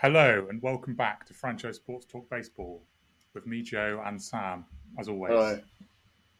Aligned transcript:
Hello 0.00 0.46
and 0.48 0.62
welcome 0.62 0.94
back 0.94 1.26
to 1.26 1.34
Franchise 1.34 1.74
Sports 1.74 2.06
Talk 2.06 2.30
Baseball 2.30 2.80
with 3.34 3.48
me, 3.48 3.62
Joe, 3.62 4.00
and 4.06 4.22
Sam, 4.22 4.64
as 4.96 5.08
always. 5.08 5.32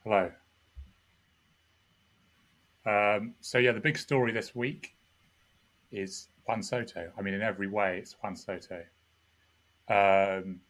Hello. 0.04 0.30
Hello. 2.86 3.16
Um, 3.18 3.34
so 3.40 3.58
yeah, 3.58 3.72
the 3.72 3.80
big 3.80 3.98
story 3.98 4.30
this 4.30 4.54
week 4.54 4.94
is 5.90 6.28
Juan 6.46 6.62
Soto. 6.62 7.10
I 7.18 7.20
mean, 7.20 7.34
in 7.34 7.42
every 7.42 7.66
way, 7.66 7.98
it's 7.98 8.14
Juan 8.22 8.36
Soto. 8.36 8.84
Um, 9.88 10.60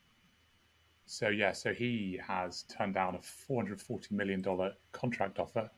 so 1.05 1.29
yeah, 1.29 1.53
so 1.53 1.75
he 1.75 2.19
has 2.27 2.63
turned 2.75 2.95
down 2.95 3.17
a 3.17 3.21
four 3.21 3.63
hundred 3.63 3.83
forty 3.83 4.15
million 4.15 4.41
dollar 4.41 4.73
contract 4.93 5.39
offer 5.39 5.71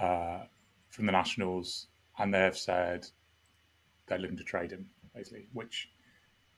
uh, 0.00 0.40
from 0.88 1.06
the 1.06 1.12
Nationals, 1.12 1.86
and 2.18 2.34
they've 2.34 2.58
said 2.58 3.06
they're 4.08 4.18
looking 4.18 4.36
to 4.36 4.42
trade 4.42 4.72
him 4.72 4.86
basically, 5.20 5.46
which 5.52 5.90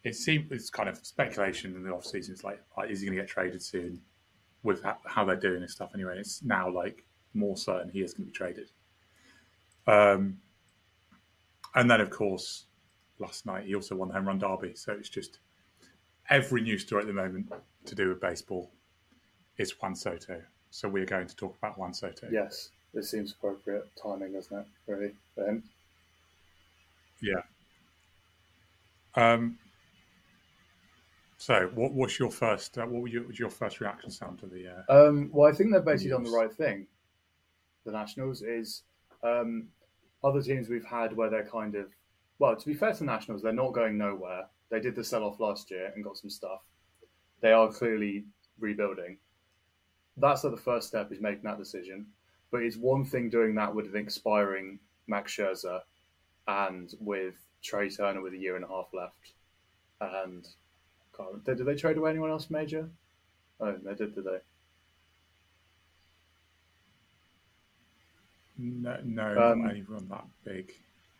it 0.04 0.14
seems 0.14 0.50
it's 0.50 0.70
kind 0.70 0.88
of 0.88 0.96
speculation 1.04 1.74
in 1.74 1.82
the 1.82 1.90
off 1.90 2.04
season. 2.04 2.34
It's 2.34 2.44
like, 2.44 2.62
like 2.76 2.90
is 2.90 3.00
he 3.00 3.06
going 3.06 3.16
to 3.16 3.22
get 3.22 3.28
traded 3.28 3.62
soon? 3.62 4.00
With 4.62 4.80
how 5.06 5.24
they're 5.24 5.34
doing 5.34 5.60
this 5.60 5.72
stuff 5.72 5.90
anyway, 5.92 6.18
it's 6.18 6.40
now 6.44 6.70
like 6.70 7.04
more 7.34 7.56
certain 7.56 7.90
he 7.90 8.00
is 8.00 8.14
going 8.14 8.26
to 8.26 8.32
be 8.32 8.36
traded. 8.36 8.70
Um, 9.88 10.38
and 11.74 11.90
then 11.90 12.00
of 12.00 12.10
course, 12.10 12.66
last 13.18 13.44
night 13.44 13.64
he 13.64 13.74
also 13.74 13.96
won 13.96 14.06
the 14.08 14.14
home 14.14 14.28
run 14.28 14.38
derby. 14.38 14.74
So 14.76 14.92
it's 14.92 15.08
just 15.08 15.40
every 16.30 16.60
news 16.60 16.82
story 16.82 17.00
at 17.02 17.08
the 17.08 17.12
moment 17.12 17.50
to 17.86 17.94
do 17.96 18.08
with 18.08 18.20
baseball 18.20 18.70
is 19.58 19.72
Juan 19.82 19.96
Soto. 19.96 20.40
So 20.70 20.88
we're 20.88 21.06
going 21.06 21.26
to 21.26 21.34
talk 21.34 21.56
about 21.58 21.76
Juan 21.76 21.92
Soto. 21.92 22.28
Yes, 22.30 22.70
this 22.94 23.10
seems 23.10 23.32
appropriate 23.32 23.90
timing, 24.00 24.32
doesn't 24.34 24.56
it? 24.56 24.66
Really, 24.86 25.12
for 25.34 25.44
him. 25.44 25.64
Yeah. 27.20 27.42
Um, 29.14 29.58
so, 31.36 31.70
what 31.74 31.92
was 31.92 32.18
your 32.18 32.30
first? 32.30 32.78
Uh, 32.78 32.86
what 32.86 33.10
your, 33.10 33.26
was 33.26 33.38
your 33.38 33.50
first 33.50 33.80
reaction 33.80 34.10
sound 34.10 34.38
to 34.40 34.46
the? 34.46 34.84
Uh, 34.88 35.08
um, 35.08 35.30
well, 35.32 35.50
I 35.50 35.54
think 35.54 35.72
they've 35.72 35.84
basically 35.84 36.12
done 36.12 36.22
the 36.22 36.30
right 36.30 36.52
thing. 36.52 36.86
The 37.84 37.92
Nationals 37.92 38.42
is 38.42 38.82
um, 39.24 39.68
other 40.22 40.40
teams 40.40 40.68
we've 40.68 40.84
had 40.84 41.16
where 41.16 41.30
they're 41.30 41.46
kind 41.46 41.74
of 41.74 41.90
well. 42.38 42.54
To 42.54 42.66
be 42.66 42.74
fair 42.74 42.92
to 42.92 42.98
the 43.00 43.04
Nationals, 43.04 43.42
they're 43.42 43.52
not 43.52 43.72
going 43.72 43.98
nowhere. 43.98 44.44
They 44.70 44.80
did 44.80 44.94
the 44.94 45.04
sell 45.04 45.24
off 45.24 45.40
last 45.40 45.70
year 45.70 45.92
and 45.94 46.04
got 46.04 46.16
some 46.16 46.30
stuff. 46.30 46.60
They 47.40 47.52
are 47.52 47.70
clearly 47.70 48.24
rebuilding. 48.58 49.18
That's 50.16 50.44
like 50.44 50.54
the 50.54 50.60
first 50.60 50.88
step 50.88 51.10
is 51.10 51.20
making 51.20 51.42
that 51.44 51.58
decision. 51.58 52.06
But 52.50 52.62
it's 52.62 52.76
one 52.76 53.04
thing 53.04 53.30
doing 53.30 53.54
that 53.56 53.74
with 53.74 53.86
an 53.86 53.96
expiring 53.96 54.78
Max 55.08 55.34
Scherzer 55.36 55.80
and 56.46 56.94
with 57.00 57.34
Trea 57.62 57.90
Turner 57.90 58.20
with 58.20 58.34
a 58.34 58.38
year 58.38 58.56
and 58.56 58.64
a 58.64 58.68
half 58.68 58.88
left. 58.92 59.32
And 60.00 60.46
did, 61.44 61.58
did 61.58 61.66
they 61.66 61.74
trade 61.74 61.96
away 61.96 62.10
anyone 62.10 62.30
else 62.30 62.50
major? 62.50 62.88
Oh, 63.60 63.76
they 63.84 63.94
did, 63.94 64.14
did 64.14 64.24
they? 64.24 64.38
No, 68.58 68.98
no, 69.04 69.50
um, 69.52 69.62
not 69.62 69.70
anyone 69.70 70.08
that 70.08 70.24
big. 70.44 70.72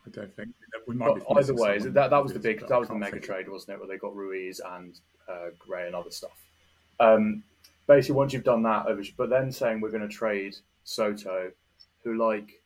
I 0.06 0.10
don't 0.10 0.34
think 0.34 0.50
we 0.86 0.94
might. 0.94 1.14
Be 1.14 1.22
either 1.36 1.54
way, 1.54 1.78
that 1.78 2.10
that 2.10 2.22
was 2.22 2.32
the 2.32 2.38
big 2.38 2.66
that 2.68 2.78
was 2.78 2.88
the 2.88 2.94
mega 2.94 3.20
trade, 3.20 3.48
wasn't 3.48 3.74
it? 3.74 3.78
Where 3.78 3.88
they 3.88 3.98
got 3.98 4.14
Ruiz 4.14 4.60
and 4.60 4.98
uh, 5.28 5.50
Gray 5.58 5.86
and 5.86 5.94
other 5.94 6.10
stuff. 6.10 6.44
Um, 7.00 7.42
basically, 7.86 8.16
once 8.16 8.32
you've 8.32 8.44
done 8.44 8.62
that, 8.64 8.86
but 9.16 9.30
then 9.30 9.50
saying 9.50 9.80
we're 9.80 9.90
going 9.90 10.08
to 10.08 10.14
trade 10.14 10.56
Soto, 10.84 11.50
who 12.04 12.16
like 12.16 12.62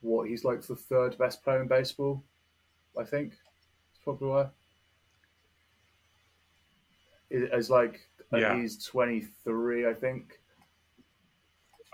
what 0.00 0.28
he's 0.28 0.44
like 0.44 0.62
the 0.62 0.76
third 0.76 1.16
best 1.18 1.42
player 1.42 1.60
in 1.60 1.68
baseball 1.68 2.22
I 2.96 3.04
think. 3.04 3.32
It's 3.90 4.00
probably 4.02 4.28
why. 4.28 4.46
It's 7.30 7.70
like 7.70 8.00
yeah. 8.32 8.56
he's 8.56 8.84
23, 8.84 9.88
I 9.88 9.94
think. 9.94 10.40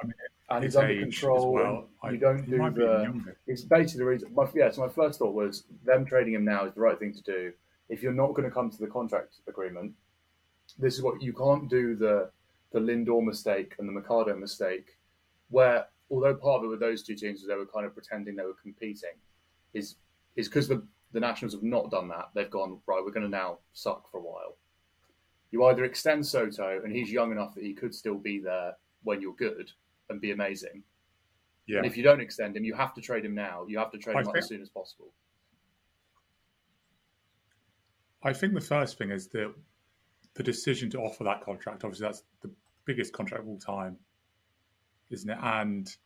I 0.01 0.07
mean, 0.07 0.15
and 0.51 0.65
he's 0.65 0.77
under 0.77 0.99
control. 0.99 1.53
Well. 1.53 1.89
You 2.11 2.19
don't 2.19 2.49
do 2.49 2.59
the. 2.59 3.35
It's 3.47 3.63
basically 3.63 4.01
the 4.01 4.11
reason. 4.11 4.35
My, 4.35 4.47
yeah, 4.55 4.71
so 4.71 4.83
my 4.83 4.89
first 4.89 5.19
thought 5.19 5.35
was 5.35 5.65
them 5.85 6.05
trading 6.05 6.35
him 6.35 6.45
now 6.45 6.67
is 6.67 6.75
the 6.75 6.81
right 6.81 6.99
thing 6.99 7.15
to 7.15 7.23
do. 7.23 7.53
If 7.89 8.03
you're 8.03 8.13
not 8.13 8.35
going 8.35 8.49
to 8.49 8.55
come 8.55 8.71
to 8.71 8.79
the 8.79 8.87
contract 8.87 9.37
agreement, 9.49 9.93
this 10.79 10.95
is 10.95 11.03
what 11.03 11.23
you 11.23 11.33
can't 11.33 11.69
do 11.69 11.95
the 11.97 12.31
the 12.73 12.81
Lindor 12.81 13.25
mistake 13.25 13.75
and 13.79 13.89
the 13.89 13.93
Machado 13.93 14.37
mistake, 14.37 14.99
where 15.49 15.87
although 16.11 16.35
part 16.35 16.59
of 16.59 16.65
it 16.65 16.69
with 16.69 16.81
those 16.81 17.03
two 17.03 17.15
teams 17.15 17.41
was 17.41 17.49
they 17.49 17.55
were 17.55 17.67
kind 17.67 17.87
of 17.87 17.95
pretending 17.95 18.37
they 18.37 18.45
were 18.45 18.57
competing, 18.61 19.15
is 19.73 19.97
is 20.37 20.49
because 20.49 20.69
the 20.69 20.87
the 21.15 21.21
Nationals 21.21 21.55
have 21.55 21.63
not 21.63 21.91
done 21.91 22.09
that. 22.09 22.31
They've 22.35 22.51
gone 22.51 22.81
right. 22.87 23.03
We're 23.03 23.13
going 23.13 23.25
to 23.25 23.29
now 23.29 23.59
suck 23.73 24.11
for 24.11 24.19
a 24.19 24.23
while. 24.23 24.57
You 25.53 25.65
either 25.67 25.85
extend 25.85 26.27
Soto, 26.27 26.81
and 26.83 26.95
he's 26.95 27.13
young 27.13 27.31
enough 27.31 27.55
that 27.55 27.63
he 27.63 27.73
could 27.73 27.95
still 27.95 28.17
be 28.19 28.41
there 28.41 28.73
when 29.05 29.23
you're 29.23 29.37
good 29.37 29.71
and 30.11 30.21
be 30.21 30.33
amazing. 30.33 30.83
Yeah. 31.67 31.79
And 31.79 31.87
if 31.87 31.97
you 31.97 32.03
don't 32.03 32.21
extend 32.21 32.57
him, 32.57 32.65
you 32.65 32.75
have 32.75 32.93
to 32.95 33.01
trade 33.01 33.25
him 33.25 33.35
now. 33.35 33.65
You 33.69 33.79
have 33.79 33.93
to 33.93 33.99
trade 33.99 34.17
I 34.17 34.21
him 34.21 34.25
think, 34.27 34.39
as 34.39 34.49
soon 34.49 34.61
as 34.61 34.69
possible. 34.69 35.13
I 38.25 38.33
think 38.33 38.53
the 38.53 38.61
first 38.61 38.99
thing 38.99 39.13
is 39.13 39.29
that 39.29 39.55
the 40.35 40.43
decision 40.43 40.91
to 40.91 40.99
offer 40.99 41.23
that 41.25 41.45
contract. 41.45 41.85
Obviously, 41.85 42.07
that's 42.07 42.25
the 42.43 42.51
biggest 42.85 43.13
contract 43.13 43.45
of 43.45 43.49
all 43.49 43.59
time, 43.59 43.97
isn't 45.11 45.31
it? 45.31 45.39
And 45.41 45.97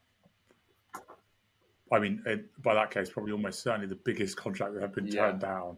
I 1.91 1.99
mean, 1.99 2.22
it, 2.26 2.62
by 2.62 2.75
that 2.75 2.91
case, 2.91 3.10
probably 3.10 3.32
almost 3.32 3.62
certainly 3.62 3.87
the 3.87 3.99
biggest 4.04 4.37
contract 4.37 4.75
that 4.75 4.82
have 4.82 4.94
been 4.94 5.06
yeah. 5.06 5.26
turned 5.26 5.41
down. 5.41 5.76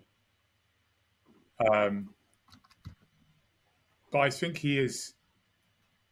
Um, 1.73 2.15
but 4.11 4.21
I 4.21 4.31
think 4.31 4.59
he 4.59 4.79
is 4.79 5.15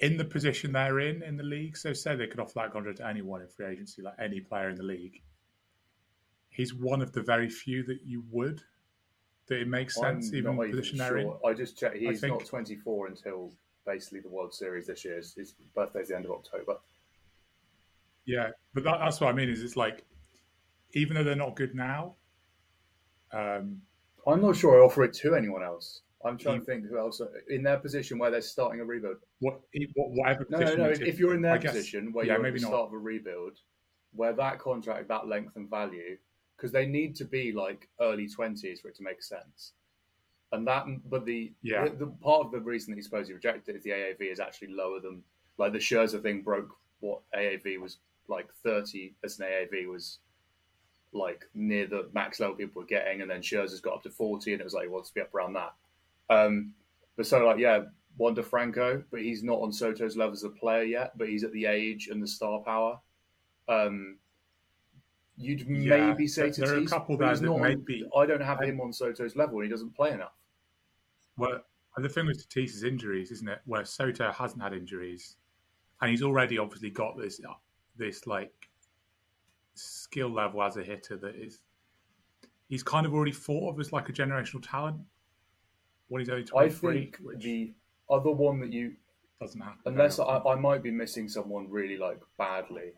in 0.01 0.17
the 0.17 0.25
position 0.25 0.73
they're 0.73 1.01
in 1.01 1.23
in 1.23 1.37
the 1.37 1.43
league. 1.43 1.77
So, 1.77 1.93
say 1.93 2.15
they 2.15 2.27
could 2.27 2.41
offer 2.41 2.53
that 2.57 2.73
contract 2.73 2.99
to 2.99 3.07
anyone 3.07 3.41
in 3.41 3.49
free 3.49 3.67
agency, 3.67 4.03
like 4.03 4.15
any 4.19 4.41
player 4.41 4.69
in 4.69 4.77
the 4.77 4.85
league. 4.85 5.21
He's 6.51 6.75
one 6.75 7.03
of 7.03 7.13
the 7.13 7.23
very 7.23 7.49
few 7.49 7.83
that 7.85 8.01
you 8.05 8.25
would. 8.31 8.63
That 9.47 9.61
it 9.61 9.69
makes 9.69 9.95
sense, 9.95 10.29
I'm 10.29 10.37
even 10.37 10.57
the 10.57 10.69
position 10.69 10.99
they're 10.99 11.17
in. 11.19 11.33
I 11.45 11.55
just 11.55 11.79
checked. 11.79 11.97
He's 11.97 12.23
not 12.23 12.45
24 12.45 13.07
until 13.07 13.51
basically 13.87 14.21
the 14.21 14.29
World 14.29 14.53
Series 14.53 14.87
this 14.87 15.05
year. 15.05 15.17
His 15.17 15.55
birthday's 15.75 16.09
the 16.09 16.17
end 16.17 16.27
of 16.27 16.33
October. 16.33 16.77
Yeah, 18.29 18.51
but 18.75 18.85
that, 18.85 18.99
that's 18.99 19.21
what 19.21 19.31
I 19.31 19.33
mean. 19.33 19.49
Is 19.49 19.63
it's 19.63 19.75
like 19.75 20.05
even 20.93 21.17
though 21.17 21.25
they're 21.25 21.35
not 21.35 21.57
good 21.57 21.75
now. 21.75 22.15
Um, 23.33 23.81
I'm 24.27 24.43
not 24.43 24.57
sure 24.57 24.79
I 24.79 24.85
offer 24.85 25.03
it 25.05 25.15
to 25.15 25.35
anyone 25.35 25.63
else. 25.63 26.03
I'm 26.25 26.37
trying 26.37 26.61
to 26.61 26.67
think 26.67 26.87
who 26.87 26.99
else 26.99 27.23
in 27.49 27.63
their 27.63 27.79
position 27.79 28.19
where 28.19 28.31
they're 28.31 28.43
starting 28.43 28.81
a 28.81 28.85
rebuild. 28.85 29.17
What, 29.41 29.61
whatever. 29.97 30.45
Position? 30.45 30.79
No, 30.79 30.85
no, 30.85 30.93
no. 30.93 31.07
If 31.07 31.19
you're 31.19 31.35
in 31.35 31.41
their 31.43 31.59
position 31.59 32.13
where 32.13 32.27
yeah, 32.27 32.35
you're 32.35 32.43
maybe 32.43 32.57
at 32.57 32.63
the 32.63 32.67
start 32.67 32.81
not. 32.81 32.87
of 32.89 32.93
a 32.93 32.99
rebuild, 32.99 33.59
where 34.13 34.35
that 34.35 34.59
contract, 34.59 35.09
that 35.09 35.27
length 35.27 35.57
and 35.57 35.71
value, 35.71 36.19
because 36.57 36.71
they 36.71 36.87
need 36.87 37.15
to 37.17 37.25
be 37.25 37.53
like 37.53 37.89
early 38.01 38.29
twenties 38.29 38.81
for 38.81 38.89
it 38.89 38.97
to 38.97 39.03
make 39.03 39.23
sense. 39.23 39.73
And 40.53 40.67
that, 40.67 40.85
but 41.09 41.25
the 41.25 41.53
yeah, 41.63 41.85
the, 41.85 41.91
the, 41.91 42.07
part 42.07 42.45
of 42.45 42.53
the 42.53 42.61
reason 42.61 42.91
that 42.91 42.97
he's 42.97 43.05
supposed 43.05 43.29
to 43.29 43.35
reject 43.35 43.69
it 43.69 43.77
is 43.77 43.85
the 43.85 43.91
AAV 43.91 44.33
is 44.33 44.41
actually 44.41 44.73
lower 44.73 45.01
than 45.01 45.23
like 45.57 45.73
the 45.73 45.79
Scherzer 45.79 46.21
thing 46.21 46.43
broke 46.43 46.75
what 47.01 47.21
AAV 47.35 47.81
was 47.81 47.99
like 48.29 48.49
30 48.63 49.15
as 49.25 49.39
an 49.39 49.47
AAV 49.47 49.89
was 49.89 50.19
like 51.13 51.45
near 51.55 51.87
the 51.87 52.09
max 52.13 52.41
level 52.41 52.55
people 52.55 52.83
were 52.83 52.87
getting, 52.87 53.23
and 53.23 53.31
then 53.31 53.41
Scherzer's 53.41 53.81
got 53.81 53.95
up 53.95 54.03
to 54.03 54.11
40, 54.11 54.53
and 54.53 54.61
it 54.61 54.65
was 54.65 54.75
like, 54.75 54.89
well, 54.89 54.99
let's 54.99 55.11
be 55.11 55.21
up 55.21 55.35
around 55.35 55.55
that. 55.55 55.75
Um, 56.31 56.73
but 57.17 57.27
so, 57.27 57.45
like, 57.45 57.59
yeah, 57.59 57.83
Wander 58.19 58.43
Franco, 58.43 59.03
but 59.11 59.21
he's 59.21 59.43
not 59.43 59.61
on 59.61 59.73
Soto's 59.73 60.17
level 60.17 60.35
as 60.35 60.45
a 60.45 60.51
player 60.51 60.83
yet, 60.83 61.17
but 61.17 61.29
he's 61.29 61.45
at 61.45 61.53
the 61.53 61.67
age 61.67 62.09
and 62.09 62.23
the 62.23 62.27
star 62.27 62.61
power. 62.61 62.99
Um, 63.69 64.19
you'd 65.37 65.61
yeah, 65.69 66.09
maybe 66.09 66.27
say 66.27 66.51
to 66.51 66.61
there 66.61 66.75
are 66.75 66.79
a 66.79 66.87
couple 66.87 67.17
there 67.17 67.35
that 67.35 67.43
not 67.43 67.61
maybe 67.61 68.05
I 68.17 68.27
don't 68.27 68.43
have 68.43 68.61
him 68.61 68.81
on 68.81 68.93
Soto's 68.93 69.37
level, 69.37 69.57
and 69.57 69.65
he 69.65 69.71
doesn't 69.71 69.95
play 69.95 70.13
enough. 70.13 70.35
Well, 71.37 71.61
the 71.97 72.09
thing 72.09 72.27
with 72.27 72.49
Tatis's 72.49 72.83
injuries, 72.83 73.31
isn't 73.31 73.49
it? 73.49 73.61
Where 73.65 73.85
Soto 73.85 74.31
hasn't 74.33 74.63
had 74.63 74.73
injuries, 74.73 75.37
and 76.01 76.11
he's 76.11 76.23
already 76.23 76.59
obviously 76.59 76.91
got 76.91 77.17
this 77.17 77.39
this 77.99 78.27
like 78.27 78.53
skill 79.75 80.33
level 80.33 80.63
as 80.63 80.77
a 80.77 80.83
hitter 80.83 81.17
that 81.17 81.35
is 81.37 81.61
he's 82.69 82.83
kind 82.83 83.07
of 83.07 83.15
already 83.15 83.33
thought 83.33 83.75
of 83.75 83.81
as 83.81 83.93
like 83.93 84.09
a 84.09 84.13
generational 84.13 84.63
talent 84.63 84.99
when 86.09 86.21
he's 86.21 86.29
only 86.29 86.45
23 86.45 86.91
I 86.91 86.95
think 86.95 87.19
which 87.23 87.43
the 87.43 87.73
other 88.11 88.31
one 88.31 88.61
that 88.61 88.73
you 88.73 88.95
doesn't 89.41 89.61
happen 89.61 89.79
unless 89.87 90.19
I, 90.19 90.39
I, 90.39 90.55
might 90.57 90.83
be 90.83 90.91
missing 90.91 91.29
someone 91.29 91.71
really 91.71 91.97
like 91.97 92.21
badly. 92.39 92.93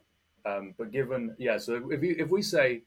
Um, 0.46 0.74
but 0.78 0.90
given 0.90 1.34
yeah 1.38 1.58
so 1.58 1.90
if 1.90 2.02
you 2.02 2.16
if 2.18 2.30
we 2.30 2.40
say 2.40 2.82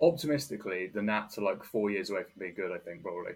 optimistically 0.00 0.88
the 0.94 1.02
nats 1.02 1.38
are 1.38 1.42
like 1.42 1.64
four 1.64 1.90
years 1.90 2.10
away 2.10 2.22
from 2.22 2.38
being 2.38 2.54
good 2.54 2.70
i 2.70 2.78
think 2.78 3.02
probably 3.02 3.32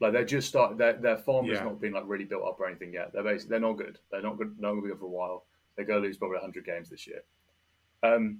like 0.00 0.12
they're 0.12 0.24
just 0.24 0.48
start 0.48 0.78
their 0.78 0.94
their 0.94 1.18
farm 1.18 1.46
has 1.48 1.58
yeah. 1.58 1.64
not 1.64 1.80
been 1.80 1.92
like 1.92 2.04
really 2.06 2.24
built 2.24 2.44
up 2.44 2.58
or 2.58 2.66
anything 2.66 2.92
yet. 2.92 3.12
They're 3.12 3.22
basically 3.22 3.50
they're 3.50 3.60
not 3.60 3.76
good. 3.76 3.98
They're 4.10 4.22
not 4.22 4.38
good. 4.38 4.56
Not 4.58 4.70
going 4.70 4.82
to 4.82 4.86
be 4.86 4.92
good 4.92 5.00
for 5.00 5.06
a 5.06 5.08
while. 5.08 5.44
They're 5.76 5.84
to 5.84 5.98
lose 5.98 6.16
probably 6.16 6.38
hundred 6.38 6.64
games 6.64 6.88
this 6.88 7.06
year. 7.06 7.22
Um, 8.02 8.38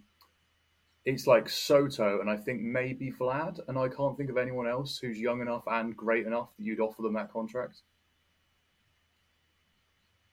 it's 1.04 1.26
like 1.26 1.48
Soto 1.48 2.20
and 2.20 2.30
I 2.30 2.36
think 2.36 2.60
maybe 2.62 3.12
Vlad, 3.12 3.60
and 3.68 3.78
I 3.78 3.88
can't 3.88 4.16
think 4.16 4.30
of 4.30 4.36
anyone 4.36 4.66
else 4.66 4.98
who's 4.98 5.18
young 5.18 5.40
enough 5.40 5.62
and 5.66 5.96
great 5.96 6.26
enough 6.26 6.48
that 6.56 6.64
you'd 6.64 6.80
offer 6.80 7.02
them 7.02 7.14
that 7.14 7.32
contract. 7.32 7.82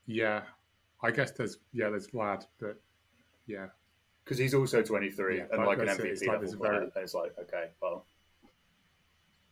Yeah, 0.06 0.42
I 1.04 1.12
guess 1.12 1.32
there's 1.32 1.58
yeah 1.74 1.90
there's 1.90 2.08
Vlad, 2.08 2.46
but 2.60 2.80
yeah, 3.48 3.68
because 4.24 4.38
he's 4.38 4.54
also 4.54 4.82
23 4.82 5.38
yeah, 5.38 5.44
and 5.52 5.66
like 5.66 5.80
an 5.80 5.88
MVP 5.88 6.06
it's 6.06 6.24
like 6.24 6.42
very... 6.42 6.88
It's 6.96 7.14
like 7.14 7.34
okay, 7.42 7.70
well, 7.82 8.06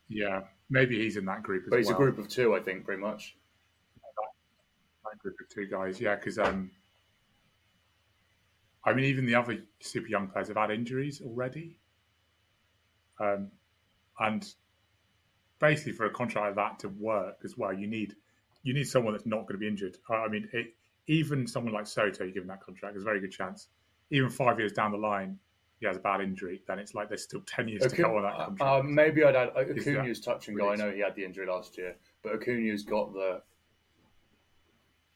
yeah, 0.07 0.41
maybe 0.69 0.99
he's 0.99 1.17
in 1.17 1.25
that 1.25 1.43
group. 1.43 1.65
but 1.69 1.77
he's 1.77 1.87
well. 1.87 1.95
a 1.95 1.97
group 1.97 2.17
of 2.17 2.27
two, 2.27 2.55
I 2.55 2.59
think, 2.59 2.85
pretty 2.85 3.01
much. 3.01 3.35
That, 3.95 5.11
that 5.11 5.19
group 5.19 5.35
of 5.39 5.49
two 5.49 5.67
guys, 5.67 5.99
yeah, 5.99 6.15
because 6.15 6.37
um, 6.37 6.71
I 8.85 8.93
mean, 8.93 9.05
even 9.05 9.25
the 9.25 9.35
other 9.35 9.57
super 9.79 10.07
young 10.07 10.27
players 10.27 10.47
have 10.49 10.57
had 10.57 10.71
injuries 10.71 11.21
already. 11.21 11.77
Um, 13.19 13.51
and 14.19 14.45
basically, 15.59 15.93
for 15.93 16.05
a 16.05 16.11
contract 16.11 16.55
like 16.55 16.55
that 16.55 16.79
to 16.79 16.89
work 16.89 17.39
as 17.43 17.57
well, 17.57 17.73
you 17.73 17.87
need 17.87 18.15
you 18.63 18.73
need 18.73 18.85
someone 18.85 19.13
that's 19.13 19.25
not 19.25 19.41
going 19.41 19.53
to 19.53 19.57
be 19.57 19.67
injured. 19.67 19.97
I 20.09 20.27
mean, 20.27 20.49
it, 20.53 20.73
even 21.07 21.47
someone 21.47 21.73
like 21.73 21.87
Soto, 21.87 22.29
given 22.29 22.47
that 22.47 22.61
contract, 22.61 22.95
there's 22.95 23.03
a 23.03 23.05
very 23.05 23.19
good 23.19 23.31
chance. 23.31 23.67
Even 24.11 24.29
five 24.29 24.59
years 24.59 24.71
down 24.71 24.91
the 24.91 24.97
line, 24.97 25.39
he 25.85 25.87
has 25.87 25.97
a 25.97 26.01
bad 26.01 26.21
injury, 26.21 26.61
then 26.67 26.79
it's 26.79 26.95
like 26.95 27.09
there's 27.09 27.23
still 27.23 27.41
ten 27.45 27.67
years 27.67 27.85
to 27.85 27.95
go 27.95 28.17
on 28.17 28.23
that 28.23 28.35
contract. 28.35 28.61
Uh, 28.61 28.83
maybe 28.83 29.23
I'd 29.23 29.35
add 29.35 29.49
Acuna's 29.55 30.19
touch 30.19 30.47
and 30.47 30.57
go. 30.57 30.71
I 30.71 30.75
know 30.75 30.91
he 30.91 30.99
had 30.99 31.15
the 31.15 31.23
injury 31.23 31.45
last 31.45 31.77
year, 31.77 31.95
but 32.23 32.33
Acuna's 32.33 32.83
got 32.83 33.13
the 33.13 33.41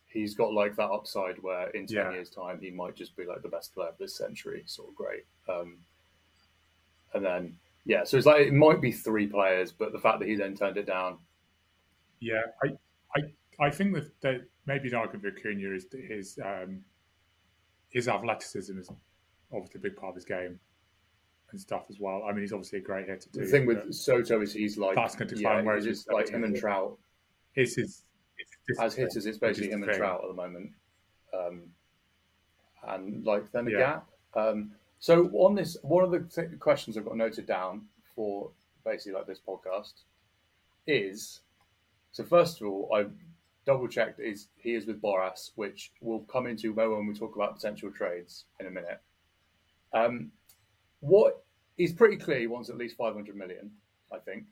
he's 0.09 0.33
got 0.33 0.53
like 0.53 0.75
that 0.75 0.89
upside 0.89 1.37
where 1.43 1.69
in 1.69 1.85
10 1.85 1.95
yeah. 1.95 2.11
years 2.11 2.29
time 2.29 2.59
he 2.59 2.71
might 2.71 2.95
just 2.95 3.15
be 3.15 3.25
like 3.25 3.41
the 3.43 3.49
best 3.49 3.73
player 3.73 3.89
of 3.89 3.97
this 3.99 4.15
century 4.15 4.63
sort 4.65 4.89
of 4.89 4.95
great 4.95 5.23
um, 5.47 5.77
and 7.13 7.23
then 7.23 7.55
yeah 7.85 8.03
so 8.03 8.17
it's 8.17 8.25
like 8.25 8.47
it 8.47 8.53
might 8.53 8.81
be 8.81 8.91
three 8.91 9.27
players 9.27 9.71
but 9.71 9.91
the 9.91 9.99
fact 9.99 10.19
that 10.19 10.27
he 10.27 10.33
then 10.33 10.55
turned 10.55 10.77
it 10.77 10.87
down 10.87 11.19
yeah 12.21 12.41
i 12.63 12.69
i, 13.15 13.65
I 13.67 13.69
think 13.69 13.93
that, 13.93 14.09
that 14.21 14.41
maybe 14.65 14.89
an 14.89 14.95
argument 14.95 15.21
for 15.21 15.29
Acuna 15.29 15.75
is 15.75 15.85
his 15.91 16.39
um, 16.43 16.83
his 17.89 18.07
athleticism 18.07 18.79
is 18.79 18.89
obviously 19.53 19.79
a 19.79 19.81
big 19.81 19.95
part 19.95 20.09
of 20.09 20.15
his 20.15 20.25
game 20.25 20.59
and 21.51 21.59
stuff 21.59 21.85
as 21.89 21.99
well. 21.99 22.23
I 22.27 22.31
mean, 22.31 22.41
he's 22.41 22.53
obviously 22.53 22.79
a 22.79 22.81
great 22.81 23.07
hitter 23.07 23.29
too. 23.31 23.41
The 23.41 23.45
thing 23.45 23.65
with 23.65 23.93
Soto 23.93 24.41
is 24.41 24.53
he's 24.53 24.77
like 24.77 24.95
that's 24.95 25.15
going 25.15 25.29
to 25.29 25.35
decline. 25.35 25.57
Yeah, 25.57 25.63
whereas 25.63 25.85
just 25.85 26.11
like 26.11 26.29
him 26.29 26.43
and 26.43 26.55
Trout. 26.55 26.97
It's 27.55 27.75
his 27.75 28.03
as 28.79 28.93
hitters, 28.93 29.25
it's 29.25 29.37
basically 29.37 29.71
him 29.71 29.83
and 29.83 29.93
Trout 29.93 30.21
at 30.23 30.27
the 30.27 30.35
moment, 30.35 30.71
um, 31.33 31.63
and 32.87 33.25
like 33.25 33.51
then 33.51 33.67
a 33.67 33.71
yeah. 33.71 33.77
gap. 33.77 34.09
Um, 34.35 34.71
so 34.99 35.27
on 35.29 35.55
this, 35.55 35.77
one 35.81 36.03
of 36.03 36.11
the 36.11 36.19
th- 36.19 36.59
questions 36.59 36.97
I've 36.97 37.05
got 37.05 37.17
noted 37.17 37.47
down 37.47 37.85
for 38.15 38.51
basically 38.85 39.13
like 39.13 39.25
this 39.25 39.39
podcast 39.45 39.93
is 40.85 41.41
so 42.11 42.23
first 42.23 42.61
of 42.61 42.67
all, 42.67 42.89
I 42.93 43.05
double 43.65 43.87
checked 43.87 44.19
is 44.19 44.47
he 44.57 44.73
is 44.73 44.85
with 44.85 45.01
Boras, 45.01 45.51
which 45.55 45.91
we'll 46.01 46.19
come 46.21 46.47
into 46.47 46.73
when 46.73 47.07
we 47.07 47.13
talk 47.13 47.35
about 47.35 47.55
potential 47.55 47.91
trades 47.91 48.45
in 48.59 48.67
a 48.67 48.71
minute. 48.71 48.99
Um, 49.93 50.31
what 50.99 51.43
is 51.77 51.93
pretty 51.93 52.17
clear, 52.17 52.39
he 52.39 52.47
wants 52.47 52.69
at 52.69 52.77
least 52.77 52.97
500 52.97 53.35
million, 53.35 53.71
I 54.13 54.17
think. 54.17 54.45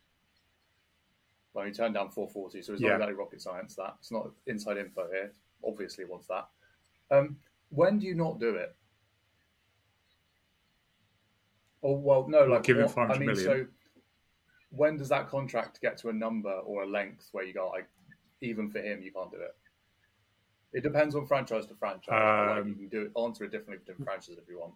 Well, 1.54 1.66
he 1.66 1.72
turned 1.72 1.96
down 1.96 2.10
440, 2.10 2.62
so 2.62 2.74
it's 2.74 2.82
yeah. 2.82 2.90
not 2.90 2.96
exactly 2.96 3.16
rocket 3.16 3.42
science. 3.42 3.76
That 3.76 3.96
it's 4.00 4.12
not 4.12 4.30
inside 4.46 4.78
info 4.78 5.08
here. 5.12 5.32
Obviously, 5.66 6.06
wants 6.06 6.28
that. 6.28 6.48
Um, 7.10 7.38
when 7.70 8.00
do 8.00 8.06
you 8.06 8.14
not 8.14 8.40
do 8.40 8.56
it? 8.56 8.76
Oh 11.84 11.94
well, 11.94 12.28
no, 12.28 12.46
like 12.46 12.64
give 12.64 12.78
five 12.94 13.10
hundred 13.10 13.16
I 13.16 13.18
mean, 13.20 13.28
million. 13.28 13.46
So 13.46 13.66
when 14.70 14.98
does 14.98 15.10
that 15.10 15.30
contract 15.30 15.82
get 15.82 15.98
to 16.00 16.10
a 16.10 16.14
number 16.14 16.52
or 16.52 16.84
a 16.84 16.88
length 16.88 17.30
where 17.32 17.44
you 17.44 17.54
go 17.54 17.70
like, 17.70 17.88
even 18.42 18.70
for 18.70 18.80
him, 18.80 19.02
you 19.02 19.12
can't 19.12 19.32
do 19.32 19.38
it? 19.38 19.56
It 20.74 20.84
depends 20.84 21.16
on 21.16 21.26
franchise 21.26 21.66
to 21.68 21.76
franchise. 21.76 22.10
Um, 22.10 22.58
like 22.58 22.68
you 22.68 22.76
can 22.76 22.88
do 22.90 23.02
it, 23.04 23.20
answer 23.20 23.46
it 23.46 23.52
differently 23.52 23.78
for 23.78 23.86
different 23.86 24.08
franchises 24.08 24.38
if 24.38 24.50
you 24.50 24.60
want. 24.60 24.74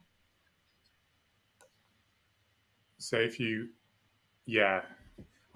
So 3.01 3.18
if 3.18 3.39
you, 3.39 3.69
yeah, 4.45 4.81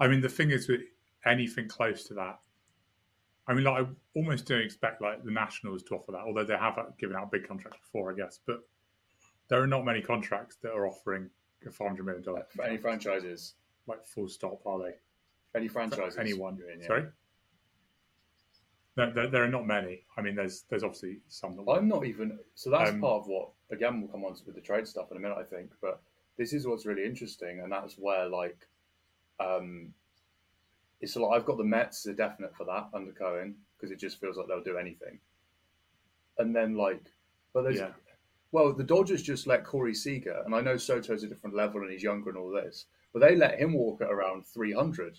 I 0.00 0.08
mean 0.08 0.20
the 0.20 0.28
thing 0.28 0.50
is 0.50 0.68
with 0.68 0.82
anything 1.24 1.68
close 1.68 2.04
to 2.04 2.14
that. 2.14 2.38
I 3.48 3.54
mean, 3.54 3.64
like 3.64 3.84
I 3.84 3.88
almost 4.16 4.46
don't 4.46 4.60
expect 4.60 5.00
like 5.00 5.22
the 5.24 5.30
Nationals 5.30 5.82
to 5.84 5.94
offer 5.94 6.12
that, 6.12 6.22
although 6.26 6.44
they 6.44 6.56
have 6.56 6.78
given 6.98 7.16
out 7.16 7.30
big 7.30 7.46
contracts 7.46 7.78
before, 7.80 8.12
I 8.12 8.16
guess. 8.16 8.40
But 8.44 8.62
there 9.48 9.62
are 9.62 9.66
not 9.66 9.84
many 9.84 10.00
contracts 10.00 10.56
that 10.62 10.72
are 10.72 10.86
offering 10.86 11.30
a 11.64 11.70
five 11.70 11.88
hundred 11.88 12.06
million 12.06 12.24
dollar 12.24 12.46
for 12.54 12.64
any 12.64 12.76
franchises. 12.76 13.54
Like 13.86 14.04
full 14.04 14.28
stop, 14.28 14.66
are 14.66 14.80
they? 14.80 14.94
Any 15.56 15.68
franchises? 15.68 16.18
Anyone? 16.18 16.58
In, 16.72 16.80
yeah. 16.80 16.86
Sorry. 16.86 17.04
No, 18.96 19.12
there, 19.12 19.28
there, 19.28 19.44
are 19.44 19.48
not 19.48 19.66
many. 19.66 20.02
I 20.16 20.22
mean, 20.22 20.34
there's 20.34 20.64
there's 20.68 20.82
obviously 20.82 21.20
some 21.28 21.54
that. 21.56 21.70
I'm 21.70 21.86
not 21.86 22.04
even. 22.04 22.38
So 22.56 22.70
that's 22.70 22.90
um, 22.90 23.00
part 23.00 23.22
of 23.22 23.28
what 23.28 23.50
again 23.70 24.00
we'll 24.00 24.10
come 24.10 24.24
on 24.24 24.34
to 24.34 24.42
with 24.44 24.56
the 24.56 24.60
trade 24.60 24.88
stuff 24.88 25.12
in 25.12 25.16
a 25.16 25.20
minute, 25.20 25.38
I 25.38 25.44
think. 25.44 25.70
But 25.80 26.00
this 26.36 26.52
is 26.52 26.66
what's 26.66 26.86
really 26.86 27.04
interesting, 27.04 27.60
and 27.60 27.72
that's 27.72 27.94
where 27.94 28.28
like 28.28 28.58
um, 29.40 29.92
it's 31.00 31.16
like. 31.16 31.38
I've 31.38 31.46
got 31.46 31.58
the 31.58 31.64
Mets 31.64 32.06
as 32.06 32.12
a 32.12 32.16
definite 32.16 32.54
for 32.56 32.64
that 32.64 32.88
under 32.94 33.12
Cohen 33.12 33.56
because 33.76 33.90
it 33.90 33.98
just 33.98 34.20
feels 34.20 34.36
like 34.36 34.46
they'll 34.46 34.62
do 34.62 34.78
anything. 34.78 35.18
And 36.38 36.54
then 36.54 36.74
like, 36.74 37.02
but 37.52 37.62
there's 37.62 37.78
yeah. 37.78 37.92
well, 38.52 38.72
the 38.72 38.84
Dodgers 38.84 39.22
just 39.22 39.46
let 39.46 39.64
Corey 39.64 39.94
Seager, 39.94 40.42
and 40.44 40.54
I 40.54 40.60
know 40.60 40.76
Soto's 40.76 41.22
a 41.22 41.28
different 41.28 41.56
level 41.56 41.80
and 41.82 41.90
he's 41.90 42.02
younger 42.02 42.30
and 42.30 42.38
all 42.38 42.50
this, 42.50 42.86
but 43.12 43.20
they 43.20 43.34
let 43.34 43.58
him 43.58 43.72
walk 43.72 44.02
at 44.02 44.10
around 44.10 44.46
three 44.46 44.72
hundred. 44.72 45.18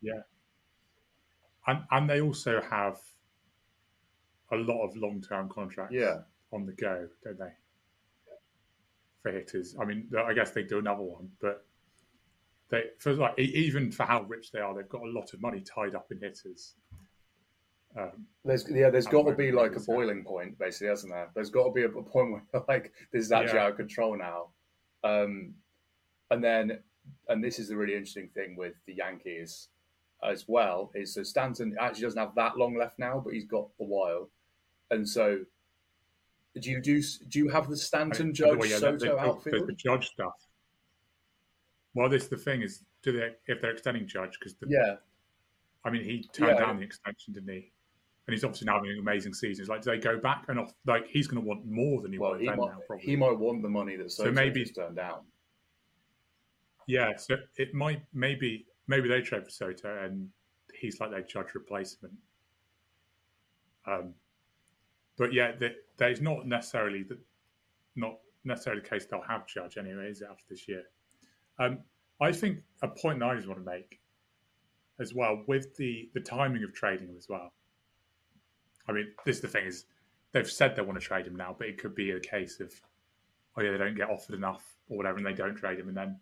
Yeah, 0.00 0.22
and 1.66 1.80
and 1.90 2.08
they 2.08 2.20
also 2.20 2.60
have 2.62 2.98
a 4.52 4.56
lot 4.56 4.84
of 4.84 4.96
long 4.96 5.20
term 5.20 5.48
contracts. 5.48 5.94
Yeah. 5.94 6.18
on 6.52 6.66
the 6.66 6.72
go, 6.72 7.08
don't 7.24 7.38
they? 7.38 7.52
For 9.26 9.32
hitters, 9.32 9.74
I 9.80 9.84
mean, 9.84 10.08
I 10.16 10.32
guess 10.34 10.52
they 10.52 10.62
do 10.62 10.78
another 10.78 11.02
one, 11.02 11.28
but 11.40 11.66
they 12.70 12.84
for 13.00 13.12
like 13.14 13.36
even 13.40 13.90
for 13.90 14.04
how 14.04 14.22
rich 14.22 14.52
they 14.52 14.60
are, 14.60 14.72
they've 14.72 14.88
got 14.88 15.02
a 15.02 15.10
lot 15.10 15.34
of 15.34 15.42
money 15.42 15.62
tied 15.62 15.96
up 15.96 16.06
in 16.12 16.20
hitters. 16.20 16.76
Um, 17.98 18.26
there's 18.44 18.70
yeah, 18.70 18.88
there's 18.88 19.08
got 19.08 19.24
to 19.24 19.34
be 19.34 19.50
like 19.50 19.74
a 19.74 19.80
boiling 19.80 20.22
point, 20.22 20.56
basically, 20.60 20.86
hasn't 20.86 21.12
there? 21.12 21.28
There's 21.34 21.50
got 21.50 21.64
to 21.64 21.72
be 21.72 21.82
a, 21.82 21.88
point 21.88 22.30
where 22.30 22.62
like 22.68 22.92
this 23.12 23.24
is 23.24 23.32
actually 23.32 23.58
yeah. 23.58 23.64
out 23.64 23.70
of 23.72 23.76
control 23.78 24.16
now. 24.16 24.50
Um, 25.02 25.54
and 26.30 26.44
then, 26.44 26.78
and 27.26 27.42
this 27.42 27.58
is 27.58 27.66
the 27.66 27.76
really 27.76 27.94
interesting 27.94 28.28
thing 28.32 28.54
with 28.56 28.74
the 28.86 28.94
Yankees 28.94 29.70
as 30.22 30.44
well 30.46 30.92
is 30.94 31.14
so 31.14 31.24
Stanton 31.24 31.74
actually 31.80 32.02
doesn't 32.02 32.20
have 32.20 32.36
that 32.36 32.56
long 32.56 32.76
left 32.78 33.00
now, 33.00 33.20
but 33.24 33.34
he's 33.34 33.46
got 33.46 33.66
a 33.80 33.84
while, 33.84 34.30
and 34.92 35.08
so. 35.08 35.40
Do 36.58 36.70
you 36.70 36.80
do? 36.80 37.02
Do 37.28 37.38
you 37.38 37.48
have 37.48 37.68
the 37.68 37.76
Stanton 37.76 38.32
Judge 38.32 38.70
yeah, 38.70 38.78
Soto 38.78 38.98
the, 38.98 39.04
the, 39.06 39.18
outfield? 39.18 39.68
The, 39.68 39.74
Judge 39.74 40.08
stuff 40.08 40.32
well, 41.96 42.10
this 42.10 42.28
the 42.28 42.36
thing 42.36 42.62
is, 42.62 42.84
do 43.02 43.10
they 43.10 43.30
if 43.46 43.62
they're 43.62 43.70
extending 43.70 44.06
Judge 44.06 44.38
because 44.38 44.54
the 44.56 44.66
yeah, 44.68 44.96
I 45.84 45.90
mean 45.90 46.04
he 46.04 46.28
turned 46.32 46.58
yeah. 46.58 46.66
down 46.66 46.76
the 46.76 46.84
extension, 46.84 47.32
didn't 47.32 47.48
he? 47.48 47.72
And 48.26 48.34
he's 48.34 48.44
obviously 48.44 48.66
now 48.66 48.74
having 48.74 48.90
an 48.90 48.98
amazing 48.98 49.32
season. 49.32 49.62
It's 49.62 49.70
like, 49.70 49.82
do 49.82 49.90
they 49.90 49.98
go 49.98 50.18
back 50.18 50.44
and 50.48 50.58
off? 50.58 50.72
Like 50.84 51.06
he's 51.08 51.26
going 51.26 51.42
to 51.42 51.48
want 51.48 51.64
more 51.64 52.02
than 52.02 52.12
he 52.12 52.18
well, 52.18 52.34
he 52.34 52.46
might, 52.46 52.56
now. 52.56 52.78
Probably 52.86 53.06
he 53.06 53.16
might 53.16 53.38
want 53.38 53.62
the 53.62 53.68
money 53.68 53.96
that 53.96 54.12
Soto 54.12 54.28
so 54.28 54.34
maybe 54.34 54.64
turned 54.66 54.96
down. 54.96 55.20
Yeah, 56.86 57.16
so 57.16 57.36
it 57.56 57.72
might 57.72 58.02
maybe 58.12 58.66
maybe 58.86 59.08
they 59.08 59.22
trade 59.22 59.44
for 59.44 59.50
Soto 59.50 60.04
and 60.04 60.28
he's 60.74 61.00
like 61.00 61.10
their 61.10 61.22
Judge 61.22 61.54
replacement. 61.54 62.14
Um, 63.86 64.12
but 65.16 65.32
yeah, 65.32 65.52
that 65.98 66.10
is 66.10 66.20
not 66.20 66.46
necessarily 66.46 67.02
the 67.02 67.18
not 67.94 68.18
necessarily 68.44 68.82
the 68.82 68.88
case 68.88 69.06
they'll 69.06 69.22
have 69.22 69.46
Judge 69.46 69.78
anyway, 69.78 70.08
is 70.08 70.20
it 70.20 70.28
after 70.30 70.44
this 70.48 70.68
year? 70.68 70.84
Um, 71.58 71.78
I 72.20 72.32
think 72.32 72.58
a 72.82 72.88
point 72.88 73.20
that 73.20 73.26
I 73.26 73.34
just 73.34 73.48
want 73.48 73.64
to 73.64 73.70
make 73.70 74.00
as 74.98 75.14
well 75.14 75.42
with 75.46 75.76
the 75.76 76.10
the 76.14 76.20
timing 76.20 76.64
of 76.64 76.72
trading 76.74 77.14
as 77.16 77.28
well. 77.28 77.52
I 78.88 78.92
mean, 78.92 79.08
this 79.24 79.36
is 79.36 79.42
the 79.42 79.48
thing 79.48 79.66
is 79.66 79.86
they've 80.32 80.50
said 80.50 80.76
they 80.76 80.82
want 80.82 81.00
to 81.00 81.06
trade 81.06 81.26
him 81.26 81.36
now, 81.36 81.54
but 81.58 81.68
it 81.68 81.78
could 81.78 81.94
be 81.94 82.10
a 82.10 82.20
case 82.20 82.60
of 82.60 82.72
oh 83.56 83.62
yeah, 83.62 83.72
they 83.72 83.78
don't 83.78 83.96
get 83.96 84.10
offered 84.10 84.34
enough 84.34 84.64
or 84.88 84.96
whatever, 84.96 85.16
and 85.16 85.26
they 85.26 85.32
don't 85.32 85.56
trade 85.56 85.78
him, 85.78 85.88
and 85.88 85.96
then 85.96 86.20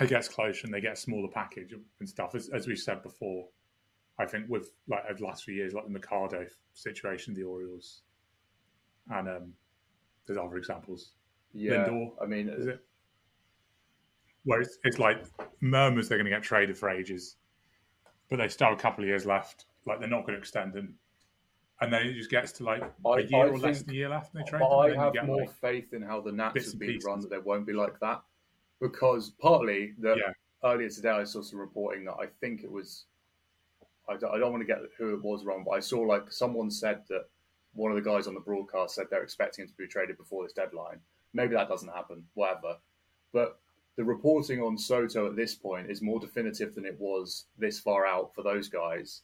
it 0.00 0.08
gets 0.08 0.28
close 0.28 0.62
and 0.64 0.72
they 0.72 0.80
get 0.80 0.92
a 0.92 0.96
smaller 0.96 1.28
package 1.28 1.74
and 2.00 2.08
stuff. 2.08 2.34
As, 2.34 2.48
as 2.50 2.66
we've 2.66 2.78
said 2.78 3.02
before, 3.02 3.48
I 4.18 4.26
think 4.26 4.48
with 4.48 4.72
like 4.88 5.04
over 5.08 5.18
the 5.18 5.24
last 5.24 5.44
few 5.44 5.54
years, 5.54 5.74
like 5.74 5.84
the 5.84 5.90
Machado 5.90 6.46
situation, 6.74 7.34
the 7.34 7.44
Orioles, 7.44 8.02
and 9.10 9.28
um, 9.28 9.52
there's 10.26 10.38
other 10.38 10.56
examples. 10.56 11.12
Yeah, 11.52 11.86
Lindor, 11.86 12.10
I 12.22 12.26
mean, 12.26 12.48
is 12.48 12.66
it? 12.66 12.84
where 14.44 14.60
it's, 14.60 14.78
it's 14.84 14.98
like 14.98 15.24
murmurs 15.60 16.08
they're 16.08 16.18
going 16.18 16.30
to 16.30 16.30
get 16.30 16.42
traded 16.42 16.76
for 16.76 16.88
ages, 16.88 17.36
but 18.30 18.36
they 18.36 18.48
still 18.48 18.68
have 18.68 18.78
a 18.78 18.80
couple 18.80 19.04
of 19.04 19.08
years 19.08 19.26
left. 19.26 19.66
Like 19.86 20.00
they're 20.00 20.08
not 20.08 20.22
going 20.22 20.34
to 20.34 20.38
extend 20.38 20.72
them. 20.72 20.94
and 21.80 21.92
then 21.92 22.06
it 22.06 22.14
just 22.14 22.30
gets 22.30 22.52
to 22.52 22.64
like 22.64 22.82
a 22.82 23.08
I, 23.08 23.18
year 23.18 23.46
I 23.46 23.48
or 23.48 23.58
less 23.58 23.82
than 23.82 23.94
a 23.94 23.96
year 23.96 24.08
left, 24.08 24.34
and 24.34 24.44
they 24.44 24.50
trade. 24.50 24.62
I 24.62 24.94
have 24.94 25.14
more 25.24 25.42
like 25.42 25.52
faith 25.52 25.92
in 25.92 26.02
how 26.02 26.20
the 26.20 26.32
Nats 26.32 26.72
have 26.72 26.80
been 26.80 26.98
run 27.06 27.20
that 27.20 27.30
they 27.30 27.38
won't 27.38 27.66
be 27.66 27.72
like 27.72 27.98
that, 28.00 28.22
because 28.80 29.30
partly 29.40 29.92
that 30.00 30.16
yeah. 30.16 30.32
earlier 30.64 30.88
today 30.88 31.10
I 31.10 31.24
saw 31.24 31.40
some 31.42 31.58
reporting 31.58 32.04
that 32.06 32.16
I 32.20 32.26
think 32.40 32.64
it 32.64 32.70
was. 32.70 33.04
I 34.08 34.16
don't, 34.16 34.34
I 34.34 34.38
don't 34.38 34.52
want 34.52 34.62
to 34.62 34.66
get 34.66 34.78
who 34.96 35.14
it 35.14 35.22
was 35.22 35.44
wrong, 35.44 35.64
but 35.64 35.72
I 35.72 35.80
saw 35.80 36.00
like 36.00 36.32
someone 36.32 36.70
said 36.70 37.02
that 37.08 37.26
one 37.74 37.92
of 37.92 38.02
the 38.02 38.10
guys 38.10 38.26
on 38.26 38.34
the 38.34 38.40
broadcast 38.40 38.94
said 38.94 39.06
they're 39.10 39.22
expecting 39.22 39.64
him 39.64 39.68
to 39.68 39.76
be 39.76 39.86
traded 39.86 40.16
before 40.16 40.44
this 40.44 40.52
deadline. 40.52 41.00
Maybe 41.34 41.54
that 41.54 41.68
doesn't 41.68 41.94
happen, 41.94 42.24
whatever. 42.34 42.76
But 43.32 43.60
the 43.96 44.04
reporting 44.04 44.60
on 44.60 44.78
Soto 44.78 45.26
at 45.26 45.36
this 45.36 45.54
point 45.54 45.90
is 45.90 46.00
more 46.00 46.20
definitive 46.20 46.74
than 46.74 46.86
it 46.86 46.96
was 46.98 47.46
this 47.58 47.78
far 47.78 48.06
out 48.06 48.34
for 48.34 48.42
those 48.42 48.68
guys. 48.68 49.22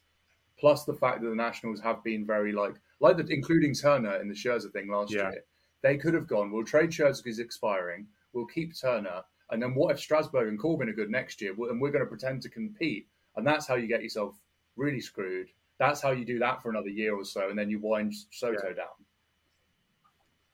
Plus 0.58 0.84
the 0.84 0.94
fact 0.94 1.22
that 1.22 1.28
the 1.28 1.34
Nationals 1.34 1.80
have 1.80 2.02
been 2.04 2.26
very 2.26 2.52
like 2.52 2.74
like 3.00 3.16
the, 3.16 3.26
including 3.32 3.74
Turner 3.74 4.20
in 4.20 4.28
the 4.28 4.34
Scherzer 4.34 4.72
thing 4.72 4.88
last 4.88 5.12
yeah. 5.12 5.30
year. 5.30 5.44
They 5.82 5.96
could 5.96 6.14
have 6.14 6.26
gone. 6.26 6.50
We'll 6.50 6.64
trade 6.64 6.90
Scherzer 6.90 7.22
because 7.22 7.24
he's 7.24 7.38
expiring. 7.38 8.06
We'll 8.32 8.46
keep 8.46 8.78
Turner, 8.78 9.22
and 9.50 9.62
then 9.62 9.74
what 9.74 9.92
if 9.92 10.00
Strasburg 10.00 10.48
and 10.48 10.58
Corbin 10.58 10.88
are 10.88 10.92
good 10.92 11.10
next 11.10 11.40
year? 11.40 11.54
And 11.56 11.80
we're 11.80 11.90
going 11.90 12.04
to 12.04 12.08
pretend 12.08 12.42
to 12.42 12.48
compete, 12.48 13.06
and 13.36 13.46
that's 13.46 13.66
how 13.66 13.74
you 13.74 13.86
get 13.86 14.02
yourself 14.02 14.34
really 14.76 15.00
screwed. 15.00 15.48
That's 15.78 16.00
how 16.00 16.12
you 16.12 16.24
do 16.24 16.38
that 16.38 16.62
for 16.62 16.70
another 16.70 16.88
year 16.88 17.14
or 17.14 17.24
so, 17.24 17.50
and 17.50 17.58
then 17.58 17.68
you 17.68 17.80
wind 17.80 18.14
Soto 18.30 18.68
yeah. 18.68 18.74
down. 18.74 18.86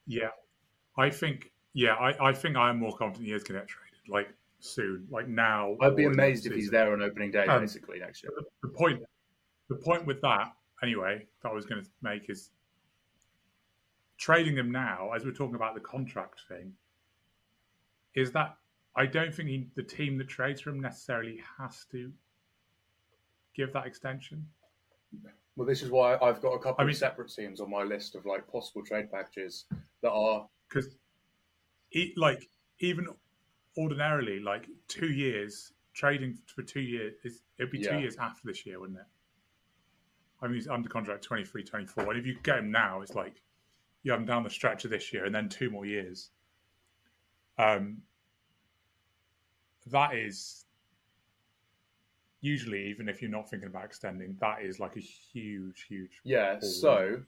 Yeah, 0.07 0.29
I 0.97 1.09
think. 1.09 1.51
Yeah, 1.73 1.93
I, 1.93 2.29
I 2.29 2.33
think 2.33 2.57
I'm 2.57 2.79
more 2.79 2.91
confident 2.97 3.27
he 3.27 3.33
is 3.33 3.43
going 3.43 3.59
to 3.59 3.65
get 3.65 3.69
traded. 3.69 4.09
Like 4.09 4.33
soon, 4.59 5.07
like 5.09 5.27
now. 5.27 5.75
I'd 5.81 5.95
be 5.95 6.05
amazed 6.05 6.45
if 6.45 6.53
he's 6.53 6.69
there 6.69 6.93
on 6.93 7.01
opening 7.01 7.31
day, 7.31 7.45
um, 7.45 7.61
basically 7.61 7.99
next 7.99 8.23
year. 8.23 8.31
The 8.61 8.69
point, 8.69 9.01
the 9.69 9.75
point 9.75 10.05
with 10.05 10.21
that, 10.21 10.53
anyway, 10.83 11.25
that 11.43 11.49
I 11.49 11.53
was 11.53 11.65
going 11.65 11.83
to 11.83 11.89
make 12.01 12.29
is 12.29 12.49
trading 14.17 14.55
them 14.55 14.71
now, 14.71 15.11
as 15.15 15.25
we're 15.25 15.31
talking 15.31 15.55
about 15.55 15.73
the 15.73 15.81
contract 15.81 16.41
thing, 16.47 16.73
is 18.15 18.31
that 18.31 18.55
I 18.95 19.05
don't 19.05 19.33
think 19.33 19.49
he, 19.49 19.67
the 19.75 19.83
team 19.83 20.17
that 20.17 20.27
trades 20.27 20.61
for 20.61 20.69
him 20.69 20.79
necessarily 20.79 21.41
has 21.57 21.85
to 21.91 22.11
give 23.55 23.73
that 23.73 23.85
extension. 23.85 24.45
Well, 25.55 25.67
this 25.67 25.81
is 25.81 25.89
why 25.89 26.17
I've 26.21 26.41
got 26.41 26.53
a 26.53 26.59
couple 26.59 26.75
I 26.79 26.83
mean, 26.83 26.91
of 26.91 26.97
separate 26.97 27.31
teams 27.31 27.59
on 27.59 27.69
my 27.69 27.83
list 27.83 28.15
of 28.15 28.25
like 28.25 28.47
possible 28.47 28.83
trade 28.83 29.11
packages 29.11 29.65
that 30.01 30.11
are 30.11 30.47
because, 30.69 30.95
like, 32.15 32.49
even 32.79 33.07
ordinarily, 33.77 34.39
like 34.39 34.67
two 34.87 35.11
years 35.11 35.73
trading 35.93 36.37
for 36.47 36.63
two 36.63 36.79
years 36.79 37.13
is 37.23 37.41
it'd 37.57 37.71
be 37.71 37.79
two 37.79 37.91
yeah. 37.91 37.99
years 37.99 38.15
after 38.17 38.41
this 38.45 38.65
year, 38.65 38.79
wouldn't 38.79 38.99
it? 38.99 39.05
I 40.41 40.47
mean, 40.47 40.55
he's 40.55 40.67
under 40.67 40.89
contract 40.89 41.23
23, 41.23 41.63
24. 41.63 42.11
And 42.11 42.19
if 42.19 42.25
you 42.25 42.35
get 42.41 42.59
him 42.59 42.71
now, 42.71 43.01
it's 43.01 43.13
like 43.13 43.41
you 44.03 44.11
have 44.11 44.21
him 44.21 44.25
down 44.25 44.43
the 44.43 44.49
stretch 44.49 44.85
of 44.85 44.91
this 44.91 45.13
year 45.13 45.25
and 45.25 45.35
then 45.35 45.49
two 45.49 45.69
more 45.69 45.85
years. 45.85 46.31
Um, 47.59 47.97
that 49.87 50.15
is 50.15 50.65
usually 52.41 52.87
even 52.87 53.07
if 53.07 53.21
you're 53.21 53.31
not 53.31 53.49
thinking 53.49 53.69
about 53.69 53.85
extending, 53.85 54.35
that 54.41 54.61
is 54.61 54.79
like 54.79 54.97
a 54.97 54.99
huge, 54.99 55.85
huge. 55.87 56.19
Yeah. 56.23 56.59
So, 56.59 57.21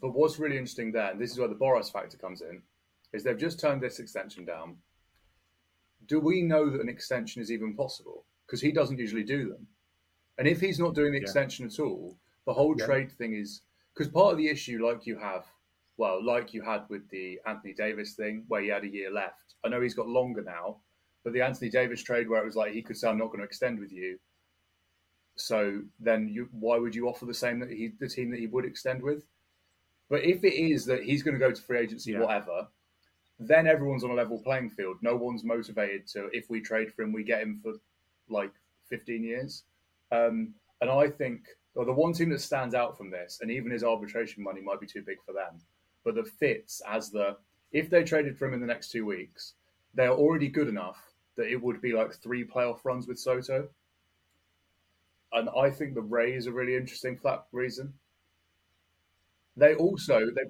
but 0.00 0.14
what's 0.14 0.38
really 0.38 0.56
interesting 0.56 0.90
there, 0.90 1.12
and 1.12 1.20
this 1.20 1.30
is 1.30 1.38
where 1.38 1.48
the 1.48 1.54
Boras 1.54 1.92
factor 1.92 2.16
comes 2.16 2.40
in, 2.40 2.62
is 3.12 3.22
they've 3.22 3.38
just 3.38 3.60
turned 3.60 3.82
this 3.82 3.98
extension 3.98 4.44
down. 4.44 4.76
Do 6.06 6.20
we 6.20 6.42
know 6.42 6.70
that 6.70 6.80
an 6.80 6.88
extension 6.88 7.42
is 7.42 7.52
even 7.52 7.74
possible? 7.74 8.24
Because 8.46 8.60
he 8.60 8.72
doesn't 8.72 8.98
usually 8.98 9.24
do 9.24 9.48
them. 9.50 9.66
And 10.38 10.48
if 10.48 10.60
he's 10.60 10.78
not 10.78 10.94
doing 10.94 11.12
the 11.12 11.18
yeah. 11.18 11.22
extension 11.22 11.66
at 11.66 11.78
all, 11.78 12.16
the 12.46 12.52
whole 12.52 12.74
yeah. 12.78 12.86
trade 12.86 13.12
thing 13.12 13.34
is 13.34 13.62
because 13.92 14.10
part 14.10 14.32
of 14.32 14.38
the 14.38 14.48
issue, 14.48 14.86
like 14.86 15.04
you 15.04 15.18
have, 15.18 15.44
well, 15.96 16.24
like 16.24 16.54
you 16.54 16.62
had 16.62 16.84
with 16.88 17.08
the 17.10 17.40
Anthony 17.46 17.74
Davis 17.74 18.14
thing, 18.14 18.44
where 18.48 18.62
he 18.62 18.68
had 18.68 18.84
a 18.84 18.88
year 18.88 19.10
left. 19.10 19.56
I 19.64 19.68
know 19.68 19.80
he's 19.80 19.94
got 19.94 20.06
longer 20.06 20.42
now, 20.42 20.76
but 21.24 21.32
the 21.32 21.42
Anthony 21.42 21.68
Davis 21.68 22.02
trade, 22.02 22.28
where 22.28 22.40
it 22.40 22.46
was 22.46 22.54
like 22.54 22.72
he 22.72 22.80
could 22.80 22.96
say, 22.96 23.08
"I'm 23.08 23.18
not 23.18 23.26
going 23.26 23.40
to 23.40 23.44
extend 23.44 23.80
with 23.80 23.92
you," 23.92 24.18
So 25.40 25.82
then, 26.00 26.28
you, 26.28 26.48
why 26.52 26.78
would 26.78 26.94
you 26.94 27.08
offer 27.08 27.24
the 27.24 27.34
same 27.34 27.60
that 27.60 27.70
he, 27.70 27.92
the 27.98 28.08
team 28.08 28.30
that 28.30 28.40
he 28.40 28.46
would 28.46 28.64
extend 28.64 29.02
with? 29.02 29.24
But 30.08 30.24
if 30.24 30.42
it 30.44 30.54
is 30.54 30.84
that 30.86 31.04
he's 31.04 31.22
going 31.22 31.34
to 31.34 31.44
go 31.44 31.52
to 31.52 31.62
free 31.62 31.78
agency, 31.78 32.12
yeah. 32.12 32.20
whatever, 32.20 32.68
then 33.38 33.66
everyone's 33.66 34.04
on 34.04 34.10
a 34.10 34.14
level 34.14 34.38
playing 34.38 34.70
field. 34.70 34.96
No 35.02 35.16
one's 35.16 35.44
motivated 35.44 36.06
to 36.08 36.28
if 36.32 36.50
we 36.50 36.60
trade 36.60 36.92
for 36.92 37.02
him, 37.02 37.12
we 37.12 37.22
get 37.22 37.42
him 37.42 37.60
for 37.62 37.74
like 38.28 38.52
15 38.88 39.22
years. 39.22 39.64
Um, 40.10 40.54
and 40.80 40.90
I 40.90 41.08
think 41.08 41.42
well, 41.74 41.86
the 41.86 41.92
one 41.92 42.12
team 42.12 42.30
that 42.30 42.40
stands 42.40 42.74
out 42.74 42.96
from 42.96 43.10
this, 43.10 43.38
and 43.40 43.50
even 43.50 43.70
his 43.70 43.84
arbitration 43.84 44.42
money 44.42 44.60
might 44.60 44.80
be 44.80 44.86
too 44.86 45.02
big 45.02 45.18
for 45.24 45.32
them, 45.32 45.60
but 46.04 46.14
that 46.16 46.26
fits 46.26 46.82
as 46.88 47.10
the 47.10 47.36
if 47.70 47.90
they 47.90 48.02
traded 48.02 48.36
for 48.36 48.46
him 48.46 48.54
in 48.54 48.60
the 48.60 48.66
next 48.66 48.90
two 48.90 49.04
weeks, 49.04 49.54
they 49.94 50.06
are 50.06 50.16
already 50.16 50.48
good 50.48 50.68
enough 50.68 50.98
that 51.36 51.52
it 51.52 51.62
would 51.62 51.80
be 51.80 51.92
like 51.92 52.12
three 52.14 52.44
playoff 52.44 52.84
runs 52.84 53.06
with 53.06 53.18
Soto 53.18 53.68
and 55.32 55.48
I 55.56 55.70
think 55.70 55.94
the 55.94 56.02
Rays 56.02 56.46
are 56.46 56.52
really 56.52 56.76
interesting 56.76 57.16
for 57.16 57.22
that 57.24 57.44
reason. 57.52 57.92
They 59.56 59.74
also 59.74 60.26
they 60.34 60.42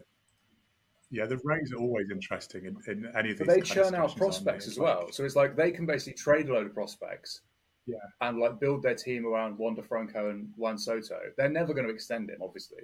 yeah, 1.11 1.25
the 1.25 1.41
Rays 1.43 1.73
are 1.73 1.79
always 1.79 2.11
interesting 2.11 2.67
in, 2.67 2.77
in 2.87 3.11
any 3.17 3.31
of 3.31 3.39
these. 3.39 3.47
They 3.47 3.61
churn 3.63 3.95
out 3.95 4.15
prospects 4.17 4.67
as 4.67 4.79
well, 4.79 5.11
so 5.11 5.25
it's 5.25 5.37
like 5.37 5.57
they 5.57 5.71
can 5.71 5.87
basically 5.87 6.15
trade 6.15 6.49
a 6.49 6.53
load 6.53 6.67
of 6.67 6.75
prospects, 6.75 7.41
yeah, 7.87 7.97
and 8.21 8.39
like 8.39 8.61
build 8.61 8.83
their 8.83 8.95
team 8.95 9.27
around 9.27 9.57
Wander 9.57 9.83
Franco 9.83 10.31
and 10.31 10.51
Juan 10.57 10.77
Soto. 10.77 11.19
They're 11.37 11.49
never 11.49 11.73
going 11.73 11.87
to 11.87 11.93
extend 11.93 12.29
him, 12.29 12.41
obviously, 12.43 12.83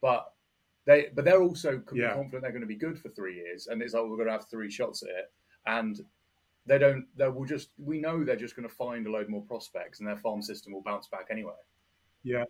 but 0.00 0.32
they 0.86 1.08
but 1.14 1.24
they're 1.24 1.42
also 1.42 1.82
yeah. 1.92 2.14
confident 2.14 2.42
they're 2.42 2.52
going 2.52 2.60
to 2.62 2.66
be 2.66 2.76
good 2.76 2.98
for 2.98 3.08
three 3.08 3.34
years, 3.34 3.66
and 3.66 3.82
it's 3.82 3.94
like 3.94 4.04
we're 4.04 4.16
going 4.16 4.26
to 4.26 4.32
have 4.32 4.48
three 4.48 4.70
shots 4.70 5.02
at 5.02 5.08
it, 5.08 5.32
and 5.66 6.00
they 6.66 6.78
don't. 6.78 7.06
They 7.16 7.28
will 7.28 7.46
just. 7.46 7.70
We 7.78 8.00
know 8.00 8.24
they're 8.24 8.36
just 8.36 8.56
going 8.56 8.68
to 8.68 8.74
find 8.74 9.06
a 9.06 9.10
load 9.10 9.28
more 9.28 9.42
prospects, 9.42 10.00
and 10.00 10.08
their 10.08 10.16
farm 10.16 10.42
system 10.42 10.72
will 10.72 10.82
bounce 10.82 11.08
back 11.08 11.26
anyway. 11.30 11.54
Yeah. 12.22 12.44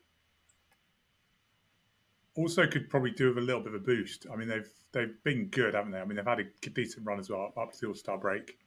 Also, 2.36 2.66
could 2.66 2.88
probably 2.88 3.10
do 3.10 3.28
with 3.28 3.38
a 3.38 3.40
little 3.46 3.60
bit 3.60 3.74
of 3.74 3.80
a 3.80 3.84
boost. 3.84 4.26
I 4.32 4.36
mean, 4.36 4.48
they've 4.48 4.70
they've 4.92 5.14
been 5.24 5.48
good, 5.48 5.74
haven't 5.74 5.92
they? 5.92 5.98
I 6.00 6.04
mean, 6.04 6.16
they've 6.16 6.24
had 6.26 6.40
a 6.40 6.70
decent 6.70 7.06
run 7.06 7.18
as 7.18 7.30
well 7.30 7.52
up 7.56 7.72
to 7.72 7.78
the 7.80 7.86
All 7.88 7.94
Star 7.94 8.18
break. 8.18 8.58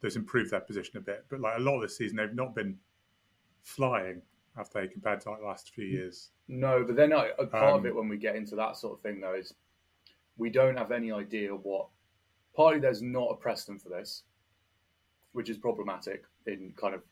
That's 0.00 0.16
improved 0.16 0.50
their 0.50 0.60
position 0.60 0.98
a 0.98 1.00
bit, 1.00 1.24
but 1.30 1.40
like 1.40 1.56
a 1.56 1.60
lot 1.60 1.76
of 1.76 1.82
this 1.82 1.96
season, 1.96 2.16
they've 2.16 2.34
not 2.34 2.54
been 2.54 2.76
flying, 3.62 4.20
have 4.54 4.68
they, 4.74 4.86
compared 4.86 5.22
to 5.22 5.30
like 5.30 5.40
the 5.40 5.46
last 5.46 5.70
few 5.74 5.86
years? 5.86 6.30
No, 6.46 6.84
but 6.86 6.94
then 6.94 7.12
a 7.12 7.46
part 7.46 7.72
um, 7.72 7.78
of 7.78 7.86
it 7.86 7.96
when 7.96 8.08
we 8.08 8.18
get 8.18 8.36
into 8.36 8.54
that 8.56 8.76
sort 8.76 8.98
of 8.98 9.00
thing, 9.00 9.18
though, 9.18 9.34
is 9.34 9.54
we 10.36 10.50
don't 10.50 10.76
have 10.76 10.92
any 10.92 11.10
idea 11.10 11.50
what. 11.50 11.88
Partly, 12.54 12.80
there's 12.80 13.00
not 13.00 13.30
a 13.30 13.34
precedent 13.34 13.82
for 13.82 13.88
this 13.88 14.24
which 15.34 15.50
is 15.50 15.58
problematic 15.58 16.24
in 16.46 16.72
kind 16.76 16.94
of. 16.94 17.02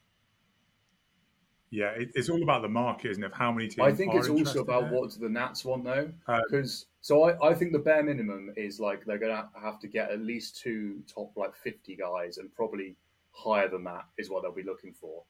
Yeah, 1.70 1.92
it's 1.96 2.28
all 2.28 2.42
about 2.42 2.60
the 2.60 2.68
market, 2.68 3.12
isn't 3.12 3.24
it? 3.24 3.32
How 3.32 3.50
many 3.50 3.66
teams? 3.66 3.86
I 3.86 3.92
think 3.92 4.14
it's 4.14 4.28
also 4.28 4.60
about 4.60 4.90
there. 4.90 5.00
what 5.00 5.18
the 5.18 5.28
Nats 5.28 5.64
want, 5.64 5.84
though, 5.84 6.12
because 6.26 6.82
um, 6.82 6.88
so 7.00 7.22
I, 7.24 7.50
I 7.50 7.54
think 7.54 7.72
the 7.72 7.78
bare 7.78 8.02
minimum 8.02 8.52
is 8.56 8.78
like 8.78 9.06
they're 9.06 9.18
going 9.18 9.34
to 9.34 9.48
have 9.58 9.80
to 9.80 9.88
get 9.88 10.10
at 10.10 10.20
least 10.20 10.60
two 10.60 11.02
top 11.12 11.32
like 11.34 11.56
fifty 11.56 11.96
guys, 11.96 12.36
and 12.36 12.54
probably 12.54 12.96
higher 13.32 13.68
than 13.68 13.84
that 13.84 14.04
is 14.18 14.30
what 14.30 14.42
they'll 14.42 14.52
be 14.52 14.62
looking 14.62 14.92
for. 14.92 15.24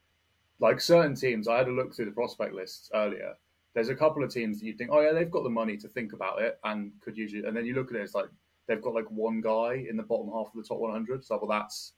Like 0.59 0.81
certain 0.81 1.15
teams, 1.15 1.49
I 1.49 1.59
had 1.59 1.69
a 1.69 1.73
look 1.73 1.95
through 1.95 2.07
the 2.07 2.13
prospect 2.13 2.55
lists 2.55 2.91
earlier. 2.95 3.35
There's 3.75 3.89
a 3.89 3.95
couple 3.95 4.23
of 4.23 4.31
teams 4.33 4.61
that 4.61 4.67
you 4.67 4.75
think, 4.75 4.91
oh 4.93 5.01
yeah, 5.01 5.13
they've 5.13 5.31
got 5.31 5.45
the 5.45 5.51
money 5.51 5.77
to 5.79 5.89
think 5.89 6.13
about 6.13 6.43
it 6.43 6.59
and 6.65 6.93
could 7.01 7.17
usually, 7.17 7.45
and 7.45 7.57
then 7.57 7.65
you 7.65 7.75
look 7.75 7.91
at 7.91 7.97
it, 7.97 8.03
it's 8.03 8.15
like 8.15 8.29
they've 8.67 8.83
got 8.83 8.95
like 8.95 9.11
one 9.11 9.41
guy 9.41 9.85
in 9.89 9.97
the 9.97 10.03
bottom 10.03 10.31
half 10.33 10.49
of 10.55 10.63
the 10.63 10.63
top 10.63 10.79
100. 10.79 11.25
So 11.25 11.39
well, 11.39 11.49
that's 11.49 11.95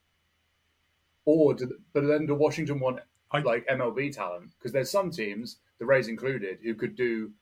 or 1.25 1.55
do, 1.55 1.71
but 1.93 2.07
then 2.07 2.27
do 2.27 2.35
Washington 2.35 2.81
want 2.81 3.01
I, 3.31 3.41
like 3.41 3.67
MLB 3.67 4.15
talent? 4.15 4.51
Because 4.59 4.73
there's 4.73 4.91
some 4.91 5.11
teams, 5.11 5.59
the 5.79 5.87
Rays 5.87 6.09
included, 6.09 6.59
who 6.63 6.75
could 6.75 6.97
do 6.97 7.33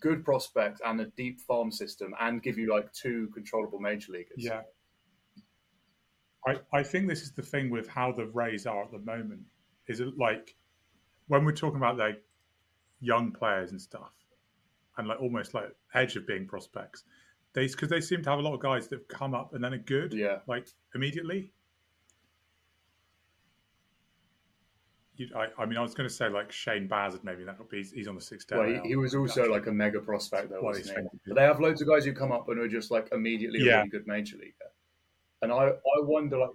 good 0.00 0.24
prospect 0.24 0.80
and 0.84 1.00
a 1.00 1.06
deep 1.16 1.40
farm 1.40 1.70
system 1.70 2.14
and 2.20 2.42
give 2.42 2.58
you 2.58 2.70
like 2.70 2.92
two 2.92 3.30
controllable 3.34 3.78
major 3.78 4.12
leaguers. 4.12 4.36
Yeah. 4.38 4.62
I, 6.46 6.56
I 6.72 6.82
think 6.82 7.08
this 7.08 7.22
is 7.22 7.32
the 7.32 7.42
thing 7.42 7.70
with 7.70 7.88
how 7.88 8.12
the 8.12 8.26
Rays 8.26 8.66
are 8.66 8.84
at 8.84 8.90
the 8.90 8.98
moment. 8.98 9.42
Is 9.86 10.00
it 10.00 10.16
like 10.18 10.56
when 11.28 11.44
we're 11.44 11.52
talking 11.52 11.76
about 11.76 11.96
like 11.96 12.22
young 13.00 13.32
players 13.32 13.70
and 13.70 13.80
stuff, 13.80 14.12
and 14.96 15.08
like 15.08 15.20
almost 15.20 15.54
like 15.54 15.74
edge 15.94 16.16
of 16.16 16.26
being 16.26 16.46
prospects, 16.46 17.04
they 17.54 17.66
because 17.66 17.88
they 17.88 18.00
seem 18.00 18.22
to 18.22 18.30
have 18.30 18.38
a 18.38 18.42
lot 18.42 18.54
of 18.54 18.60
guys 18.60 18.88
that 18.88 18.98
have 18.98 19.08
come 19.08 19.34
up 19.34 19.54
and 19.54 19.62
then 19.62 19.74
are 19.74 19.78
good, 19.78 20.12
yeah, 20.12 20.38
like 20.46 20.68
immediately. 20.94 21.52
I, 25.36 25.46
I, 25.58 25.66
mean, 25.66 25.76
I 25.76 25.82
was 25.82 25.94
going 25.94 26.08
to 26.08 26.14
say 26.14 26.28
like 26.28 26.50
Shane 26.50 26.88
Baz, 26.88 27.18
maybe 27.22 27.44
that 27.44 27.58
would 27.58 27.68
be. 27.68 27.84
He's, 27.84 28.08
on 28.08 28.14
the 28.14 28.20
sixth 28.20 28.48
day. 28.48 28.56
Well, 28.56 28.68
he, 28.82 28.88
he, 28.88 28.96
was 28.96 29.14
also 29.14 29.44
like 29.44 29.66
a 29.66 29.72
mega 29.72 30.00
prospect, 30.00 30.48
though, 30.48 30.62
well, 30.62 30.72
wasn't 30.72 30.98
he? 30.98 31.18
But 31.26 31.36
they 31.36 31.42
have 31.42 31.60
loads 31.60 31.82
of 31.82 31.88
guys 31.88 32.04
who 32.04 32.12
come 32.12 32.32
up 32.32 32.48
and 32.48 32.58
are 32.58 32.68
just 32.68 32.90
like 32.90 33.08
immediately 33.12 33.60
yeah. 33.60 33.72
a 33.72 33.76
really 33.78 33.90
good 33.90 34.06
major 34.06 34.36
leaguer. 34.36 34.54
And 35.42 35.52
I, 35.52 35.68
I 35.68 36.00
wonder, 36.00 36.38
like, 36.38 36.50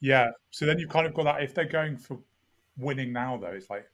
yeah. 0.00 0.30
So 0.50 0.66
then 0.66 0.78
you've 0.78 0.90
kind 0.90 1.06
of 1.06 1.14
got 1.14 1.24
that. 1.24 1.42
If 1.42 1.54
they're 1.54 1.64
going 1.64 1.96
for 1.96 2.18
winning 2.76 3.12
now, 3.12 3.36
though, 3.36 3.48
it's 3.48 3.70
like 3.70 3.86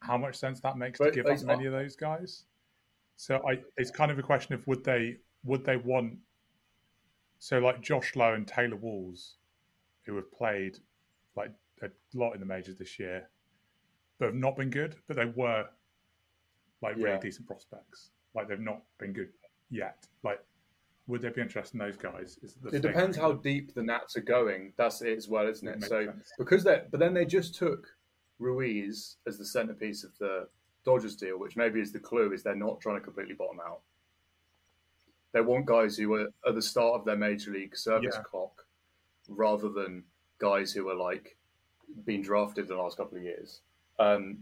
how 0.00 0.16
much 0.16 0.36
sense 0.36 0.60
that 0.60 0.78
makes 0.78 0.98
but, 0.98 1.06
to 1.06 1.10
give 1.10 1.26
up 1.26 1.42
many 1.42 1.66
of 1.66 1.72
those 1.72 1.96
guys. 1.96 2.44
So 3.16 3.42
I, 3.48 3.60
it's 3.76 3.90
kind 3.90 4.10
of 4.10 4.18
a 4.18 4.22
question 4.22 4.54
of 4.54 4.66
would 4.66 4.84
they 4.84 5.16
would 5.44 5.64
they 5.64 5.76
want 5.76 6.18
so 7.38 7.58
like 7.58 7.80
Josh 7.80 8.14
Lowe 8.16 8.34
and 8.34 8.46
Taylor 8.46 8.76
Walls, 8.76 9.36
who 10.04 10.16
have 10.16 10.30
played 10.32 10.78
like 11.36 11.50
a 11.82 11.90
lot 12.14 12.32
in 12.32 12.40
the 12.40 12.46
majors 12.46 12.76
this 12.76 12.98
year, 12.98 13.28
but 14.18 14.26
have 14.26 14.34
not 14.34 14.56
been 14.56 14.70
good, 14.70 14.96
but 15.06 15.16
they 15.16 15.26
were 15.26 15.66
like 16.82 16.96
really 16.96 17.10
yeah. 17.10 17.18
decent 17.18 17.46
prospects. 17.46 18.10
Like 18.34 18.48
they've 18.48 18.60
not 18.60 18.82
been 18.98 19.12
good 19.12 19.28
yet. 19.70 20.06
Like 20.22 20.40
would 21.06 21.22
there 21.22 21.30
be 21.30 21.40
interest 21.40 21.72
in 21.72 21.78
those 21.78 21.96
guys? 21.96 22.38
it 22.42 22.70
thing. 22.70 22.80
depends 22.80 23.16
how 23.16 23.32
deep 23.32 23.74
the 23.74 23.82
Nats 23.82 24.16
are 24.16 24.22
going. 24.22 24.72
That's 24.76 25.02
it 25.02 25.16
as 25.16 25.28
well, 25.28 25.46
isn't 25.46 25.66
it? 25.66 25.76
it 25.76 25.84
so 25.84 26.06
sense. 26.06 26.32
because 26.38 26.64
they, 26.64 26.82
but 26.90 26.98
then 26.98 27.14
they 27.14 27.24
just 27.24 27.54
took 27.54 27.86
Ruiz 28.38 29.16
as 29.26 29.38
the 29.38 29.44
centerpiece 29.44 30.02
of 30.02 30.10
the 30.18 30.48
Dodgers 30.84 31.16
deal, 31.16 31.38
which 31.38 31.56
maybe 31.56 31.80
is 31.80 31.92
the 31.92 32.00
clue, 32.00 32.32
is 32.32 32.42
they're 32.42 32.56
not 32.56 32.80
trying 32.80 32.96
to 32.96 33.00
completely 33.00 33.34
bottom 33.34 33.60
out. 33.60 33.80
They 35.32 35.40
want 35.40 35.66
guys 35.66 35.96
who 35.96 36.14
are 36.14 36.28
at 36.46 36.54
the 36.54 36.62
start 36.62 36.94
of 36.94 37.04
their 37.04 37.16
major 37.16 37.52
league 37.52 37.76
service 37.76 38.14
yeah. 38.16 38.22
clock, 38.22 38.66
rather 39.28 39.68
than 39.68 40.04
guys 40.38 40.72
who 40.72 40.88
are 40.88 40.96
like 40.96 41.36
being 42.04 42.22
drafted 42.22 42.68
in 42.68 42.76
the 42.76 42.82
last 42.82 42.96
couple 42.96 43.18
of 43.18 43.24
years. 43.24 43.60
Um, 43.98 44.38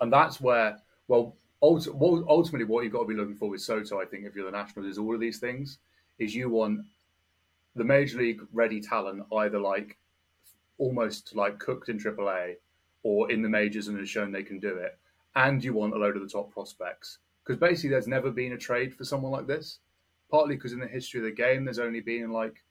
and 0.00 0.12
that's 0.12 0.40
where, 0.40 0.78
well, 1.08 1.36
ultimately, 1.62 2.64
what 2.64 2.84
you've 2.84 2.92
got 2.92 3.02
to 3.02 3.08
be 3.08 3.14
looking 3.14 3.36
for 3.36 3.48
with 3.48 3.60
Soto, 3.60 4.00
I 4.00 4.04
think, 4.04 4.24
if 4.24 4.34
you're 4.34 4.50
the 4.50 4.56
Nationals, 4.56 4.90
is 4.90 4.98
all 4.98 5.14
of 5.14 5.20
these 5.20 5.38
things. 5.38 5.78
Is 6.18 6.34
you 6.34 6.50
want 6.50 6.80
the 7.74 7.84
major 7.84 8.18
league 8.18 8.42
ready 8.52 8.80
talent, 8.80 9.24
either 9.32 9.58
like 9.58 9.98
almost 10.78 11.34
like 11.34 11.58
cooked 11.58 11.88
in 11.88 11.98
AAA 11.98 12.54
or 13.02 13.30
in 13.30 13.42
the 13.42 13.48
majors 13.48 13.88
and 13.88 13.98
has 13.98 14.08
shown 14.08 14.32
they 14.32 14.42
can 14.42 14.58
do 14.58 14.76
it, 14.76 14.98
and 15.34 15.62
you 15.62 15.72
want 15.72 15.94
a 15.94 15.98
load 15.98 16.16
of 16.16 16.22
the 16.22 16.28
top 16.28 16.50
prospects. 16.52 17.18
Because 17.44 17.58
basically, 17.58 17.90
there's 17.90 18.08
never 18.08 18.30
been 18.30 18.52
a 18.52 18.58
trade 18.58 18.94
for 18.94 19.04
someone 19.04 19.32
like 19.32 19.46
this. 19.46 19.78
Partly 20.30 20.54
because 20.54 20.72
in 20.72 20.80
the 20.80 20.86
history 20.86 21.20
of 21.20 21.24
the 21.24 21.32
game, 21.32 21.64
there's 21.64 21.78
only 21.78 22.00
been 22.00 22.30
like 22.30 22.62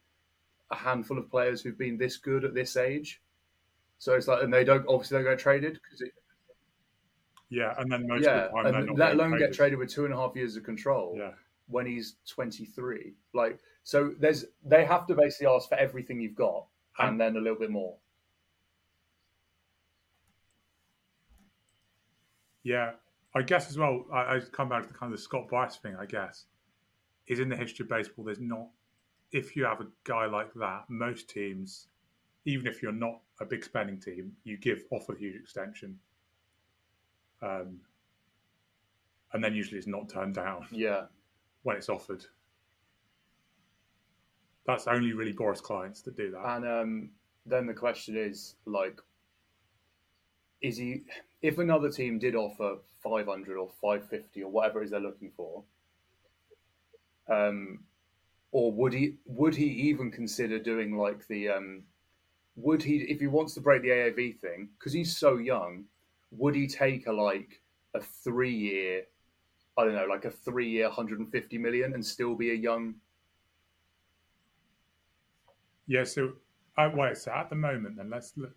a 0.71 0.75
handful 0.75 1.17
of 1.17 1.29
players 1.29 1.61
who've 1.61 1.77
been 1.77 1.97
this 1.97 2.17
good 2.17 2.43
at 2.43 2.53
this 2.53 2.75
age. 2.75 3.21
So 4.01 4.15
it's 4.15 4.27
like, 4.27 4.41
and 4.41 4.51
they 4.51 4.63
don't 4.63 4.83
obviously 4.87 5.19
they 5.19 5.23
don't 5.23 5.33
get 5.33 5.39
traded 5.39 5.73
because 5.73 6.01
it. 6.01 6.11
Yeah, 7.49 7.75
and 7.77 7.91
then 7.91 8.07
most 8.07 8.23
yeah, 8.23 8.47
the 8.47 8.57
and 8.57 8.97
let 8.97 9.13
alone 9.13 9.37
get 9.37 9.53
traded 9.53 9.77
with 9.77 9.91
two 9.91 10.05
and 10.05 10.13
a 10.13 10.17
half 10.17 10.35
years 10.35 10.55
of 10.55 10.63
control. 10.63 11.13
Yeah. 11.15 11.33
When 11.67 11.85
he's 11.85 12.15
23, 12.27 13.13
like 13.35 13.59
so, 13.83 14.11
there's 14.19 14.45
they 14.65 14.85
have 14.85 15.05
to 15.05 15.13
basically 15.13 15.53
ask 15.53 15.69
for 15.69 15.75
everything 15.75 16.19
you've 16.19 16.33
got 16.33 16.65
and 16.97 17.21
then 17.21 17.35
a 17.35 17.39
little 17.39 17.59
bit 17.59 17.69
more. 17.69 17.95
Yeah, 22.63 22.93
I 23.35 23.43
guess 23.43 23.69
as 23.69 23.77
well. 23.77 24.05
I, 24.11 24.37
I 24.37 24.39
come 24.51 24.67
back 24.67 24.81
to 24.81 24.87
the 24.87 24.95
kind 24.95 25.13
of 25.13 25.19
the 25.19 25.21
Scott 25.21 25.47
Boras 25.47 25.79
thing. 25.79 25.95
I 25.95 26.07
guess 26.07 26.45
is 27.27 27.37
in 27.37 27.49
the 27.49 27.55
history 27.55 27.83
of 27.83 27.89
baseball. 27.89 28.25
There's 28.25 28.39
not 28.39 28.69
if 29.31 29.55
you 29.55 29.65
have 29.65 29.79
a 29.79 29.87
guy 30.05 30.25
like 30.25 30.51
that. 30.55 30.85
Most 30.89 31.29
teams, 31.29 31.89
even 32.45 32.65
if 32.65 32.81
you're 32.81 32.91
not 32.91 33.19
a 33.41 33.45
big 33.45 33.63
spending 33.63 33.99
team, 33.99 34.31
you 34.43 34.57
give 34.57 34.83
off 34.91 35.09
a 35.09 35.15
huge 35.15 35.35
extension, 35.35 35.97
um, 37.41 37.79
and 39.33 39.43
then 39.43 39.53
usually 39.53 39.77
it's 39.77 39.87
not 39.87 40.09
turned 40.09 40.35
down. 40.35 40.67
Yeah, 40.71 41.05
when 41.63 41.75
it's 41.75 41.89
offered. 41.89 42.23
That's 44.65 44.87
only 44.87 45.13
really 45.13 45.33
Boras 45.33 45.61
clients 45.61 46.01
that 46.03 46.15
do 46.15 46.31
that. 46.31 46.45
And 46.55 46.65
um, 46.65 47.09
then 47.45 47.65
the 47.65 47.73
question 47.73 48.15
is 48.15 48.55
like, 48.65 48.99
is 50.61 50.77
he? 50.77 51.03
if 51.41 51.57
another 51.57 51.89
team 51.89 52.19
did 52.19 52.35
offer 52.35 52.77
500 53.03 53.57
or 53.57 53.69
550 53.81 54.43
or 54.43 54.51
whatever 54.51 54.81
it 54.81 54.85
is 54.85 54.91
they're 54.91 54.99
looking 54.99 55.31
for, 55.35 55.63
um, 57.27 57.79
or 58.51 58.71
would 58.71 58.93
he 58.93 59.15
would 59.25 59.55
he 59.55 59.65
even 59.65 60.11
consider 60.11 60.59
doing 60.59 60.97
like 60.97 61.27
the 61.27 61.49
um, 61.49 61.83
would 62.55 62.83
he 62.83 62.97
if 62.97 63.19
he 63.19 63.27
wants 63.27 63.53
to 63.55 63.61
break 63.61 63.81
the 63.81 63.89
AAV 63.89 64.39
thing 64.39 64.69
because 64.77 64.93
he's 64.93 65.15
so 65.15 65.37
young, 65.37 65.85
would 66.31 66.55
he 66.55 66.67
take 66.67 67.07
a 67.07 67.11
like 67.11 67.61
a 67.93 68.01
three 68.01 68.53
year, 68.53 69.03
I 69.77 69.85
don't 69.85 69.95
know, 69.95 70.05
like 70.09 70.25
a 70.25 70.31
three 70.31 70.69
year 70.69 70.87
150 70.87 71.57
million 71.57 71.93
and 71.93 72.05
still 72.05 72.35
be 72.35 72.51
a 72.51 72.55
young? 72.55 72.95
Yeah. 75.87 76.03
So, 76.03 76.33
uh, 76.77 76.89
wait. 76.93 77.17
So 77.17 77.31
at 77.31 77.49
the 77.49 77.55
moment, 77.55 77.97
then 77.97 78.09
let's 78.09 78.33
look 78.37 78.55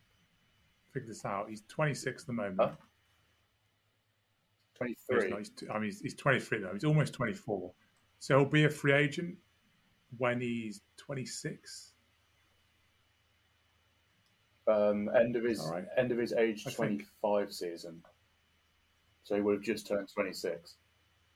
figure 0.92 1.08
this 1.08 1.24
out. 1.24 1.48
He's 1.50 1.62
26 1.68 2.22
at 2.22 2.26
the 2.26 2.32
moment. 2.32 2.60
Huh? 2.60 2.70
23. 4.76 5.30
Not, 5.30 5.38
he's, 5.38 5.52
I 5.70 5.74
mean, 5.74 5.84
he's, 5.84 6.00
he's 6.00 6.14
23 6.14 6.60
though. 6.60 6.70
He's 6.72 6.84
almost 6.84 7.12
24. 7.12 7.72
So 8.20 8.38
he'll 8.38 8.48
be 8.48 8.64
a 8.64 8.70
free 8.70 8.92
agent 8.92 9.36
when 10.16 10.40
he's 10.40 10.80
26. 10.96 11.93
Um, 14.66 15.10
end 15.14 15.36
of 15.36 15.44
his 15.44 15.60
right. 15.70 15.84
end 15.98 16.10
of 16.10 16.18
his 16.18 16.32
age 16.32 16.64
I 16.66 16.70
25 16.70 17.06
think. 17.46 17.52
season. 17.52 18.02
So 19.24 19.34
he 19.34 19.40
would 19.40 19.54
have 19.54 19.62
just 19.62 19.86
turned 19.86 20.08
26. 20.12 20.76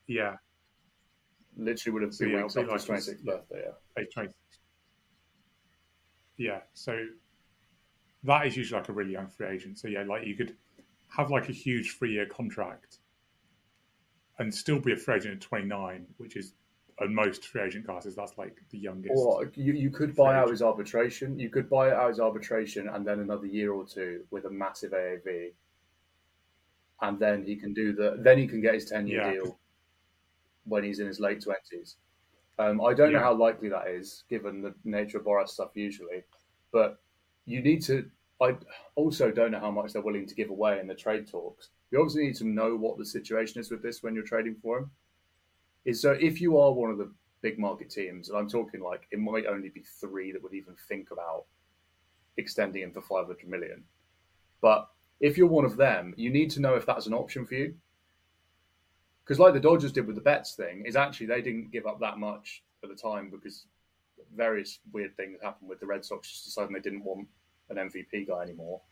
Yeah. 0.06 0.36
Literally 1.56 1.92
would 1.92 2.02
have 2.02 2.14
so 2.14 2.24
been 2.24 2.34
yeah, 2.34 2.42
weeks 2.42 2.56
after 2.56 2.72
his 2.72 2.84
26th 2.86 3.24
birthday. 3.24 3.64
Yeah. 3.66 4.02
Age 4.02 4.08
20. 4.14 4.32
Yeah. 6.36 6.60
So 6.74 7.06
that 8.24 8.46
is 8.46 8.56
usually 8.56 8.80
like 8.80 8.88
a 8.88 8.92
really 8.92 9.12
young 9.12 9.28
free 9.28 9.48
agent. 9.48 9.78
So 9.78 9.88
yeah, 9.88 10.04
like 10.04 10.26
you 10.26 10.34
could 10.34 10.56
have 11.08 11.30
like 11.30 11.48
a 11.48 11.52
huge 11.52 11.96
three 11.98 12.12
year 12.12 12.26
contract 12.26 12.98
and 14.38 14.54
still 14.54 14.78
be 14.78 14.92
a 14.92 14.96
free 14.96 15.16
agent 15.16 15.34
at 15.34 15.40
29, 15.40 16.06
which 16.18 16.36
is 16.36 16.54
on 17.00 17.14
most 17.14 17.46
free 17.46 17.62
agent 17.62 17.86
classes, 17.86 18.14
that's 18.14 18.36
like 18.38 18.56
the 18.70 18.78
youngest. 18.78 19.14
Or 19.16 19.50
you, 19.54 19.72
you 19.72 19.90
could 19.90 20.14
buy 20.16 20.34
out 20.34 20.50
his 20.50 20.62
arbitration. 20.62 21.38
You 21.38 21.48
could 21.48 21.70
buy 21.70 21.92
out 21.92 22.08
his 22.08 22.20
arbitration 22.20 22.88
and 22.88 23.06
then 23.06 23.20
another 23.20 23.46
year 23.46 23.72
or 23.72 23.86
two 23.86 24.24
with 24.30 24.46
a 24.46 24.50
massive 24.50 24.92
AAV. 24.92 25.52
And 27.00 27.18
then 27.18 27.44
he 27.44 27.54
can 27.54 27.72
do 27.72 27.94
the, 27.94 28.16
then 28.18 28.38
he 28.38 28.48
can 28.48 28.60
get 28.60 28.74
his 28.74 28.86
10 28.86 29.06
year 29.06 29.22
yeah. 29.22 29.32
deal 29.32 29.58
when 30.64 30.82
he's 30.82 30.98
in 30.98 31.06
his 31.06 31.20
late 31.20 31.40
20s. 31.40 31.94
Um, 32.58 32.80
I 32.80 32.92
don't 32.92 33.12
yeah. 33.12 33.18
know 33.18 33.24
how 33.24 33.34
likely 33.34 33.68
that 33.68 33.86
is, 33.86 34.24
given 34.28 34.60
the 34.60 34.74
nature 34.84 35.18
of 35.18 35.24
Boras 35.24 35.50
stuff 35.50 35.70
usually, 35.74 36.24
but 36.72 36.98
you 37.46 37.62
need 37.62 37.82
to. 37.82 38.10
I 38.40 38.56
also 38.94 39.30
don't 39.30 39.52
know 39.52 39.60
how 39.60 39.70
much 39.70 39.92
they're 39.92 40.02
willing 40.02 40.26
to 40.26 40.34
give 40.34 40.50
away 40.50 40.78
in 40.80 40.86
the 40.86 40.94
trade 40.94 41.28
talks. 41.28 41.70
You 41.90 42.00
obviously 42.00 42.26
need 42.26 42.36
to 42.36 42.46
know 42.46 42.76
what 42.76 42.98
the 42.98 43.04
situation 43.04 43.60
is 43.60 43.70
with 43.70 43.82
this 43.82 44.02
when 44.02 44.14
you're 44.14 44.24
trading 44.24 44.56
for 44.60 44.78
him. 44.78 44.90
Is 45.88 46.02
so 46.02 46.10
if 46.12 46.38
you 46.38 46.58
are 46.58 46.70
one 46.70 46.90
of 46.90 46.98
the 46.98 47.10
big 47.40 47.58
market 47.58 47.88
teams, 47.88 48.28
and 48.28 48.36
I'm 48.36 48.46
talking 48.46 48.82
like 48.82 49.06
it 49.10 49.18
might 49.18 49.46
only 49.46 49.70
be 49.70 49.82
three 50.00 50.32
that 50.32 50.42
would 50.42 50.52
even 50.52 50.74
think 50.86 51.12
about 51.12 51.46
extending 52.36 52.82
him 52.82 52.92
for 52.92 53.00
500 53.00 53.48
million. 53.48 53.82
But 54.60 54.86
if 55.18 55.38
you're 55.38 55.46
one 55.46 55.64
of 55.64 55.78
them, 55.78 56.12
you 56.18 56.28
need 56.28 56.50
to 56.50 56.60
know 56.60 56.74
if 56.74 56.84
that's 56.84 57.06
an 57.06 57.14
option 57.14 57.46
for 57.46 57.54
you. 57.54 57.74
Because 59.24 59.38
like 59.38 59.54
the 59.54 59.60
Dodgers 59.60 59.90
did 59.90 60.06
with 60.06 60.16
the 60.16 60.20
Betts 60.20 60.54
thing, 60.54 60.84
is 60.84 60.94
actually 60.94 61.24
they 61.24 61.40
didn't 61.40 61.72
give 61.72 61.86
up 61.86 62.00
that 62.00 62.18
much 62.18 62.62
at 62.84 62.90
the 62.90 62.94
time 62.94 63.30
because 63.30 63.64
various 64.36 64.80
weird 64.92 65.16
things 65.16 65.38
happened 65.42 65.70
with 65.70 65.80
the 65.80 65.86
Red 65.86 66.04
Sox 66.04 66.30
just 66.30 66.44
deciding 66.44 66.74
they 66.74 66.80
didn't 66.80 67.02
want 67.02 67.26
an 67.70 67.76
MVP 67.76 68.28
guy 68.28 68.42
anymore. 68.42 68.82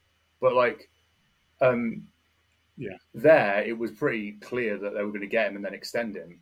But 0.41 0.55
like, 0.55 0.89
um, 1.61 2.05
yeah, 2.79 2.97
there 3.13 3.63
it 3.65 3.77
was 3.77 3.91
pretty 3.91 4.33
clear 4.33 4.79
that 4.79 4.95
they 4.95 5.03
were 5.03 5.11
going 5.11 5.21
to 5.21 5.27
get 5.27 5.49
him 5.49 5.57
and 5.57 5.65
then 5.65 5.75
extend 5.75 6.17
him, 6.17 6.41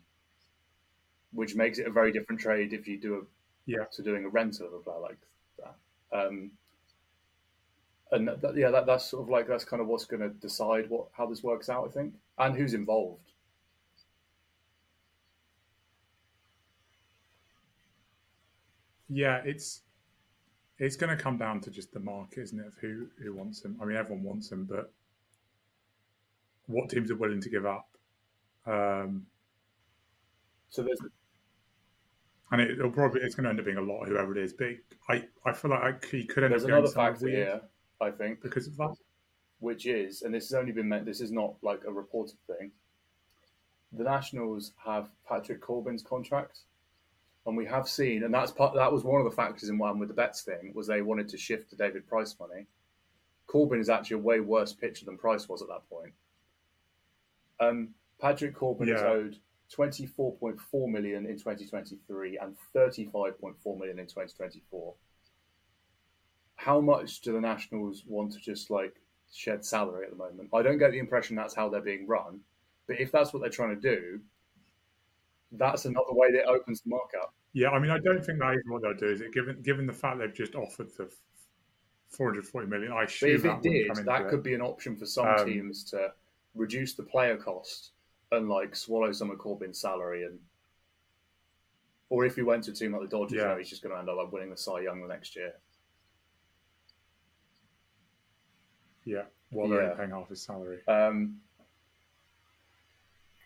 which 1.35 1.55
makes 1.55 1.79
it 1.79 1.87
a 1.87 1.91
very 1.91 2.11
different 2.11 2.41
trade 2.41 2.73
if 2.73 2.87
you 2.87 2.99
do 2.99 3.15
a 3.15 3.21
yeah 3.65 3.85
to 3.93 4.03
doing 4.03 4.25
a 4.25 4.29
rental 4.29 4.67
of 4.67 4.73
a 4.73 4.79
player 4.79 4.99
like 4.99 5.17
that. 5.59 5.75
Um, 6.17 6.51
and 8.11 8.27
that, 8.27 8.55
yeah, 8.55 8.69
that, 8.71 8.85
that's 8.85 9.05
sort 9.05 9.23
of 9.23 9.29
like 9.29 9.47
that's 9.47 9.65
kind 9.65 9.81
of 9.81 9.87
what's 9.87 10.05
going 10.05 10.21
to 10.21 10.29
decide 10.29 10.89
what 10.89 11.07
how 11.13 11.25
this 11.25 11.43
works 11.43 11.69
out, 11.69 11.87
I 11.87 11.91
think, 11.91 12.13
and 12.37 12.55
who's 12.55 12.73
involved. 12.73 13.31
Yeah, 19.09 19.41
it's 19.45 19.81
it's 20.79 20.95
going 20.97 21.15
to 21.15 21.21
come 21.23 21.37
down 21.37 21.61
to 21.61 21.71
just 21.71 21.93
the 21.93 21.99
market, 21.99 22.41
isn't 22.41 22.59
it? 22.59 22.67
Of 22.67 22.73
who 22.81 23.07
who 23.23 23.33
wants 23.33 23.63
him. 23.63 23.77
I 23.81 23.85
mean, 23.85 23.97
everyone 23.97 24.23
wants 24.23 24.51
him, 24.51 24.65
but 24.65 24.91
what 26.67 26.89
teams 26.89 27.11
are 27.11 27.15
willing 27.15 27.41
to 27.41 27.49
give 27.49 27.65
up? 27.65 27.87
Um, 28.65 29.27
so 30.69 30.83
there's, 30.83 30.99
and 32.51 32.61
it, 32.61 32.81
will 32.81 32.91
probably 32.91 33.21
it's 33.21 33.35
going 33.35 33.45
to 33.45 33.49
end 33.49 33.59
up 33.59 33.65
being 33.65 33.77
a 33.77 33.81
lot, 33.81 34.07
whoever 34.07 34.37
it 34.37 34.43
is. 34.43 34.53
But 34.53 34.75
I 35.09 35.23
I 35.45 35.53
feel 35.53 35.71
like 35.71 35.81
I, 35.81 36.07
he 36.07 36.25
could 36.25 36.43
end 36.43 36.51
there's 36.51 36.63
up 36.63 36.69
another 36.69 36.87
factor 36.87 37.27
here, 37.27 37.61
I 38.01 38.11
think, 38.11 38.41
because 38.41 38.67
of 38.67 38.77
that, 38.77 38.95
which 39.59 39.85
is, 39.85 40.21
and 40.21 40.33
this 40.33 40.49
has 40.49 40.53
only 40.53 40.71
been 40.71 40.89
meant. 40.89 41.05
This 41.05 41.21
is 41.21 41.31
not 41.31 41.55
like 41.61 41.83
a 41.85 41.91
reported 41.91 42.37
thing. 42.47 42.71
The 43.93 44.03
Nationals 44.03 44.73
have 44.83 45.09
Patrick 45.27 45.61
Corbin's 45.61 46.03
contract 46.03 46.59
and 47.45 47.55
we 47.55 47.65
have 47.65 47.87
seen, 47.87 48.23
and 48.23 48.33
that's 48.33 48.51
part, 48.51 48.73
that 48.75 48.91
was 48.91 49.03
one 49.03 49.21
of 49.21 49.25
the 49.25 49.35
factors 49.35 49.69
in 49.69 49.77
one 49.77 49.99
with 49.99 50.09
the 50.09 50.15
Betts 50.15 50.41
thing 50.41 50.71
was 50.73 50.87
they 50.87 51.01
wanted 51.01 51.29
to 51.29 51.37
shift 51.37 51.69
to 51.69 51.75
David 51.75 52.07
Price 52.07 52.35
money. 52.39 52.65
Corbin 53.45 53.79
is 53.79 53.89
actually 53.89 54.15
a 54.15 54.19
way 54.19 54.39
worse 54.39 54.73
pitcher 54.73 55.05
than 55.05 55.17
Price 55.17 55.47
was 55.47 55.61
at 55.61 55.67
that 55.67 55.87
point. 55.87 56.13
Um, 57.59 57.89
Patrick 58.19 58.55
Corbin 58.55 58.87
yeah. 58.87 58.95
is 58.95 59.01
owed 59.01 59.37
24.4 59.73 60.87
million 60.87 61.25
in 61.25 61.37
2023 61.37 62.37
and 62.37 62.55
35.4 62.75 63.79
million 63.79 63.99
in 63.99 64.05
2024. 64.05 64.93
How 66.55 66.79
much 66.79 67.21
do 67.21 67.33
the 67.33 67.41
Nationals 67.41 68.03
want 68.07 68.33
to 68.33 68.39
just 68.39 68.69
like 68.69 68.95
shed 69.33 69.65
salary 69.65 70.05
at 70.05 70.11
the 70.11 70.17
moment? 70.17 70.49
I 70.53 70.61
don't 70.61 70.77
get 70.77 70.91
the 70.91 70.99
impression 70.99 71.35
that's 71.35 71.55
how 71.55 71.69
they're 71.69 71.81
being 71.81 72.07
run, 72.07 72.39
but 72.87 72.99
if 72.99 73.11
that's 73.11 73.33
what 73.33 73.41
they're 73.41 73.49
trying 73.49 73.79
to 73.79 73.81
do, 73.81 74.19
that's 75.51 75.85
another 75.85 76.11
way 76.11 76.31
that 76.31 76.45
opens 76.45 76.81
the 76.81 76.89
market 76.89 77.19
up. 77.21 77.33
Yeah, 77.53 77.69
I 77.69 77.79
mean, 77.79 77.91
I 77.91 77.99
don't 77.99 78.23
think 78.23 78.39
that 78.39 78.53
is 78.55 78.63
what 78.67 78.81
they'll 78.81 78.93
do. 78.93 79.13
Is 79.13 79.21
it 79.21 79.33
given 79.33 79.61
given 79.61 79.85
the 79.85 79.93
fact 79.93 80.19
they've 80.19 80.33
just 80.33 80.55
offered 80.55 80.89
the 80.97 81.09
440 82.09 82.67
million? 82.67 82.91
I 82.91 83.03
assume 83.03 83.29
but 83.29 83.35
if 83.35 83.45
it 83.45 83.61
did, 83.95 84.05
that 84.05 84.27
could 84.27 84.39
it. 84.39 84.43
be 84.43 84.53
an 84.53 84.61
option 84.61 84.95
for 84.95 85.05
some 85.05 85.27
um, 85.27 85.45
teams 85.45 85.83
to 85.85 86.11
reduce 86.53 86.93
the 86.93 87.03
player 87.03 87.37
cost 87.37 87.91
and 88.35 88.49
like 88.49 88.75
swallow 88.75 89.11
some 89.11 89.31
of 89.31 89.37
Corbin's 89.37 89.79
salary 89.79 90.23
and. 90.25 90.39
Or 92.09 92.23
if 92.23 92.35
he 92.35 92.43
went 92.43 92.63
to 92.65 92.71
a 92.71 92.73
team 92.73 92.91
like 92.91 93.01
the 93.01 93.07
Dodgers, 93.07 93.37
yeah. 93.37 93.41
you 93.41 93.47
know, 93.47 93.57
he's 93.57 93.69
just 93.69 93.81
going 93.81 93.93
to 93.93 93.99
end 93.99 94.07
up 94.09 94.15
like 94.15 94.31
winning 94.31 94.51
the 94.51 94.57
Cy 94.57 94.81
Young 94.81 95.01
the 95.01 95.07
next 95.07 95.35
year. 95.35 95.53
Yeah, 99.05 99.23
while 99.49 99.67
they're 99.67 99.87
yeah. 99.87 99.93
paying 99.95 100.11
half 100.11 100.29
his 100.29 100.41
salary. 100.41 100.79
Um, 100.87 101.37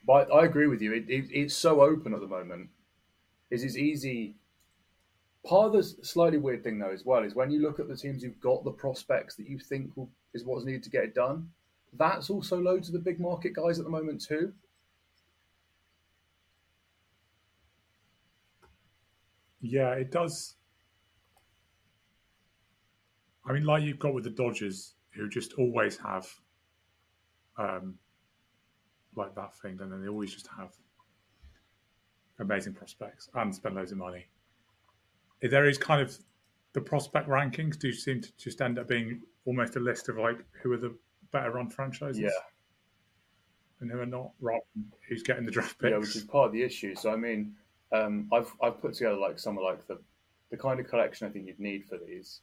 but 0.06 0.34
I 0.34 0.44
agree 0.44 0.68
with 0.68 0.82
you. 0.82 0.94
It, 0.94 1.10
it, 1.10 1.30
it's 1.32 1.56
so 1.56 1.82
open 1.82 2.14
at 2.14 2.20
the 2.20 2.28
moment. 2.28 2.70
Is 3.50 3.64
it's 3.64 3.78
easy. 3.78 4.36
Part 5.46 5.68
of 5.68 5.74
the 5.74 5.84
slightly 5.84 6.38
weird 6.38 6.64
thing 6.64 6.80
though, 6.80 6.92
as 6.92 7.06
well, 7.06 7.24
is 7.24 7.36
when 7.36 7.52
you 7.52 7.62
look 7.62 7.80
at 7.80 7.88
the 7.88 7.96
teams 7.96 8.24
who've 8.24 8.40
got 8.42 8.66
the 8.66 8.72
prospects 8.72 9.36
that 9.36 9.48
you 9.48 9.58
think 9.58 9.96
will, 9.96 10.10
is 10.34 10.44
what's 10.44 10.66
needed 10.66 10.84
to 10.84 10.90
get 10.90 11.06
it 11.06 11.16
done. 11.16 11.50
That's 11.94 12.30
also 12.30 12.60
loads 12.60 12.90
of 12.90 12.94
the 12.94 13.00
big 13.00 13.20
market 13.20 13.54
guys 13.54 13.80
at 13.80 13.86
the 13.86 13.92
moment 13.92 14.22
too. 14.22 14.54
Yeah, 19.70 19.92
it 19.92 20.12
does. 20.12 20.56
I 23.48 23.54
mean, 23.54 23.66
like 23.66 23.84
you've 23.84 24.00
got 24.00 24.14
with 24.14 24.24
the 24.24 24.32
Dodgers, 24.32 24.96
who 25.12 25.30
just 25.30 25.54
always 25.54 25.98
have 25.98 26.28
um, 27.58 27.96
like 29.16 29.36
that 29.36 29.56
thing, 29.58 29.78
and 29.80 29.92
then 29.92 30.02
they 30.02 30.08
always 30.08 30.34
just 30.34 30.48
have 30.58 30.72
amazing 32.40 32.74
prospects 32.74 33.30
and 33.36 33.54
spend 33.54 33.76
loads 33.76 33.92
of 33.92 33.98
money. 34.00 34.28
There 35.42 35.68
is 35.68 35.78
kind 35.78 36.02
of 36.02 36.18
the 36.74 36.82
prospect 36.82 37.28
rankings 37.28 37.78
do 37.78 37.94
seem 37.94 38.22
to 38.22 38.32
just 38.38 38.62
end 38.62 38.80
up 38.80 38.88
being 38.88 39.22
almost 39.46 39.76
a 39.76 39.80
list 39.80 40.10
of 40.10 40.18
like 40.18 40.38
who 40.62 40.72
are 40.74 40.78
the 40.78 40.96
better 41.32 41.52
run 41.52 41.70
franchises. 41.70 42.22
Yeah. 42.22 42.30
And 43.82 43.90
who 43.90 44.00
are 44.00 44.06
not, 44.06 44.32
rather 44.42 44.60
who's 45.08 45.24
getting 45.24 45.46
the 45.46 45.52
draft 45.52 45.80
picks. 45.80 45.92
Yeah, 45.92 45.98
which 46.00 46.16
is 46.16 46.24
part 46.24 46.48
of 46.48 46.54
the 46.54 46.64
issue. 46.64 46.96
So 46.96 47.12
I 47.12 47.16
mean, 47.16 47.56
um, 47.92 48.30
I've 48.32 48.52
I've 48.62 48.80
put 48.80 48.94
together 48.94 49.16
like 49.16 49.40
some 49.40 49.58
of 49.58 49.64
like 49.64 49.88
the 49.88 50.00
the 50.52 50.58
kind 50.58 50.80
of 50.80 50.88
collection 50.88 51.28
I 51.28 51.32
think 51.32 51.48
you'd 51.48 51.60
need 51.60 51.86
for 51.86 51.98
these, 51.98 52.42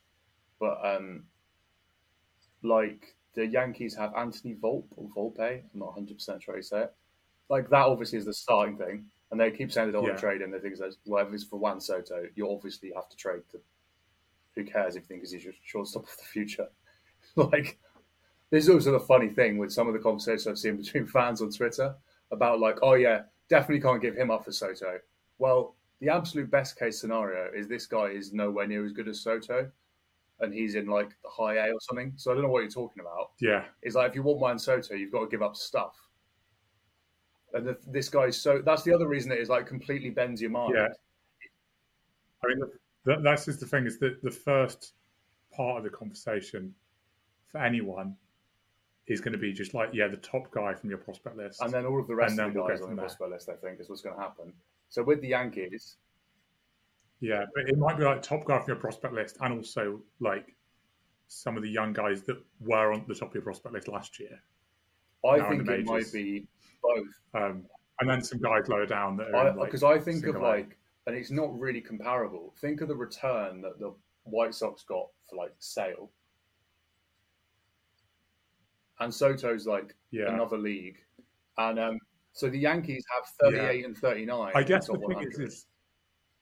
but 0.61 0.79
um, 0.85 1.25
like 2.63 3.17
the 3.35 3.47
Yankees 3.47 3.95
have 3.97 4.15
Anthony 4.17 4.55
Volpe 4.55 4.93
or 4.97 5.09
Volpe. 5.17 5.63
I'm 5.73 5.81
not 5.81 5.87
100 5.87 6.15
percent 6.15 6.43
sure 6.43 6.55
how 6.55 6.57
you 6.57 6.63
say 6.63 6.83
it. 6.83 6.95
Like 7.49 7.69
that 7.71 7.87
obviously 7.87 8.19
is 8.19 8.25
the 8.25 8.35
starting 8.35 8.77
thing, 8.77 9.05
and 9.31 9.41
they 9.41 9.51
keep 9.51 9.71
saying 9.71 9.89
they 9.89 9.93
don't 9.93 10.03
yeah. 10.03 10.11
want 10.11 10.19
to 10.19 10.27
trade 10.27 10.41
him. 10.41 10.51
They 10.51 10.59
think 10.59 10.79
that 10.79 10.97
whatever 11.05 11.35
it's 11.35 11.45
for 11.45 11.59
Juan 11.59 11.81
Soto, 11.81 12.25
you 12.35 12.51
obviously 12.51 12.93
have 12.95 13.09
to 13.09 13.17
trade. 13.17 13.43
To, 13.53 13.61
who 14.55 14.65
cares 14.65 14.97
if 14.97 15.03
you 15.03 15.09
think 15.09 15.21
he's 15.21 15.45
your 15.45 15.53
shortstop 15.65 16.05
of 16.05 16.17
the 16.17 16.25
future? 16.25 16.69
like 17.37 17.79
this 18.51 18.65
is 18.65 18.71
also 18.71 18.93
the 18.93 19.01
funny 19.01 19.29
thing 19.29 19.59
with 19.59 19.73
some 19.73 19.87
of 19.87 19.93
the 19.93 20.01
conversations 20.01 20.47
I've 20.47 20.59
seen 20.59 20.77
between 20.77 21.07
fans 21.07 21.43
on 21.43 21.51
Twitter 21.51 21.95
about 22.31 22.61
like, 22.61 22.79
oh 22.83 22.95
yeah, 22.95 23.23
definitely 23.49 23.83
can't 23.83 24.01
give 24.03 24.17
him 24.17 24.31
up 24.31 24.45
for 24.45 24.53
Soto. 24.53 24.99
Well, 25.39 25.77
the 26.01 26.09
absolute 26.09 26.51
best 26.51 26.79
case 26.79 27.01
scenario 27.01 27.51
is 27.55 27.69
this 27.69 27.87
guy 27.87 28.07
is 28.07 28.33
nowhere 28.33 28.67
near 28.67 28.85
as 28.85 28.93
good 28.93 29.09
as 29.09 29.21
Soto 29.21 29.71
and 30.41 30.53
he's 30.53 30.75
in 30.75 30.87
like 30.87 31.11
the 31.23 31.29
high 31.29 31.57
A 31.67 31.73
or 31.73 31.81
something. 31.81 32.13
So 32.17 32.31
I 32.31 32.35
don't 32.35 32.43
know 32.43 32.49
what 32.49 32.61
you're 32.61 32.71
talking 32.71 33.01
about. 33.01 33.31
Yeah, 33.41 33.65
it's 33.83 33.95
like 33.95 34.11
if 34.11 34.17
you 34.17 34.23
want 34.23 34.41
Juan 34.41 34.59
Soto, 34.59 34.95
you've 34.95 35.13
got 35.13 35.21
to 35.21 35.29
give 35.29 35.43
up 35.43 35.57
stuff. 35.57 35.97
And 37.55 37.67
the, 37.67 37.79
this 37.87 38.09
guy's 38.09 38.41
so 38.41 38.61
that's 38.65 38.83
the 38.83 38.95
other 38.95 39.09
reason 39.09 39.33
it 39.33 39.39
is 39.39 39.49
like 39.49 39.67
completely 39.67 40.11
bends 40.11 40.41
your 40.41 40.51
mind. 40.51 40.75
Yeah, 40.75 40.89
I 42.45 42.49
mean 42.49 42.61
that, 43.05 43.23
that's 43.23 43.47
just 43.47 43.61
the 43.61 43.67
thing 43.67 43.87
is 43.87 43.99
that 44.01 44.23
the 44.23 44.31
first 44.31 44.93
part 45.53 45.79
of 45.79 45.85
the 45.85 45.91
conversation 45.91 46.75
for 47.49 47.59
anyone 47.59 48.15
is 49.07 49.21
going 49.21 49.33
to 49.33 49.39
be 49.39 49.53
just 49.53 49.73
like 49.73 49.91
yeah 49.93 50.09
the 50.09 50.17
top 50.17 50.51
guy 50.51 50.75
from 50.75 50.91
your 50.91 50.99
prospect 50.99 51.37
list, 51.37 51.63
and 51.63 51.73
then 51.73 51.87
all 51.87 52.01
of 52.01 52.09
the 52.09 52.15
rest 52.15 52.39
of 52.39 52.53
the 52.53 52.61
guys 52.61 52.83
on 52.83 52.95
the 52.95 53.01
prospect 53.01 53.31
list. 53.31 53.49
I 53.49 53.55
think 53.55 53.81
is 53.81 53.89
what's 53.89 54.03
going 54.03 54.17
to 54.17 54.23
happen. 54.23 54.53
So 54.89 55.03
with 55.03 55.21
the 55.21 55.29
Yankees, 55.29 55.97
yeah, 57.21 57.45
but 57.55 57.69
it 57.69 57.79
might 57.79 57.97
be 57.97 58.05
like 58.05 58.23
top 58.23 58.45
guy 58.45 58.59
from 58.59 58.69
your 58.69 58.77
prospect 58.77 59.15
list, 59.15 59.39
and 59.41 59.55
also 59.55 60.01
like 60.21 60.55
some 61.29 61.57
of 61.57 61.63
the 61.63 61.71
young 61.71 61.93
guys 61.93 62.23
that 62.23 62.37
were 62.61 62.93
on 62.93 63.05
the 63.09 63.15
top 63.15 63.29
of 63.29 63.35
your 63.35 63.43
prospect 63.43 63.75
list 63.75 63.89
last 63.89 64.21
year. 64.21 64.41
I 65.29 65.41
think 65.49 65.69
it 65.69 65.85
might 65.85 66.13
be 66.13 66.47
both, 66.83 67.09
um, 67.35 67.65
and 68.01 68.09
then 68.09 68.23
some 68.23 68.39
guys 68.41 68.69
lower 68.69 68.87
down 68.87 69.17
that 69.17 69.57
because 69.59 69.83
I, 69.83 69.93
like, 69.93 70.01
I, 70.01 70.05
think 70.05 70.27
of 70.27 70.41
like, 70.41 70.79
and 71.07 71.17
it's 71.17 71.31
not 71.31 71.59
really 71.59 71.81
comparable. 71.81 72.55
Think 72.61 72.81
of 72.81 72.89
the 72.89 72.95
return 72.95 73.61
that 73.63 73.79
the 73.81 73.95
White 74.25 74.55
Sox 74.55 74.85
got 74.85 75.09
for 75.29 75.37
like 75.37 75.53
Sale, 75.59 76.11
and 79.01 79.13
Soto's 79.13 79.67
like 79.67 79.97
yeah. 80.11 80.33
another 80.33 80.59
league, 80.59 80.99
and 81.59 81.79
um, 81.79 81.99
so 82.37 82.51
the 82.51 82.59
Yankees 82.59 83.05
have 83.15 83.25
thirty-eight 83.41 83.81
yeah. 83.81 83.87
and 83.87 83.97
thirty-nine. 83.97 84.53
I 84.55 84.63
guess 84.63 84.89
the 84.89 84.99
thing 84.99 85.27
is, 85.27 85.39
is 85.39 85.67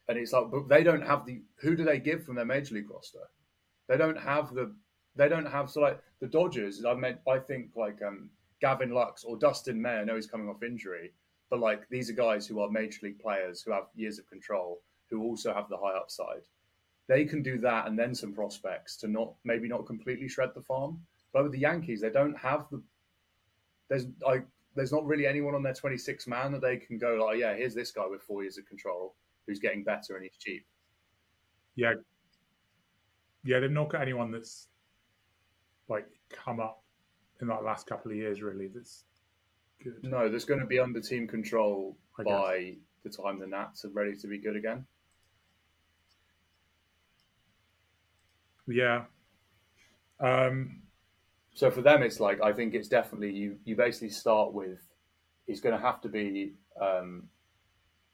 and 0.09 0.19
it's 0.19 0.33
like, 0.33 0.51
but 0.51 0.69
they 0.69 0.83
don't 0.83 1.07
have 1.07 1.25
the. 1.25 1.41
Who 1.61 1.77
do 1.77 1.85
they 1.85 2.01
give 2.01 2.25
from 2.25 2.35
their 2.35 2.45
major 2.45 2.75
league 2.75 2.91
roster? 2.91 3.21
They 3.89 3.97
don't 3.97 4.19
have 4.19 4.53
the. 4.53 4.75
They 5.15 5.29
don't 5.29 5.47
have 5.47 5.71
so 5.71 5.81
like 5.81 6.03
the 6.21 6.27
Dodgers. 6.27 6.85
I 6.85 6.95
meant 6.95 7.19
I 7.29 7.39
think 7.39 7.71
like 7.77 8.03
um, 8.03 8.29
Gavin 8.61 8.91
Lux 8.91 9.23
or 9.23 9.37
Dustin 9.37 9.81
May. 9.81 9.99
I 9.99 10.05
know 10.05 10.17
he's 10.17 10.27
coming 10.27 10.49
off 10.49 10.65
injury, 10.65 11.13
but 11.49 11.61
like 11.61 11.89
these 11.89 12.11
are 12.11 12.15
guys 12.15 12.45
who 12.45 12.59
are 12.59 12.69
major 12.69 12.99
league 13.05 13.21
players 13.21 13.63
who 13.63 13.71
have 13.71 13.85
years 13.95 14.19
of 14.19 14.29
control, 14.29 14.83
who 15.11 15.23
also 15.23 15.55
have 15.55 15.69
the 15.69 15.77
high 15.77 15.97
upside. 15.97 16.43
They 17.07 17.25
can 17.25 17.41
do 17.41 17.59
that 17.59 17.87
and 17.87 17.97
then 17.97 18.17
some 18.17 18.33
prospects 18.33 18.97
to 18.97 19.07
not 19.07 19.35
maybe 19.45 19.69
not 19.69 19.87
completely 19.87 20.27
shred 20.27 20.51
the 20.57 20.63
farm. 20.63 21.01
But 21.33 21.45
with 21.45 21.53
the 21.53 21.61
Yankees, 21.61 22.01
they 22.01 22.11
don't 22.11 22.37
have 22.37 22.67
the. 22.73 22.83
There's 23.89 24.07
like 24.27 24.45
there's 24.75 24.93
not 24.93 25.05
really 25.07 25.27
anyone 25.27 25.55
on 25.55 25.63
their 25.63 25.75
26 25.75 26.27
man 26.27 26.53
that 26.53 26.61
they 26.61 26.77
can 26.77 26.99
go 26.99 27.15
like, 27.25 27.39
yeah, 27.39 27.55
here's 27.55 27.75
this 27.75 27.91
guy 27.91 28.07
with 28.09 28.23
four 28.23 28.43
years 28.43 28.59
of 28.59 28.67
control 28.67 29.15
who's 29.47 29.59
getting 29.59 29.85
better 29.85 30.17
and 30.17 30.25
he's 30.25 30.37
cheap. 30.39 30.67
Yeah, 31.77 31.95
yeah, 33.45 33.61
they've 33.61 33.71
not 33.71 33.91
got 33.91 34.03
anyone 34.03 34.31
that's 34.31 34.69
like 35.89 36.07
come 36.31 36.61
up 36.61 36.83
in 37.41 37.49
that 37.49 37.63
last 37.63 37.87
couple 37.87 38.11
of 38.11 38.17
years. 38.17 38.43
Really, 38.43 38.69
that's 38.69 39.05
good. 39.83 40.03
No, 40.03 40.29
there's 40.29 40.45
going 40.45 40.61
to 40.61 40.67
be 40.67 40.79
under 40.79 41.01
team 41.01 41.27
control 41.27 41.97
by 42.25 42.77
the 43.03 43.11
time 43.11 43.39
the 43.39 43.47
Nats 43.47 43.85
are 43.85 43.91
ready 43.91 44.17
to 44.17 44.27
be 44.27 44.39
good 44.39 44.57
again. 44.57 44.87
Yeah. 48.67 49.05
Um, 50.21 50.84
so 51.55 51.71
for 51.71 51.83
them, 51.83 52.03
it's 52.03 52.21
like 52.21 52.43
I 52.43 52.53
think 52.53 52.75
it's 52.75 52.89
definitely 52.89 53.33
you. 53.33 53.57
You 53.65 53.77
basically 53.77 54.11
start 54.11 54.53
with 54.53 54.81
he's 55.47 55.61
going 55.61 55.75
to 55.75 55.81
have 55.81 56.01
to 56.03 56.09
be 56.09 56.53
um, 56.81 57.29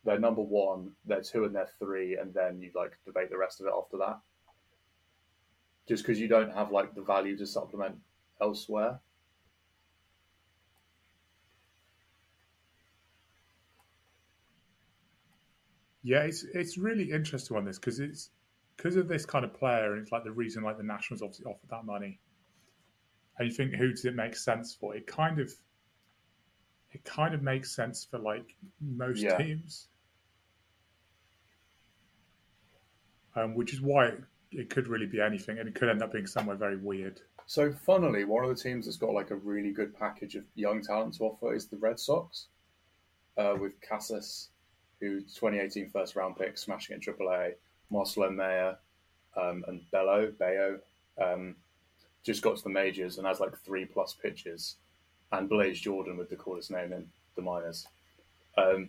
they're 0.04 0.18
number 0.18 0.42
one, 0.42 0.92
they're 1.06 1.22
two, 1.22 1.44
and 1.44 1.54
they're 1.54 1.70
three, 1.78 2.16
and 2.16 2.32
then 2.34 2.60
you 2.60 2.70
like 2.74 2.92
debate 3.04 3.30
the 3.30 3.38
rest 3.38 3.60
of 3.60 3.66
it 3.66 3.72
after 3.76 3.96
that. 3.98 4.20
Just 5.88 6.04
because 6.04 6.20
you 6.20 6.28
don't 6.28 6.52
have 6.52 6.70
like 6.70 6.94
the 6.94 7.02
value 7.02 7.36
to 7.38 7.46
supplement 7.46 7.96
elsewhere. 8.40 9.00
Yeah, 16.02 16.22
it's 16.22 16.44
it's 16.44 16.76
really 16.76 17.10
interesting 17.10 17.56
on 17.56 17.64
this 17.64 17.78
because 17.78 18.00
it's 18.00 18.30
because 18.76 18.96
of 18.96 19.08
this 19.08 19.24
kind 19.24 19.44
of 19.44 19.54
player, 19.54 19.92
and 19.92 20.02
it's 20.02 20.12
like 20.12 20.24
the 20.24 20.30
reason 20.30 20.62
like 20.62 20.76
the 20.76 20.82
Nationals 20.82 21.22
obviously 21.22 21.46
offered 21.46 21.70
that 21.70 21.84
money. 21.84 22.20
And 23.40 23.48
you 23.48 23.54
think 23.54 23.74
who 23.74 23.90
does 23.90 24.04
it 24.04 24.14
make 24.14 24.36
sense 24.36 24.76
for? 24.78 24.94
It 24.94 25.08
kind 25.08 25.40
of 25.40 25.52
it 26.92 27.02
kind 27.04 27.34
of 27.34 27.42
makes 27.42 27.74
sense 27.74 28.06
for 28.08 28.18
like 28.18 28.54
most 28.80 29.22
yeah. 29.22 29.36
teams. 29.36 29.88
um, 33.36 33.54
which 33.54 33.72
is 33.72 33.80
why 33.80 34.06
it, 34.06 34.20
it, 34.52 34.70
could 34.70 34.88
really 34.88 35.06
be 35.06 35.20
anything, 35.20 35.58
and 35.58 35.68
it 35.68 35.74
could 35.74 35.88
end 35.88 36.02
up 36.02 36.12
being 36.12 36.26
somewhere 36.26 36.56
very 36.56 36.76
weird. 36.76 37.20
So, 37.46 37.72
funnily, 37.72 38.24
one 38.24 38.44
of 38.44 38.50
the 38.50 38.60
teams 38.60 38.86
that's 38.86 38.96
got 38.96 39.12
like 39.12 39.30
a 39.30 39.36
really 39.36 39.72
good 39.72 39.96
package 39.96 40.36
of 40.36 40.44
young 40.54 40.82
talent 40.82 41.14
to 41.14 41.24
offer 41.24 41.54
is 41.54 41.66
the 41.66 41.76
Red 41.76 41.98
Sox, 41.98 42.46
uh, 43.36 43.54
with 43.58 43.80
Casas, 43.80 44.48
who 45.00 45.20
2018 45.20 45.90
first 45.90 46.16
round 46.16 46.36
pick, 46.36 46.58
smashing 46.58 46.96
it 46.96 47.02
AAA, 47.02 47.52
Marcelo 47.90 48.30
Mayer, 48.30 48.76
um, 49.36 49.64
and 49.68 49.80
Bello 49.90 50.32
Bayo, 50.38 50.78
um, 51.20 51.56
just 52.22 52.42
got 52.42 52.56
to 52.56 52.62
the 52.62 52.70
majors 52.70 53.18
and 53.18 53.26
has 53.26 53.40
like 53.40 53.56
three 53.58 53.84
plus 53.84 54.14
pitches, 54.14 54.76
and 55.32 55.48
Blaze 55.48 55.80
Jordan 55.80 56.16
with 56.16 56.28
the 56.28 56.36
coolest 56.36 56.70
name 56.70 56.92
in 56.92 57.06
the 57.36 57.42
minors. 57.42 57.86
Um, 58.56 58.88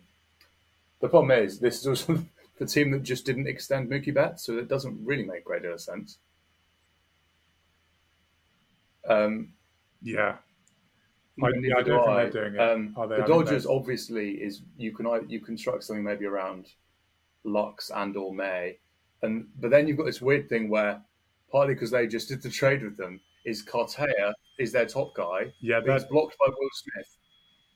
The 0.99 1.09
problem 1.09 1.31
is, 1.31 1.59
this 1.59 1.79
is 1.79 1.87
also 1.87 2.23
the 2.59 2.65
team 2.65 2.91
that 2.91 3.03
just 3.03 3.25
didn't 3.25 3.47
extend 3.47 3.89
Mookie 3.89 4.13
Betts, 4.13 4.45
so 4.45 4.57
it 4.57 4.67
doesn't 4.67 5.03
really 5.03 5.25
make 5.25 5.45
great 5.45 5.63
deal 5.63 5.73
of 5.73 5.81
sense. 5.81 6.19
Um, 9.07 9.53
yeah. 10.01 10.35
I, 11.43 11.47
yeah, 11.59 11.75
I 11.77 11.81
don't 11.81 12.05
think 12.05 12.33
they're 12.33 12.49
doing 12.51 12.55
it. 12.55 12.59
Um, 12.59 12.93
the 13.09 13.23
Dodgers 13.25 13.65
obviously 13.65 14.31
is 14.31 14.61
you 14.77 14.91
can 14.91 15.07
you 15.27 15.39
construct 15.39 15.83
something 15.83 16.03
maybe 16.03 16.25
around 16.25 16.67
Lux 17.43 17.89
and 17.89 18.15
or 18.15 18.33
May, 18.33 18.77
and 19.23 19.47
but 19.59 19.71
then 19.71 19.87
you've 19.87 19.97
got 19.97 20.05
this 20.05 20.21
weird 20.21 20.49
thing 20.49 20.69
where 20.69 21.01
partly 21.51 21.73
because 21.73 21.91
they 21.91 22.07
just 22.07 22.29
did 22.29 22.41
the 22.41 22.49
trade 22.49 22.83
with 22.83 22.97
them 22.97 23.19
is 23.45 23.63
Cartaya 23.63 24.33
is 24.59 24.71
their 24.71 24.85
top 24.85 25.15
guy. 25.15 25.51
Yeah, 25.61 25.79
that's 25.85 26.05
blocked 26.05 26.37
by 26.39 26.47
Will 26.47 26.69
Smith, 26.73 27.17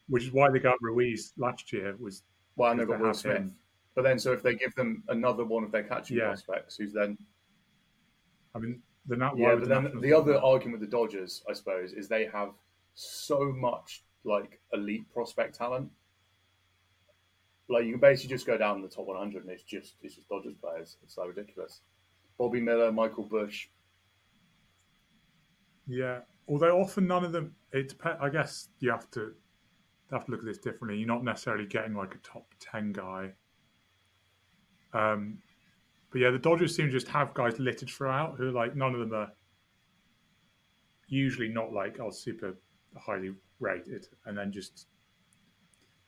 which 0.08 0.24
is 0.24 0.32
why 0.32 0.50
they 0.50 0.60
got 0.60 0.78
Ruiz 0.82 1.34
last 1.38 1.72
year. 1.74 1.96
Was 2.00 2.24
why 2.56 2.70
well, 2.70 2.78
they 2.78 2.86
got 2.86 3.00
Will 3.00 3.14
Smith. 3.14 3.38
Him. 3.38 3.56
But 3.96 4.04
then, 4.04 4.20
so 4.20 4.34
if 4.34 4.44
they 4.44 4.56
give 4.56 4.76
them 4.76 5.04
another 5.08 5.46
one 5.46 5.64
of 5.64 5.72
their 5.72 5.84
catching 5.84 6.18
yeah. 6.18 6.28
prospects, 6.28 6.76
who's 6.76 6.94
then, 6.94 7.18
I 8.54 8.60
mean, 8.60 8.82
they're 9.06 9.18
not. 9.18 9.38
Yeah, 9.38 9.56
but 9.56 9.70
then 9.70 10.02
the 10.02 10.14
other 10.14 10.38
argument 10.38 10.80
with 10.80 10.90
the 10.90 10.98
Dodgers, 10.98 11.44
I 11.50 11.54
suppose, 11.54 11.94
is 11.94 12.08
they 12.08 12.26
have 12.26 12.52
so 12.94 13.52
much 13.52 14.04
like 14.24 14.60
elite 14.74 15.12
prospect 15.14 15.56
talent. 15.56 15.90
Like 17.68 17.86
you 17.86 17.92
can 17.92 18.00
basically 18.02 18.36
just 18.36 18.46
go 18.46 18.58
down 18.58 18.82
the 18.82 18.88
top 18.88 19.08
100, 19.08 19.44
and 19.44 19.52
it's 19.52 19.64
just 19.64 19.96
it's 20.02 20.16
just 20.16 20.30
Dodgers 20.30 20.56
players. 20.62 20.98
It's 21.04 21.16
so 21.16 21.26
ridiculous. 21.26 21.82
Bobby 22.38 22.62
Miller, 22.62 22.92
Michael 22.92 23.24
Busch. 23.24 23.68
Yeah, 25.88 26.20
although 26.48 26.80
often 26.80 27.08
none 27.08 27.24
of 27.24 27.32
them. 27.32 27.56
It 27.72 27.90
depends. 27.90 28.18
I 28.22 28.30
guess 28.30 28.70
you 28.80 28.92
have 28.92 29.10
to 29.12 29.34
have 30.12 30.26
to 30.26 30.32
look 30.32 30.42
at 30.42 30.46
this 30.46 30.58
differently. 30.58 30.98
You're 30.98 31.08
not 31.08 31.24
necessarily 31.24 31.66
getting 31.66 31.96
like 31.96 32.16
a 32.16 32.20
top 32.20 32.48
ten 32.60 32.92
guy. 32.92 33.34
Um, 34.94 35.40
but 36.12 36.22
yeah, 36.22 36.30
the 36.32 36.40
Dodgers 36.40 36.76
seem 36.76 36.88
to 36.88 36.92
just 36.92 37.08
have 37.10 37.34
guys 37.34 37.60
littered 37.60 37.90
throughout 37.90 38.38
who 38.38 38.52
like 38.52 38.76
none 38.76 38.94
of 38.94 39.00
them 39.00 39.14
are 39.14 39.32
usually 41.08 41.50
not 41.50 41.74
like 41.74 42.00
oh 42.00 42.10
super 42.10 42.56
highly 42.98 43.32
rated, 43.60 44.08
and 44.26 44.38
then 44.38 44.52
just 44.52 44.88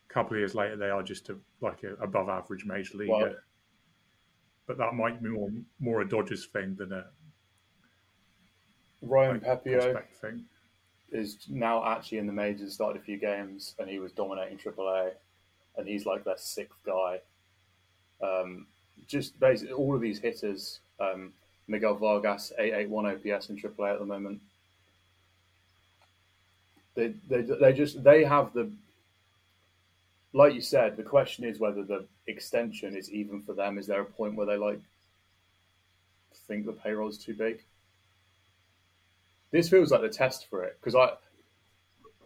a 0.10 0.14
couple 0.14 0.34
of 0.34 0.40
years 0.40 0.56
later 0.56 0.78
they 0.78 0.90
are 0.90 1.04
just 1.04 1.30
a, 1.30 1.38
like 1.62 1.84
a 1.84 2.02
above 2.02 2.30
average 2.30 2.66
major 2.66 2.98
leaguer. 2.98 3.12
Well, 3.12 3.36
but 4.68 4.78
that 4.78 4.94
might 4.94 5.24
be 5.24 5.30
more 5.30 5.50
more 5.80 6.02
a 6.02 6.08
Dodgers 6.08 6.46
thing 6.46 6.76
than 6.78 6.92
a 6.92 7.06
Ryan 9.02 9.42
like, 9.46 9.64
Pepiot 9.64 10.04
thing. 10.22 10.44
is 11.12 11.38
now 11.50 11.86
actually 11.86 12.18
in 12.18 12.28
the 12.28 12.34
majors. 12.34 12.74
Started 12.74 13.02
a 13.02 13.04
few 13.04 13.18
games, 13.18 13.74
and 13.80 13.90
he 13.90 14.00
was 14.00 14.12
dominating 14.12 14.58
AAA, 14.58 15.12
and 15.78 15.88
he's 15.88 16.06
like 16.06 16.24
their 16.24 16.38
sixth 16.38 16.78
guy. 16.86 17.20
Um, 18.22 18.68
just 19.08 19.40
basically 19.40 19.74
all 19.74 19.96
of 19.96 20.02
these 20.02 20.20
hitters. 20.20 20.80
Um, 21.00 21.34
Miguel 21.68 21.96
Vargas, 21.96 22.52
eight 22.60 22.74
eight 22.74 22.90
one 22.90 23.06
OPS 23.06 23.50
in 23.50 23.58
AAA 23.58 23.94
at 23.94 24.00
the 24.00 24.06
moment. 24.06 24.42
They, 26.96 27.14
they, 27.30 27.42
they 27.42 27.74
just 27.74 28.04
they 28.04 28.24
have 28.24 28.54
the 28.54 28.72
like 30.38 30.54
you 30.54 30.62
said, 30.62 30.96
the 30.96 31.04
question 31.04 31.44
is 31.46 31.60
whether 31.60 31.82
the 31.82 32.06
extension 32.28 32.96
is 32.96 33.12
even 33.12 33.42
for 33.42 33.54
them. 33.54 33.80
Is 33.80 33.88
there 33.88 34.02
a 34.02 34.06
point 34.06 34.36
where 34.36 34.46
they 34.46 34.56
like 34.56 34.80
think 36.48 36.68
the 36.68 36.74
payroll 36.74 37.10
is 37.10 37.18
too 37.18 37.34
big? 37.34 37.64
This 39.50 39.68
feels 39.68 39.90
like 39.90 40.02
the 40.02 40.10
test 40.10 40.48
for 40.48 40.64
it 40.64 40.78
because 40.80 40.94
I, 40.94 41.14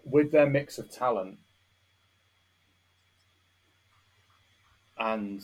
with 0.03 0.29
their 0.29 0.45
mix 0.45 0.77
of 0.77 0.91
talent 0.91 1.37
and 4.99 5.41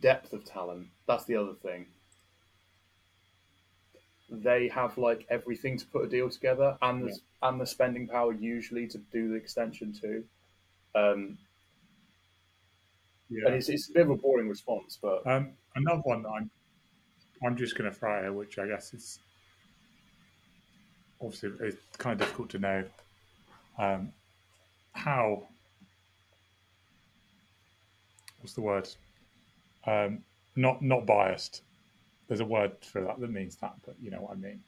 depth 0.00 0.32
of 0.32 0.44
talent, 0.44 0.86
that's 1.08 1.24
the 1.24 1.34
other 1.34 1.54
thing. 1.54 1.86
They 4.30 4.68
have 4.68 4.96
like 4.96 5.26
everything 5.28 5.76
to 5.76 5.86
put 5.86 6.04
a 6.04 6.08
deal 6.08 6.30
together, 6.30 6.78
and 6.82 7.02
the, 7.02 7.08
yeah. 7.08 7.48
and 7.48 7.60
the 7.60 7.66
spending 7.66 8.06
power 8.06 8.32
usually 8.32 8.86
to 8.86 8.98
do 9.12 9.30
the 9.30 9.34
extension 9.34 9.92
too. 9.92 10.22
Um, 10.94 11.38
yeah. 13.28 13.46
And 13.46 13.54
it's, 13.54 13.68
it's 13.68 13.90
a 13.90 13.92
bit 13.92 14.02
of 14.02 14.10
a 14.10 14.16
boring 14.16 14.48
response, 14.48 14.98
but 15.00 15.26
um, 15.26 15.52
another 15.74 16.02
one 16.04 16.22
that 16.22 16.28
I'm 16.28 16.50
I'm 17.44 17.56
just 17.56 17.76
going 17.76 17.90
to 17.90 17.96
throw 17.96 18.22
here, 18.22 18.32
which 18.32 18.58
I 18.58 18.66
guess 18.66 18.94
is 18.94 19.18
obviously 21.20 21.50
it's 21.60 21.76
kind 21.98 22.20
of 22.20 22.26
difficult 22.26 22.50
to 22.50 22.58
know 22.58 22.84
um, 23.78 24.12
how. 24.92 25.42
What's 28.40 28.54
the 28.54 28.60
word? 28.60 28.88
Um, 29.86 30.22
not 30.54 30.82
not 30.82 31.06
biased. 31.06 31.62
There's 32.28 32.40
a 32.40 32.44
word 32.44 32.72
for 32.80 33.02
that 33.02 33.20
that 33.20 33.30
means 33.30 33.56
that, 33.56 33.74
but 33.84 33.94
you 34.00 34.10
know 34.10 34.22
what 34.22 34.32
I 34.32 34.36
mean 34.36 34.60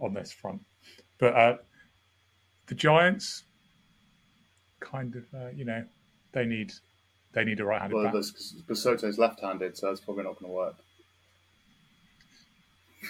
on 0.00 0.14
this 0.14 0.32
front. 0.32 0.60
But 1.18 1.34
uh, 1.34 1.56
the 2.66 2.74
Giants, 2.74 3.44
kind 4.80 5.14
of, 5.14 5.24
uh, 5.34 5.50
you 5.54 5.64
know, 5.64 5.84
they 6.32 6.46
need 6.46 6.72
they 7.32 7.44
need 7.44 7.60
a 7.60 7.64
right-handed 7.64 7.94
well. 7.94 8.22
But 8.66 8.76
Soto's 8.76 9.18
left-handed, 9.18 9.76
so 9.76 9.88
that's 9.88 10.00
probably 10.00 10.24
not 10.24 10.38
going 10.38 10.50
to 10.50 10.56
work. 10.56 10.76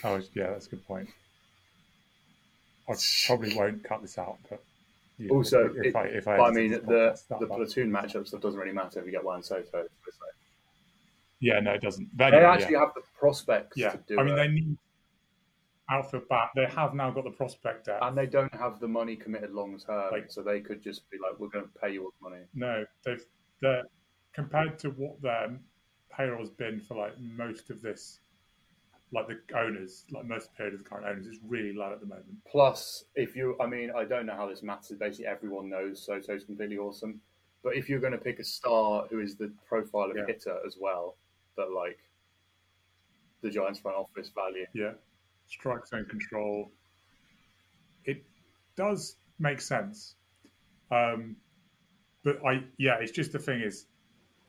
Oh 0.04 0.20
yeah, 0.34 0.50
that's 0.50 0.66
a 0.66 0.70
good 0.70 0.86
point. 0.86 1.08
I 2.88 2.94
probably 3.26 3.56
won't 3.56 3.84
cut 3.84 4.02
this 4.02 4.18
out, 4.18 4.38
but 4.48 4.62
also, 5.30 5.66
if, 5.76 5.86
if 5.86 5.96
I, 5.96 6.04
if 6.04 6.28
I, 6.28 6.38
I 6.38 6.50
mean, 6.50 6.70
the 6.70 7.20
the 7.28 7.46
platoon 7.46 7.90
matchup 7.90 8.26
stuff 8.26 8.40
doesn't 8.40 8.58
really 8.58 8.72
matter 8.72 9.00
if 9.00 9.06
you 9.06 9.12
get 9.12 9.24
Juan 9.24 9.42
Soto. 9.42 9.86
Yeah, 11.40 11.60
no, 11.60 11.72
it 11.72 11.80
doesn't. 11.80 12.16
they 12.16 12.24
actually 12.24 12.74
yeah. 12.74 12.80
have 12.80 12.94
the 12.94 13.02
prospects 13.18 13.76
to 13.76 13.82
do 13.82 13.88
it. 13.88 14.04
yeah. 14.08 14.20
I 14.20 14.24
mean, 14.24 14.34
it. 14.34 14.36
they 14.36 14.48
need 14.48 14.78
outfield 15.90 16.28
bat. 16.28 16.50
They 16.54 16.66
have 16.66 16.94
now 16.94 17.10
got 17.10 17.24
the 17.24 17.30
prospect 17.30 17.86
depth. 17.86 18.02
And 18.02 18.16
they 18.16 18.26
don't 18.26 18.54
have 18.54 18.78
the 18.78 18.88
money 18.88 19.16
committed 19.16 19.50
long 19.50 19.78
term, 19.78 20.12
like, 20.12 20.30
so 20.30 20.42
they 20.42 20.60
could 20.60 20.82
just 20.82 21.10
be 21.10 21.18
like, 21.18 21.38
"We're 21.38 21.48
going 21.48 21.64
to 21.64 21.78
pay 21.80 21.92
you 21.92 22.04
all 22.04 22.12
the 22.20 22.30
money." 22.30 22.42
No, 22.54 22.84
they've 23.04 23.24
they're 23.60 23.82
compared 24.32 24.78
to 24.80 24.90
what 24.90 25.20
their 25.22 25.58
payroll's 26.10 26.50
been 26.50 26.80
for 26.80 26.96
like 26.96 27.18
most 27.20 27.70
of 27.70 27.82
this, 27.82 28.20
like 29.12 29.26
the 29.28 29.38
owners, 29.56 30.04
like 30.10 30.24
most 30.24 30.48
of 30.48 30.56
period 30.56 30.74
of 30.74 30.84
the 30.84 30.88
current 30.88 31.06
owners, 31.06 31.26
is 31.26 31.38
really 31.46 31.72
low 31.72 31.92
at 31.92 32.00
the 32.00 32.06
moment. 32.06 32.26
Plus, 32.50 33.04
if 33.14 33.34
you, 33.34 33.56
I 33.60 33.66
mean, 33.66 33.90
I 33.96 34.04
don't 34.04 34.26
know 34.26 34.34
how 34.34 34.48
this 34.48 34.62
matters. 34.62 34.96
Basically, 34.98 35.26
everyone 35.26 35.68
knows 35.68 36.04
Soto's 36.04 36.44
completely 36.44 36.78
awesome. 36.78 37.20
But 37.62 37.76
if 37.76 37.88
you're 37.88 38.00
going 38.00 38.12
to 38.12 38.18
pick 38.18 38.38
a 38.38 38.44
star 38.44 39.06
who 39.10 39.20
is 39.20 39.36
the 39.36 39.52
profile 39.68 40.10
of 40.10 40.16
yeah. 40.16 40.24
hitter 40.26 40.56
as 40.66 40.76
well, 40.80 41.16
that 41.56 41.70
like 41.70 41.98
the 43.42 43.50
Giants 43.50 43.80
front 43.80 43.96
office 43.96 44.30
value. 44.34 44.66
Yeah, 44.74 44.92
strike 45.46 45.86
zone 45.86 46.06
control. 46.06 46.70
It 48.04 48.24
does 48.76 49.16
make 49.38 49.60
sense. 49.60 50.14
Um, 50.90 51.36
but 52.24 52.38
I, 52.46 52.64
yeah, 52.78 52.96
it's 53.00 53.12
just 53.12 53.32
the 53.32 53.38
thing 53.38 53.60
is, 53.60 53.86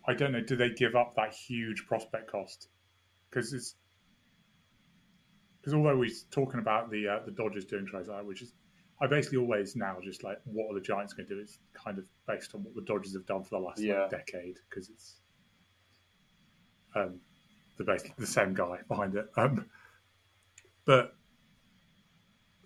I 0.08 0.14
don't 0.14 0.32
know. 0.32 0.42
Do 0.42 0.56
they 0.56 0.70
give 0.70 0.96
up 0.96 1.16
that 1.16 1.34
huge 1.34 1.86
prospect 1.88 2.32
cost? 2.32 2.70
Because 3.30 3.54
it's 3.54 3.76
because 5.60 5.74
although 5.76 5.96
we're 5.96 6.10
talking 6.32 6.60
about 6.60 6.90
the 6.90 7.08
uh, 7.08 7.20
the 7.26 7.32
Dodgers 7.32 7.66
doing 7.66 7.86
trades 7.86 8.08
like 8.08 8.18
that, 8.18 8.26
which 8.26 8.42
is 8.42 8.54
I 9.02 9.08
basically 9.08 9.38
always 9.38 9.76
now 9.76 9.98
just 10.02 10.24
like 10.24 10.38
what 10.46 10.72
are 10.72 10.74
the 10.74 10.82
Giants 10.82 11.14
going 11.14 11.28
to 11.28 11.36
do? 11.36 11.42
It's 11.42 11.60
kind 11.74 11.98
of 12.00 12.06
based 12.28 12.56
on 12.56 12.64
what 12.64 12.76
the 12.76 12.82
Dodgers 12.82 13.14
have 13.14 13.26
done 13.26 13.44
for 13.44 13.60
the 13.60 13.66
last 13.66 13.80
yeah. 13.80 14.02
like, 14.02 14.10
decade 14.10 14.58
because 14.70 14.90
it's 14.90 15.18
um, 16.96 17.20
the 17.78 17.84
basically 17.84 18.16
the 18.18 18.28
same 18.28 18.54
guy 18.54 18.80
behind 18.88 19.16
it. 19.16 19.28
Um, 19.38 19.66
but 20.86 21.16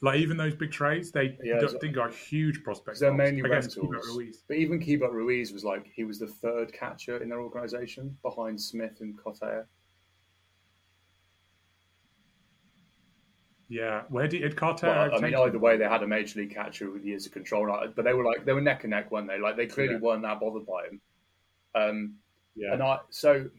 like 0.02 0.20
even 0.20 0.38
those 0.38 0.56
big 0.56 0.72
trades, 0.72 1.12
they 1.12 1.38
yeah, 1.44 1.60
don't 1.60 1.80
think 1.80 1.98
are 1.98 2.10
huge 2.10 2.64
prospects. 2.64 3.00
They're 3.00 3.14
mainly 3.14 3.42
rentals. 3.42 4.36
But 4.48 4.58
even 4.58 4.80
Keibert 4.80 5.12
Ruiz 5.12 5.54
was 5.54 5.64
like 5.64 5.90
he 5.94 6.04
was 6.04 6.20
the 6.20 6.28
third 6.28 6.74
catcher 6.74 7.18
in 7.24 7.30
their 7.30 7.42
organization 7.42 8.18
behind 8.22 8.60
Smith 8.60 8.98
and 9.00 9.18
Cartaya. 9.18 9.66
Yeah, 13.68 14.04
where 14.10 14.28
did 14.28 14.56
Cartaya? 14.56 15.12
Well, 15.12 15.16
I 15.16 15.20
mean, 15.22 15.36
either 15.36 15.58
way, 15.58 15.78
they 15.78 15.86
had 15.86 16.04
a 16.04 16.08
major 16.08 16.40
league 16.40 16.54
catcher 16.54 16.92
with 16.92 17.04
years 17.04 17.26
of 17.26 17.32
control, 17.32 17.68
but 17.96 18.06
they 18.06 18.14
were 18.14 18.24
like 18.24 18.46
they 18.46 18.54
were 18.54 18.62
neck 18.62 18.84
and 18.84 18.92
neck, 18.92 19.12
weren't 19.12 19.28
they? 19.28 19.40
Like 19.40 19.56
they 19.56 19.66
clearly 19.66 19.96
yeah. 19.96 20.02
weren't 20.02 20.22
that 20.22 20.40
bothered 20.40 20.68
by 20.68 20.86
him. 20.86 21.02
Um, 21.74 22.16
yeah, 22.56 22.74
and 22.74 22.84
I 22.84 23.00
so, 23.10 23.50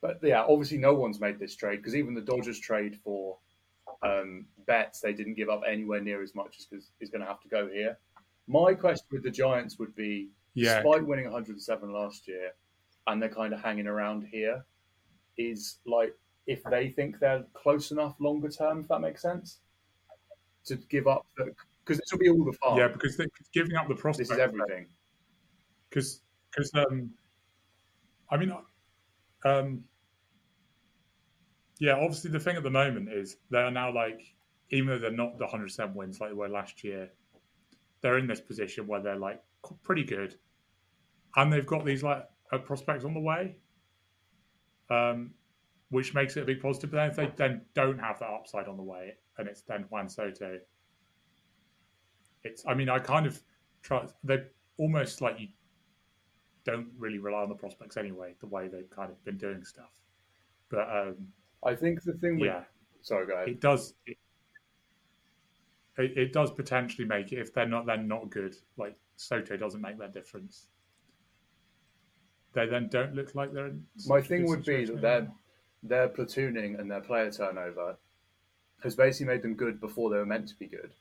but 0.00 0.18
yeah, 0.22 0.44
obviously 0.48 0.78
no 0.78 0.94
one's 0.94 1.20
made 1.20 1.38
this 1.38 1.54
trade 1.56 1.76
because 1.76 1.94
even 1.94 2.14
the 2.14 2.22
Dodgers 2.22 2.58
trade 2.58 2.98
for 3.04 3.36
um, 4.04 4.46
Betts, 4.66 5.00
they 5.00 5.12
didn't 5.12 5.34
give 5.34 5.48
up 5.48 5.62
anywhere 5.68 6.00
near 6.00 6.22
as 6.22 6.34
much 6.34 6.56
as 6.58 6.90
is 7.00 7.10
going 7.10 7.20
to 7.20 7.26
have 7.26 7.40
to 7.40 7.48
go 7.48 7.68
here. 7.68 7.98
My 8.46 8.74
question 8.74 9.06
with 9.10 9.22
the 9.22 9.30
Giants 9.30 9.78
would 9.78 9.94
be, 9.94 10.28
yeah. 10.54 10.82
despite 10.82 11.06
winning 11.06 11.24
107 11.24 11.92
last 11.92 12.28
year, 12.28 12.52
and 13.06 13.20
they're 13.20 13.28
kind 13.28 13.52
of 13.52 13.60
hanging 13.60 13.86
around 13.86 14.26
here, 14.30 14.64
is 15.36 15.78
like 15.86 16.14
if 16.46 16.62
they 16.64 16.90
think 16.90 17.18
they're 17.18 17.44
close 17.54 17.90
enough 17.90 18.14
longer 18.18 18.48
term, 18.48 18.80
if 18.80 18.88
that 18.88 19.00
makes 19.00 19.22
sense, 19.22 19.60
to 20.66 20.76
give 20.88 21.06
up 21.06 21.26
because 21.84 21.98
this 21.98 22.12
will 22.12 22.18
be 22.18 22.28
all 22.28 22.44
the 22.44 22.52
fun. 22.52 22.76
Yeah, 22.78 22.88
because 22.88 23.16
they're 23.16 23.26
giving 23.52 23.76
up 23.76 23.88
the 23.88 23.94
prospect. 23.94 24.28
This 24.28 24.36
is 24.36 24.42
everything. 24.42 24.86
Because 25.88 26.22
because 26.50 26.70
um, 26.74 27.10
I 28.30 28.36
mean, 28.36 28.52
Um, 29.44 29.84
yeah, 31.78 31.94
obviously 31.94 32.30
the 32.30 32.40
thing 32.40 32.56
at 32.56 32.62
the 32.62 32.70
moment 32.70 33.08
is 33.10 33.36
they 33.50 33.58
are 33.58 33.70
now 33.70 33.92
like, 33.92 34.22
even 34.70 34.88
though 34.88 34.98
they're 34.98 35.10
not 35.10 35.38
the 35.38 35.46
hundred 35.46 35.64
percent 35.64 35.94
wins 35.94 36.20
like 36.20 36.30
they 36.30 36.34
were 36.34 36.48
last 36.48 36.84
year, 36.84 37.10
they're 38.00 38.18
in 38.18 38.26
this 38.26 38.40
position 38.40 38.86
where 38.86 39.00
they're 39.00 39.16
like 39.16 39.42
pretty 39.82 40.04
good, 40.04 40.36
and 41.36 41.52
they've 41.52 41.66
got 41.66 41.84
these 41.84 42.02
like 42.02 42.24
prospects 42.64 43.04
on 43.04 43.14
the 43.14 43.20
way, 43.20 43.56
um, 44.90 45.32
which 45.90 46.14
makes 46.14 46.36
it 46.36 46.42
a 46.42 46.46
big 46.46 46.60
positive. 46.60 46.90
But 46.90 46.96
then 46.98 47.10
if 47.10 47.16
they 47.16 47.32
then 47.36 47.62
don't 47.74 47.98
have 47.98 48.18
that 48.20 48.30
upside 48.30 48.68
on 48.68 48.76
the 48.76 48.82
way, 48.82 49.14
and 49.38 49.48
it's 49.48 49.62
then 49.62 49.84
Juan 49.90 50.08
Soto, 50.08 50.58
it's 52.44 52.64
I 52.66 52.74
mean 52.74 52.88
I 52.88 52.98
kind 52.98 53.26
of 53.26 53.42
try 53.82 54.06
they 54.22 54.38
almost 54.78 55.20
like 55.20 55.40
you 55.40 55.48
don't 56.64 56.88
really 56.98 57.18
rely 57.18 57.42
on 57.42 57.48
the 57.48 57.54
prospects 57.54 57.96
anyway, 57.96 58.34
the 58.40 58.46
way 58.46 58.68
they've 58.68 58.90
kind 58.90 59.10
of 59.10 59.22
been 59.24 59.36
doing 59.36 59.64
stuff. 59.64 59.92
But 60.70 60.88
um, 60.90 61.28
I 61.64 61.74
think 61.74 62.02
the 62.02 62.12
thing, 62.12 62.38
with, 62.38 62.48
yeah, 62.48 62.62
sorry, 63.02 63.26
go 63.26 63.34
ahead. 63.34 63.48
It 63.48 63.60
does. 63.60 63.94
It, 64.06 64.18
it, 65.96 66.16
it, 66.16 66.32
does 66.32 66.50
potentially 66.50 67.06
make 67.06 67.32
it 67.32 67.38
if 67.38 67.54
they're 67.54 67.68
not 67.68 67.86
then 67.86 68.08
not 68.08 68.30
good. 68.30 68.56
Like 68.76 68.96
Soto 69.16 69.56
doesn't 69.56 69.80
make 69.80 69.98
that 69.98 70.12
difference. 70.12 70.66
They 72.52 72.66
then 72.66 72.88
don't 72.88 73.14
look 73.14 73.34
like 73.34 73.52
they're. 73.52 73.72
My 74.06 74.20
thing 74.20 74.46
would 74.46 74.64
be 74.64 74.84
that 74.84 75.00
their 75.00 75.28
their 75.82 76.08
platooning 76.08 76.78
and 76.78 76.90
their 76.90 77.00
player 77.00 77.30
turnover 77.30 77.96
has 78.82 78.94
basically 78.94 79.32
made 79.32 79.42
them 79.42 79.54
good 79.54 79.80
before 79.80 80.10
they 80.10 80.16
were 80.16 80.26
meant 80.26 80.48
to 80.48 80.56
be 80.56 80.66
good. 80.66 80.92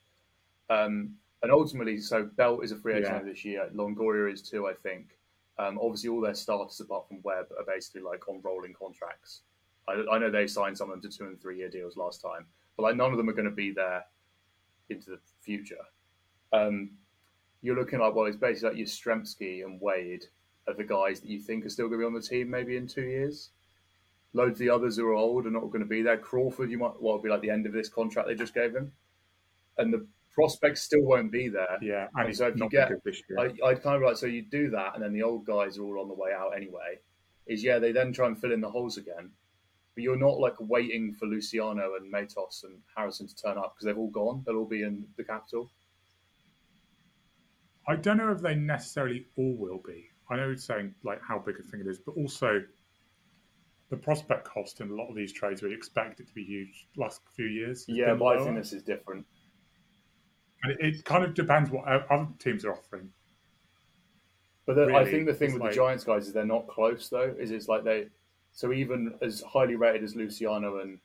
Um, 0.70 1.16
and 1.42 1.52
ultimately, 1.52 1.98
so 1.98 2.24
Belt 2.24 2.64
is 2.64 2.72
a 2.72 2.78
free 2.78 2.94
agent 2.94 3.26
yeah. 3.26 3.32
this 3.32 3.44
year. 3.44 3.70
Longoria 3.76 4.32
is 4.32 4.42
too, 4.42 4.68
I 4.68 4.74
think. 4.74 5.18
Um, 5.60 5.78
obviously, 5.82 6.10
all 6.10 6.22
their 6.22 6.34
starters 6.34 6.80
apart 6.80 7.08
from 7.08 7.22
Webb 7.22 7.48
are 7.58 7.66
basically 7.66 8.02
like 8.02 8.28
on 8.28 8.42
rolling 8.42 8.74
contracts. 8.74 9.42
I, 9.88 10.04
I 10.12 10.18
know 10.20 10.30
they 10.30 10.48
signed 10.48 10.78
some 10.78 10.90
of 10.90 11.02
them 11.02 11.10
to 11.10 11.18
two 11.18 11.26
and 11.26 11.42
three 11.42 11.58
year 11.58 11.70
deals 11.70 11.98
last 11.98 12.22
time, 12.22 12.46
but 12.78 12.84
like 12.84 12.96
none 12.96 13.12
of 13.12 13.18
them 13.18 13.30
are 13.30 13.34
going 13.34 13.50
to 13.50 13.52
be 13.52 13.72
there 13.72 14.04
into 14.90 15.12
the 15.12 15.20
future. 15.42 15.76
Um, 16.52 16.92
you're 17.62 17.76
looking 17.76 18.00
like 18.00 18.14
well, 18.14 18.26
it's 18.26 18.38
basically 18.38 18.70
like 18.70 18.88
Yastrzemski 18.88 19.64
and 19.64 19.80
Wade 19.82 20.26
are 20.68 20.74
the 20.74 20.84
guys 20.84 21.20
that 21.22 21.30
you 21.30 21.40
think 21.40 21.66
are 21.66 21.70
still 21.70 21.88
going 21.88 22.00
to 22.00 22.04
be 22.04 22.08
on 22.08 22.14
the 22.14 22.22
team 22.22 22.50
maybe 22.50 22.78
in 22.78 22.88
two 22.88 23.04
years. 23.04 23.50
Loads 24.34 24.54
of 24.54 24.60
the 24.60 24.70
others 24.70 24.98
who 24.98 25.06
are 25.08 25.14
old 25.14 25.46
are 25.46 25.52
not 25.52 25.68
going 25.68 25.82
to 25.82 25.86
be 25.86 26.02
there. 26.02 26.18
Crawford, 26.18 26.72
you 26.72 26.78
might 26.78 27.00
well 27.00 27.20
be 27.20 27.30
like 27.30 27.42
the 27.42 27.50
end 27.50 27.66
of 27.66 27.74
this 27.74 27.90
contract 27.90 28.28
they 28.28 28.36
just 28.36 28.54
gave 28.54 28.76
him, 28.76 28.92
and 29.78 29.94
the 29.94 30.08
prospects 30.34 30.82
still 30.82 31.04
won't 31.04 31.32
be 31.32 31.50
there. 31.50 31.78
Yeah, 31.82 32.08
and, 32.16 32.28
and 32.28 32.36
so 32.36 32.48
if 32.48 32.58
you 32.58 32.68
get, 32.70 32.92
I, 33.38 33.52
I'd 33.66 33.84
kind 33.84 33.98
of 33.98 34.02
like 34.02 34.18
so 34.18 34.26
you 34.26 34.42
do 34.42 34.72
that, 34.72 34.96
and 34.96 35.04
then 35.04 35.14
the 35.14 35.22
old 35.22 35.46
guys 35.46 35.78
are 35.78 35.84
all 35.84 36.02
on 36.02 36.08
the 36.08 36.16
way 36.16 36.32
out 36.36 36.56
anyway. 36.56 37.00
Is 37.46 37.64
yeah, 37.64 37.78
they 37.78 37.92
then 37.92 38.12
try 38.12 38.28
and 38.28 38.40
fill 38.40 38.52
in 38.52 38.62
the 38.62 38.70
holes 38.70 38.98
again, 38.98 39.30
but 39.96 40.04
you're 40.04 40.18
not 40.18 40.40
like 40.40 40.56
waiting 40.60 41.14
for 41.14 41.26
Luciano 41.26 41.96
and 41.96 42.10
Matos 42.10 42.64
and 42.64 42.80
Harrison 42.96 43.28
to 43.28 43.36
turn 43.36 43.58
up 43.58 43.76
because 43.76 43.86
they've 43.86 43.98
all 43.98 44.10
gone. 44.10 44.44
They'll 44.46 44.58
all 44.58 44.66
be 44.66 44.84
in 44.84 45.06
the 45.18 45.24
capital. 45.24 45.70
I 47.88 47.96
don't 47.96 48.18
know 48.18 48.32
if 48.32 48.42
they 48.42 48.56
necessarily 48.56 49.28
all 49.38 49.56
will 49.58 49.82
be. 49.86 50.06
I 50.30 50.38
know 50.38 50.52
it's 50.52 50.64
saying 50.64 50.96
like 51.04 51.22
how 51.22 51.40
big 51.40 51.60
a 51.60 51.64
thing 51.64 51.82
it 51.82 51.88
is, 51.88 52.00
but 52.00 52.16
also 52.16 52.62
the 53.90 53.98
prospect 53.98 54.46
cost 54.46 54.82
in 54.82 54.90
a 54.90 54.96
lot 54.96 55.10
of 55.10 55.16
these 55.16 55.32
trades 55.32 55.62
we 55.62 55.74
expect 55.74 56.20
it 56.20 56.28
to 56.28 56.34
be 56.34 56.44
huge 56.44 56.88
last 56.98 57.22
few 57.36 57.46
years. 57.46 57.86
Yeah, 57.88 58.14
but 58.14 58.22
lower. 58.22 58.40
I 58.40 58.44
think 58.44 58.58
this 58.58 58.74
is 58.74 58.82
different. 58.82 59.26
And 60.64 60.72
it, 60.72 60.96
it, 60.96 61.06
kind 61.06 61.24
of 61.24 61.34
depends 61.34 61.70
what 61.70 61.86
other 61.86 62.28
teams 62.40 62.66
are 62.66 62.72
offering. 62.72 63.10
But 64.66 64.76
the, 64.76 64.88
really, 64.88 65.00
I 65.00 65.12
think 65.12 65.26
the 65.28 65.34
thing 65.34 65.54
with 65.54 65.62
like, 65.62 65.72
the 65.72 65.76
Giants 65.76 66.06
guys 66.06 66.28
is 66.28 66.34
they're 66.34 66.46
not 66.46 66.68
close 66.68 67.10
though. 67.10 67.36
Is 67.38 67.52
it's 67.52 67.68
like 67.68 67.84
they 67.84 68.08
so 68.54 68.72
even 68.72 69.14
as 69.22 69.42
highly 69.42 69.76
rated 69.76 70.04
as 70.04 70.16
Luciano 70.16 70.80
and 70.80 71.00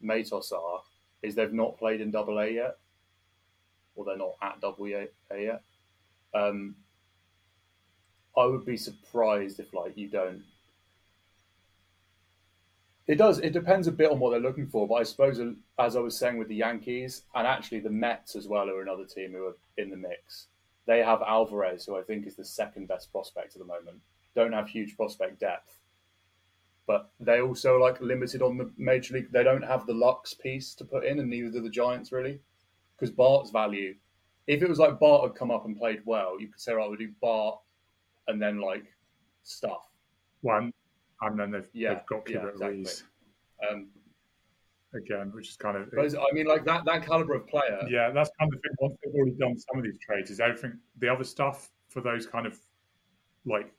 Matos 0.00 0.52
are, 0.52 0.82
is 1.22 1.34
they've 1.34 1.52
not 1.52 1.78
played 1.78 2.00
in 2.00 2.10
Double 2.10 2.38
A 2.38 2.48
yet, 2.48 2.78
or 3.94 4.04
they're 4.04 4.16
not 4.16 4.34
at 4.40 4.60
Double 4.60 4.86
A 4.86 5.08
yet. 5.36 5.62
Um, 6.34 6.76
I 8.36 8.46
would 8.46 8.64
be 8.64 8.76
surprised 8.76 9.60
if 9.60 9.74
like 9.74 9.96
you 9.96 10.08
don't. 10.08 10.42
It 13.06 13.16
does. 13.16 13.40
It 13.40 13.52
depends 13.52 13.88
a 13.88 13.92
bit 13.92 14.10
on 14.10 14.20
what 14.20 14.30
they're 14.30 14.40
looking 14.40 14.68
for, 14.68 14.86
but 14.86 14.94
I 14.94 15.02
suppose 15.02 15.40
as 15.78 15.96
I 15.96 16.00
was 16.00 16.16
saying 16.16 16.38
with 16.38 16.48
the 16.48 16.54
Yankees 16.54 17.22
and 17.34 17.46
actually 17.46 17.80
the 17.80 17.90
Mets 17.90 18.36
as 18.36 18.46
well, 18.46 18.70
are 18.70 18.80
another 18.80 19.04
team 19.04 19.32
who 19.32 19.46
are 19.46 19.56
in 19.76 19.90
the 19.90 19.96
mix. 19.96 20.46
They 20.86 21.00
have 21.00 21.20
Alvarez, 21.22 21.84
who 21.84 21.96
I 21.96 22.02
think 22.02 22.26
is 22.26 22.36
the 22.36 22.44
second 22.44 22.88
best 22.88 23.10
prospect 23.12 23.54
at 23.54 23.60
the 23.60 23.66
moment. 23.66 23.98
Don't 24.34 24.52
have 24.52 24.68
huge 24.68 24.96
prospect 24.96 25.40
depth, 25.40 25.76
but 26.86 27.10
they 27.20 27.40
also 27.40 27.78
like 27.78 28.00
limited 28.00 28.42
on 28.42 28.58
the 28.58 28.70
major 28.76 29.14
league. 29.14 29.32
They 29.32 29.44
don't 29.44 29.62
have 29.62 29.86
the 29.86 29.94
Lux 29.94 30.34
piece 30.34 30.74
to 30.76 30.84
put 30.84 31.04
in, 31.04 31.20
and 31.20 31.30
neither 31.30 31.50
do 31.50 31.62
the 31.62 31.70
Giants 31.70 32.12
really, 32.12 32.40
because 32.96 33.14
Bart's 33.14 33.50
value. 33.50 33.94
If 34.46 34.62
it 34.62 34.68
was 34.68 34.78
like 34.78 34.98
Bart 34.98 35.22
had 35.22 35.34
come 35.34 35.50
up 35.50 35.64
and 35.66 35.76
played 35.76 36.02
well, 36.04 36.40
you 36.40 36.48
could 36.48 36.60
say, 36.60 36.72
"Right, 36.72 36.88
we'll 36.88 36.98
do 36.98 37.12
Bart," 37.20 37.58
and 38.28 38.42
then 38.42 38.60
like 38.60 38.84
stuff. 39.42 39.88
One, 40.40 40.72
and 41.20 41.38
then 41.38 41.52
they've, 41.52 41.68
yeah, 41.72 41.94
they've 41.94 42.06
got 42.06 42.28
yeah, 42.28 42.46
exactly. 42.48 42.86
Um, 43.70 43.88
again, 44.94 45.30
which 45.32 45.50
is 45.50 45.56
kind 45.56 45.76
of. 45.76 45.90
But 45.92 46.14
I 46.18 46.32
mean, 46.32 46.46
like 46.46 46.64
that 46.64 46.84
that 46.84 47.06
caliber 47.06 47.34
of 47.34 47.46
player. 47.46 47.80
Yeah, 47.88 48.10
that's 48.10 48.30
kind 48.38 48.52
of 48.52 48.60
the 48.60 48.68
thing. 48.68 48.76
Once 48.80 48.96
they've 49.04 49.14
already 49.14 49.36
done 49.38 49.56
some 49.58 49.78
of 49.78 49.84
these 49.84 49.98
trades, 50.00 50.30
is 50.30 50.40
everything 50.40 50.78
the 50.98 51.08
other 51.08 51.24
stuff 51.24 51.70
for 51.88 52.00
those 52.00 52.26
kind 52.26 52.46
of 52.46 52.58
like 53.46 53.72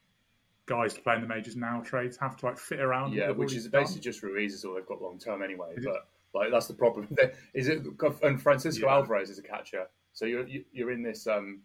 guys 0.66 0.98
playing 0.98 1.22
the 1.22 1.28
majors 1.28 1.56
now 1.56 1.82
trades 1.82 2.18
have 2.18 2.38
to 2.38 2.46
like 2.46 2.58
fit 2.58 2.80
around. 2.80 3.14
Yeah, 3.14 3.32
which 3.32 3.54
is 3.54 3.68
basically 3.68 4.02
just 4.02 4.24
Ruiz 4.24 4.54
is 4.54 4.66
all 4.66 4.76
they've 4.76 4.86
got 4.86 5.02
long 5.02 5.20
term 5.20 5.42
anyway. 5.42 5.74
Is 5.76 5.86
but 5.86 5.96
it? 5.96 6.02
like 6.34 6.52
that's 6.52 6.68
the 6.68 6.74
problem. 6.74 7.08
is 7.54 7.68
it? 7.68 7.84
And 8.22 8.42
Francisco 8.42 8.86
yeah. 8.86 8.94
Alvarez 8.94 9.30
is 9.30 9.40
a 9.40 9.44
catcher, 9.44 9.88
so 10.14 10.26
you're 10.26 10.46
you're 10.72 10.92
in 10.92 11.04
this. 11.04 11.28
um 11.28 11.62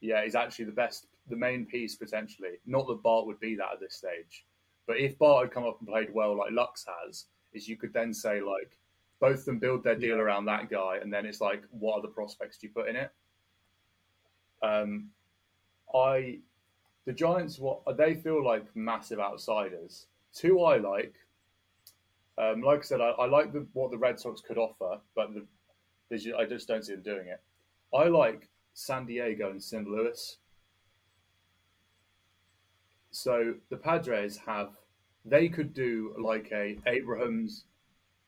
Yeah, 0.00 0.24
he's 0.24 0.34
actually 0.34 0.66
the 0.66 0.72
best, 0.72 1.06
the 1.28 1.36
main 1.36 1.66
piece 1.66 1.96
potentially. 1.96 2.58
Not 2.66 2.86
that 2.88 3.02
Bart 3.02 3.26
would 3.26 3.40
be 3.40 3.56
that 3.56 3.72
at 3.74 3.80
this 3.80 3.94
stage, 3.94 4.46
but 4.86 4.98
if 4.98 5.18
Bart 5.18 5.44
had 5.44 5.52
come 5.52 5.64
up 5.64 5.78
and 5.80 5.88
played 5.88 6.12
well 6.12 6.36
like 6.36 6.52
Lux 6.52 6.86
has, 7.04 7.26
is 7.52 7.68
you 7.68 7.76
could 7.76 7.92
then 7.92 8.14
say 8.14 8.40
like 8.40 8.78
both 9.20 9.40
of 9.40 9.44
them 9.44 9.58
build 9.58 9.84
their 9.84 9.96
deal 9.96 10.16
yeah. 10.16 10.22
around 10.22 10.46
that 10.46 10.70
guy, 10.70 10.98
and 11.02 11.12
then 11.12 11.26
it's 11.26 11.40
like 11.40 11.62
what 11.70 11.96
are 11.96 12.02
the 12.02 12.08
prospects 12.08 12.56
do 12.58 12.66
you 12.66 12.72
put 12.72 12.88
in 12.88 12.96
it? 12.96 13.10
Um, 14.62 15.10
I 15.94 16.38
the 17.06 17.12
Giants, 17.12 17.58
what 17.58 17.82
they 17.96 18.14
feel 18.14 18.44
like 18.44 18.64
massive 18.74 19.20
outsiders. 19.20 20.06
Two 20.34 20.62
I 20.62 20.78
like. 20.78 21.14
Um, 22.38 22.62
like 22.62 22.80
I 22.80 22.82
said, 22.82 23.00
I, 23.00 23.10
I 23.10 23.26
like 23.26 23.52
the, 23.52 23.66
what 23.72 23.90
the 23.90 23.98
Red 23.98 24.18
Sox 24.18 24.40
could 24.40 24.58
offer, 24.58 25.00
but 25.14 25.30
the, 25.34 26.36
I 26.38 26.44
just 26.44 26.68
don't 26.68 26.84
see 26.84 26.92
them 26.92 27.02
doing 27.02 27.28
it. 27.28 27.40
I 27.94 28.04
like 28.04 28.48
San 28.74 29.06
Diego 29.06 29.50
and 29.50 29.62
St. 29.62 29.86
Louis. 29.86 30.38
So 33.10 33.54
the 33.68 33.76
Padres 33.76 34.38
have, 34.46 34.70
they 35.24 35.48
could 35.48 35.74
do 35.74 36.14
like 36.18 36.50
a 36.52 36.78
Abrams. 36.86 37.64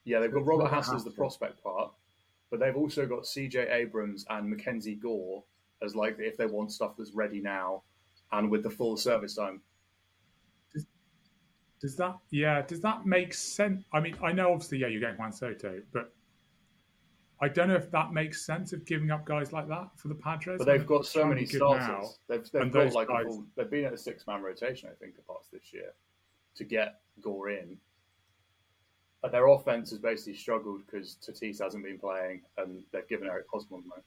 Yeah, 0.05 0.19
they've 0.19 0.33
got 0.33 0.45
Robert 0.45 0.71
Hassell 0.71 0.97
as 0.97 1.05
the 1.05 1.11
prospect 1.11 1.63
part, 1.63 1.93
but 2.51 2.59
they've 2.59 2.77
also 2.77 3.07
got 3.07 3.27
C.J. 3.27 3.69
Abrams 3.71 4.27
and 4.29 4.51
Mackenzie 4.51 4.97
Gore 4.97 5.45
as 5.83 5.95
like 5.95 6.17
if 6.19 6.37
they 6.37 6.47
want 6.47 6.73
stuff 6.73 6.97
that's 6.99 7.13
ready 7.13 7.41
now 7.41 7.83
and 8.33 8.51
with 8.51 8.63
the 8.63 8.71
full 8.71 8.97
service 8.97 9.37
time. 9.37 9.61
Does, 10.73 10.87
does 11.81 11.97
that 11.97 12.17
yeah? 12.31 12.63
Does 12.63 12.81
that 12.81 13.07
make 13.07 13.35
sense? 13.35 13.83
I 13.93 14.01
mean, 14.01 14.17
I 14.23 14.33
know 14.33 14.53
obviously 14.53 14.79
yeah, 14.79 14.89
you're 14.89 15.01
getting 15.01 15.19
Juan 15.19 15.33
Soto, 15.33 15.81
but 15.93 16.13
I 17.41 17.49
don't 17.49 17.69
know 17.69 17.75
if 17.75 17.91
that 17.91 18.13
makes 18.13 18.47
sense 18.47 18.73
of 18.73 18.85
giving 18.85 19.11
up 19.11 19.25
guys 19.25 19.53
like 19.53 19.67
that 19.69 19.89
for 19.97 20.09
the 20.09 20.15
Padres. 20.15 20.59
But 20.59 20.67
they've 20.67 20.87
got 20.87 21.05
so 21.05 21.27
many 21.27 21.45
starters. 21.45 21.89
Now, 21.89 22.09
they've, 22.29 22.51
they've 22.53 22.73
got 22.73 22.93
like 22.93 23.09
guys... 23.09 23.25
full, 23.27 23.45
they've 23.57 23.71
been 23.71 23.85
at 23.85 23.93
a 23.93 23.99
six 23.99 24.27
man 24.29 24.43
rotation, 24.43 24.89
I 24.91 24.95
think, 24.95 25.15
apart 25.19 25.43
this 25.53 25.73
year 25.73 25.93
to 26.55 26.65
get 26.65 27.01
Gore 27.21 27.51
in. 27.51 27.77
But 29.23 29.33
their 29.33 29.49
offense 29.49 29.91
has 29.91 29.99
basically 29.99 30.35
struggled 30.35 30.83
because 30.87 31.17
Tatis 31.21 31.61
hasn't 31.61 31.85
been 31.85 31.99
playing, 31.99 32.43
and 32.59 32.83
they've 32.93 33.09
given 33.09 33.29
Eric 33.29 33.47
Hosmer 33.53 33.79
the 33.79 33.89
most. 33.89 34.07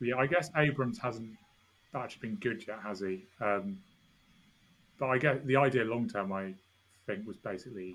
Yeah, 0.00 0.16
I 0.16 0.26
guess 0.26 0.50
Abrams 0.56 0.98
hasn't 0.98 1.30
actually 1.94 2.28
been 2.28 2.36
good 2.36 2.66
yet, 2.66 2.78
has 2.82 3.00
he? 3.00 3.24
Um, 3.40 3.78
but 4.98 5.06
I 5.08 5.18
get 5.18 5.46
the 5.46 5.56
idea 5.56 5.84
long 5.84 6.08
term. 6.08 6.32
I 6.32 6.54
think 7.06 7.26
was 7.26 7.36
basically 7.36 7.94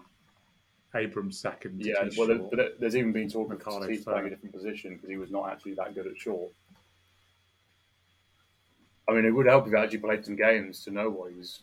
Abrams 0.95 1.39
second. 1.39 1.83
Yeah, 1.83 2.07
well, 2.17 2.27
there, 2.27 2.37
but 2.37 2.79
there's 2.79 2.95
even 2.95 3.11
been 3.11 3.29
talk 3.29 3.51
of 3.51 3.87
he's 3.87 4.03
playing 4.03 4.27
a 4.27 4.29
different 4.29 4.53
position 4.53 4.95
because 4.95 5.09
he 5.09 5.17
was 5.17 5.31
not 5.31 5.49
actually 5.49 5.73
that 5.75 5.95
good 5.95 6.07
at 6.07 6.17
short. 6.17 6.51
I 9.09 9.13
mean, 9.13 9.25
it 9.25 9.31
would 9.31 9.45
help 9.45 9.65
if 9.65 9.73
he 9.73 9.79
actually 9.79 9.99
played 9.99 10.25
some 10.25 10.35
games 10.35 10.83
to 10.83 10.91
know 10.91 11.09
what 11.09 11.31
he 11.31 11.37
was, 11.37 11.61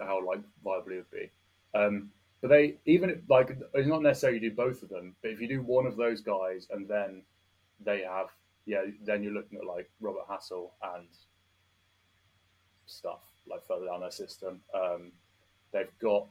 how 0.00 0.24
like 0.26 0.40
viable 0.64 0.90
he 0.90 0.96
would 0.96 1.10
be. 1.10 1.30
Um, 1.74 2.10
but 2.40 2.48
they 2.48 2.76
even 2.86 3.22
like 3.28 3.58
it's 3.74 3.88
not 3.88 4.02
necessarily 4.02 4.38
you 4.38 4.50
do 4.50 4.56
both 4.56 4.82
of 4.82 4.88
them, 4.88 5.14
but 5.22 5.32
if 5.32 5.40
you 5.40 5.48
do 5.48 5.62
one 5.62 5.86
of 5.86 5.96
those 5.96 6.20
guys 6.20 6.68
and 6.70 6.88
then 6.88 7.22
they 7.84 8.02
have 8.02 8.28
yeah, 8.64 8.82
then 9.04 9.22
you're 9.22 9.32
looking 9.32 9.58
at 9.58 9.66
like 9.66 9.90
Robert 10.00 10.28
Hassell 10.28 10.70
and 10.94 11.08
stuff 12.88 13.20
like 13.48 13.66
further 13.66 13.86
down 13.86 14.00
their 14.00 14.10
system. 14.10 14.60
Um, 14.74 15.12
they've 15.72 15.90
got 16.00 16.26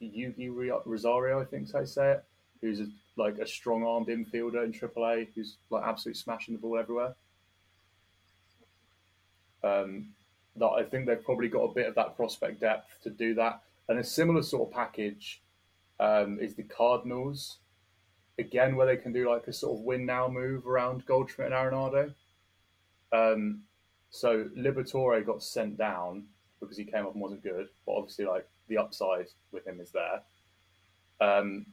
Eguy 0.00 0.70
Rosario, 0.84 1.40
I 1.40 1.44
think 1.44 1.74
I 1.74 1.84
say 1.84 2.12
it, 2.12 2.24
who's 2.60 2.80
a, 2.80 2.86
like 3.16 3.38
a 3.38 3.46
strong 3.46 3.84
armed 3.84 4.08
infielder 4.08 4.64
in 4.64 4.72
AAA, 4.72 5.28
who's 5.34 5.56
like 5.70 5.84
absolutely 5.84 6.18
smashing 6.18 6.54
the 6.54 6.60
ball 6.60 6.78
everywhere. 6.78 7.14
Um, 9.62 10.08
that 10.56 10.66
I 10.66 10.84
think 10.84 11.06
they've 11.06 11.22
probably 11.22 11.48
got 11.48 11.62
a 11.64 11.74
bit 11.74 11.86
of 11.86 11.94
that 11.96 12.16
prospect 12.16 12.60
depth 12.60 13.02
to 13.02 13.10
do 13.10 13.34
that. 13.34 13.62
And 13.88 13.98
a 13.98 14.04
similar 14.04 14.42
sort 14.42 14.68
of 14.68 14.74
package 14.74 15.42
um, 16.00 16.38
is 16.40 16.54
the 16.54 16.62
Cardinals, 16.62 17.58
again, 18.38 18.76
where 18.76 18.86
they 18.86 18.96
can 18.96 19.12
do 19.12 19.30
like 19.30 19.46
a 19.46 19.52
sort 19.52 19.78
of 19.78 19.84
win 19.84 20.06
now 20.06 20.28
move 20.28 20.66
around 20.66 21.06
Goldschmidt 21.06 21.52
and 21.52 21.54
Arenado. 21.54 22.12
Um, 23.12 23.62
so 24.16 24.48
Liberatore 24.56 25.24
got 25.24 25.42
sent 25.42 25.76
down 25.76 26.24
because 26.60 26.76
he 26.76 26.84
came 26.84 27.04
up 27.04 27.12
and 27.12 27.20
wasn't 27.20 27.42
good, 27.42 27.68
but 27.84 27.92
obviously, 27.92 28.24
like 28.24 28.48
the 28.68 28.78
upside 28.78 29.26
with 29.52 29.66
him 29.66 29.80
is 29.80 29.92
there. 29.92 30.22
Um, 31.20 31.66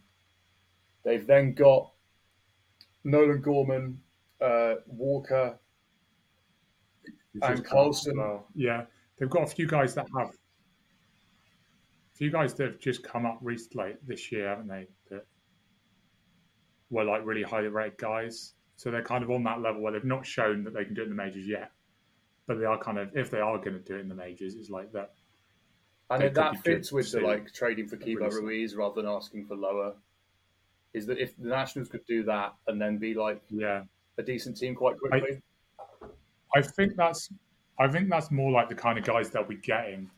they've 1.03 1.25
then 1.25 1.53
got 1.53 1.91
Nolan 3.03 3.41
Gorman, 3.41 3.99
uh, 4.41 4.75
Walker, 4.87 5.57
and 7.41 7.65
Carlson. 7.65 8.17
Well. 8.17 8.47
Yeah, 8.55 8.83
they've 9.17 9.29
got 9.29 9.43
a 9.43 9.47
few 9.47 9.67
guys 9.67 9.95
that 9.95 10.07
have 10.17 10.29
a 10.29 12.15
few 12.15 12.31
guys 12.31 12.53
that 12.55 12.65
have 12.65 12.79
just 12.79 13.03
come 13.03 13.25
up 13.25 13.39
recently 13.41 13.93
this 14.05 14.31
year, 14.31 14.49
haven't 14.49 14.67
they? 14.67 14.87
That 15.09 15.25
were 16.89 17.05
like 17.05 17.25
really 17.25 17.43
highly 17.43 17.69
rated 17.69 17.97
guys. 17.97 18.53
So 18.75 18.91
they're 18.91 19.03
kind 19.03 19.23
of 19.23 19.31
on 19.31 19.43
that 19.43 19.61
level 19.61 19.81
where 19.81 19.93
they've 19.93 20.03
not 20.03 20.25
shown 20.25 20.63
that 20.63 20.73
they 20.73 20.83
can 20.83 20.93
do 20.93 21.01
it 21.01 21.05
in 21.05 21.09
the 21.09 21.15
majors 21.15 21.47
yet, 21.47 21.71
but 22.47 22.59
they 22.59 22.65
are 22.65 22.77
kind 22.77 22.97
of 22.97 23.15
if 23.15 23.29
they 23.29 23.39
are 23.39 23.57
going 23.57 23.73
to 23.73 23.79
do 23.79 23.95
it 23.95 24.01
in 24.01 24.09
the 24.09 24.15
majors, 24.15 24.55
it's 24.55 24.69
like 24.69 24.91
that. 24.93 25.11
And 26.09 26.35
that 26.35 26.57
fits 26.63 26.91
with 26.91 27.11
the 27.11 27.21
like 27.21 27.53
trading 27.53 27.87
for 27.87 27.97
Keibert 27.97 28.33
really 28.33 28.41
Ruiz 28.41 28.75
rather 28.75 29.01
than 29.01 29.09
asking 29.09 29.45
for 29.45 29.55
lower. 29.55 29.93
Is 30.93 31.07
that 31.07 31.17
if 31.17 31.35
the 31.37 31.47
Nationals 31.47 31.89
could 31.89 32.05
do 32.05 32.23
that 32.23 32.53
and 32.67 32.79
then 32.79 32.97
be 32.97 33.13
like 33.13 33.41
yeah 33.49 33.83
a 34.17 34.23
decent 34.23 34.57
team 34.57 34.75
quite 34.75 34.97
quickly? 34.99 35.41
I, 36.53 36.59
I 36.59 36.61
think 36.61 36.95
that's 36.95 37.29
I 37.79 37.87
think 37.87 38.09
that's 38.09 38.29
more 38.29 38.51
like 38.51 38.69
the 38.69 38.75
kind 38.75 38.99
of 38.99 39.05
guys 39.05 39.29
they'll 39.29 39.43
be 39.43 39.55
getting. 39.55 40.09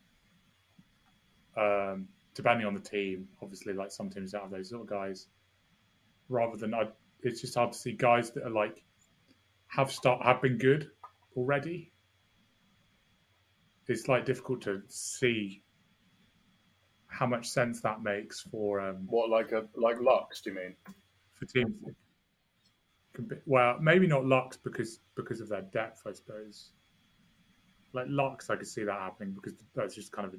Um, 1.56 2.10
depending 2.34 2.68
on 2.68 2.74
the 2.74 2.82
team, 2.82 3.30
obviously, 3.42 3.74
like 3.74 3.92
some 3.92 4.10
teams 4.10 4.34
don't 4.34 4.42
have 4.42 4.52
those 4.52 4.70
sort 4.70 4.82
of 4.82 4.88
guys. 4.88 5.28
Rather 6.28 6.58
than 6.58 6.74
I, 6.74 6.88
it's 7.22 7.40
just 7.42 7.56
hard 7.56 7.72
to 7.72 7.78
see 7.78 7.94
guys 7.94 8.32
that 8.32 8.44
are 8.44 8.50
like 8.50 8.84
have 9.68 9.92
start 9.92 10.22
have 10.24 10.42
been 10.42 10.58
good 10.58 10.90
already. 11.38 11.92
It's 13.88 14.08
like 14.08 14.26
difficult 14.26 14.62
to 14.64 14.82
see 14.88 15.62
how 17.08 17.26
much 17.26 17.48
sense 17.48 17.82
that 17.82 18.04
makes 18.04 18.42
for 18.42 18.82
um, 18.82 19.06
what 19.08 19.30
like 19.30 19.52
a 19.52 19.66
like 19.76 20.02
Lux? 20.02 20.42
Do 20.42 20.50
you 20.50 20.56
mean 20.58 20.76
for 21.34 21.46
teams? 21.46 21.72
Well, 23.46 23.78
maybe 23.80 24.08
not 24.08 24.26
Lux 24.26 24.58
because 24.58 25.00
because 25.16 25.40
of 25.40 25.50
their 25.50 25.62
depth, 25.62 26.02
I 26.06 26.12
suppose. 26.12 26.72
Like 27.94 28.08
Lux, 28.10 28.50
I 28.50 28.58
could 28.58 28.68
see 28.68 28.84
that 28.84 29.00
happening 29.00 29.32
because 29.34 29.54
that's 29.74 29.96
just 29.96 30.12
kind 30.12 30.28
of 30.28 30.34
a, 30.34 30.38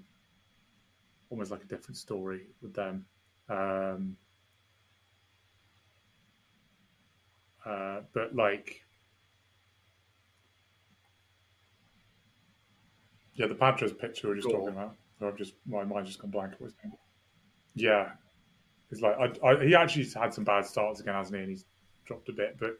almost 1.30 1.50
like 1.50 1.62
a 1.62 1.66
different 1.66 1.96
story 1.96 2.48
with 2.60 2.74
them. 2.74 3.06
Um, 3.48 4.16
uh, 7.64 8.00
but 8.12 8.34
like, 8.34 8.85
yeah, 13.36 13.46
the 13.46 13.54
Padres 13.54 13.92
picture 13.92 14.28
we 14.28 14.32
are 14.32 14.36
just 14.36 14.50
talking 14.50 14.68
about. 14.68 14.96
I've 15.22 15.36
just 15.36 15.54
my 15.66 15.84
mind 15.84 16.06
just 16.06 16.20
gone 16.20 16.30
blank. 16.30 16.54
It 16.54 16.60
was 16.60 16.74
yeah, 17.74 18.10
it's 18.90 19.00
like 19.00 19.16
I, 19.18 19.46
I, 19.46 19.64
he 19.64 19.74
actually 19.74 20.08
had 20.08 20.32
some 20.32 20.44
bad 20.44 20.66
starts 20.66 21.00
again, 21.00 21.14
hasn't 21.14 21.36
he? 21.36 21.42
And 21.42 21.50
he's 21.50 21.64
dropped 22.04 22.28
a 22.28 22.32
bit, 22.32 22.56
but 22.58 22.78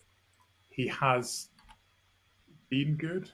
he 0.71 0.87
has 0.89 1.49
been 2.69 2.97
good, 2.97 3.31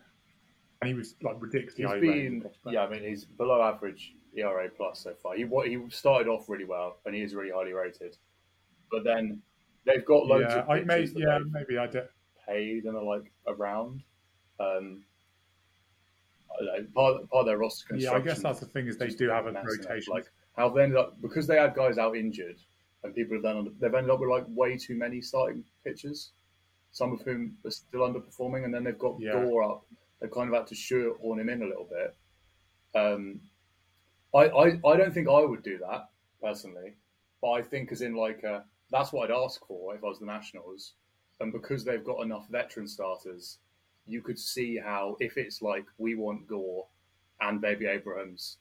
and 0.80 0.88
he 0.88 0.94
was 0.94 1.14
like 1.22 1.36
ridiculously. 1.40 1.84
He's 1.84 2.12
been 2.12 2.44
yeah, 2.66 2.84
I 2.84 2.90
mean 2.90 3.02
he's 3.02 3.24
below 3.24 3.62
average 3.62 4.14
ERA 4.36 4.68
plus 4.76 5.00
so 5.00 5.14
far. 5.14 5.34
He 5.34 5.46
he 5.66 5.78
started 5.90 6.28
off 6.28 6.48
really 6.48 6.64
well, 6.64 6.98
and 7.06 7.14
he 7.14 7.22
is 7.22 7.34
really 7.34 7.52
highly 7.52 7.72
rated, 7.72 8.16
but 8.90 9.04
then 9.04 9.42
they've 9.84 10.04
got 10.04 10.26
loads 10.26 10.46
yeah, 10.48 10.60
of 10.60 10.70
I 10.70 10.80
may, 10.80 11.08
yeah, 11.16 11.38
maybe 11.50 11.78
I 11.78 11.86
did 11.86 12.04
paid 12.46 12.84
and 12.84 12.96
are 12.96 13.02
like 13.02 13.30
around. 13.46 14.02
Um, 14.60 15.04
part, 16.94 17.28
part 17.30 17.40
of 17.40 17.46
their 17.46 17.58
roster 17.58 17.86
construction. 17.86 18.12
Yeah, 18.12 18.18
I 18.18 18.20
guess 18.20 18.42
that's 18.42 18.60
the 18.60 18.66
thing 18.66 18.86
is 18.86 18.96
they 18.96 19.08
do 19.08 19.28
have 19.28 19.46
a 19.46 19.52
rotation. 19.52 20.12
Like 20.12 20.26
how 20.56 20.68
they 20.68 20.82
ended 20.82 20.98
up 20.98 21.20
because 21.20 21.46
they 21.46 21.56
had 21.56 21.74
guys 21.74 21.98
out 21.98 22.16
injured, 22.16 22.56
and 23.02 23.14
people 23.14 23.36
have 23.36 23.42
then 23.42 23.74
they've 23.80 23.94
ended 23.94 24.10
up 24.10 24.20
with 24.20 24.28
like 24.28 24.44
way 24.48 24.76
too 24.76 24.96
many 24.96 25.20
starting 25.20 25.64
pitchers, 25.84 26.32
some 26.92 27.12
of 27.12 27.22
whom 27.22 27.56
are 27.64 27.70
still 27.70 28.00
underperforming, 28.00 28.64
and 28.64 28.74
then 28.74 28.84
they've 28.84 28.98
got 28.98 29.16
yeah. 29.18 29.32
Gore 29.32 29.62
up. 29.62 29.86
They've 30.20 30.30
kind 30.30 30.48
of 30.48 30.54
had 30.54 30.66
to 30.68 30.74
shoehorn 30.74 31.40
him 31.40 31.48
in 31.48 31.62
a 31.62 31.66
little 31.66 31.88
bit. 31.90 32.14
Um, 32.94 33.40
I, 34.34 34.48
I 34.48 34.66
I 34.86 34.96
don't 34.96 35.12
think 35.12 35.28
I 35.28 35.40
would 35.40 35.62
do 35.62 35.78
that 35.78 36.08
personally, 36.42 36.94
but 37.40 37.50
I 37.50 37.62
think 37.62 37.92
as 37.92 38.02
in 38.02 38.14
like 38.14 38.42
a, 38.44 38.64
that's 38.90 39.12
what 39.12 39.30
I'd 39.30 39.44
ask 39.44 39.66
for 39.66 39.94
if 39.94 40.04
I 40.04 40.06
was 40.06 40.20
the 40.20 40.26
Nationals, 40.26 40.94
and 41.40 41.52
because 41.52 41.84
they've 41.84 42.04
got 42.04 42.22
enough 42.22 42.46
veteran 42.48 42.86
starters 42.86 43.58
you 44.06 44.20
could 44.20 44.38
see 44.38 44.76
how 44.76 45.16
if 45.20 45.36
it's 45.36 45.62
like 45.62 45.86
we 45.98 46.14
want 46.14 46.46
Gore 46.46 46.86
and 47.40 47.60
Baby 47.60 47.86
Abrams, 47.86 48.56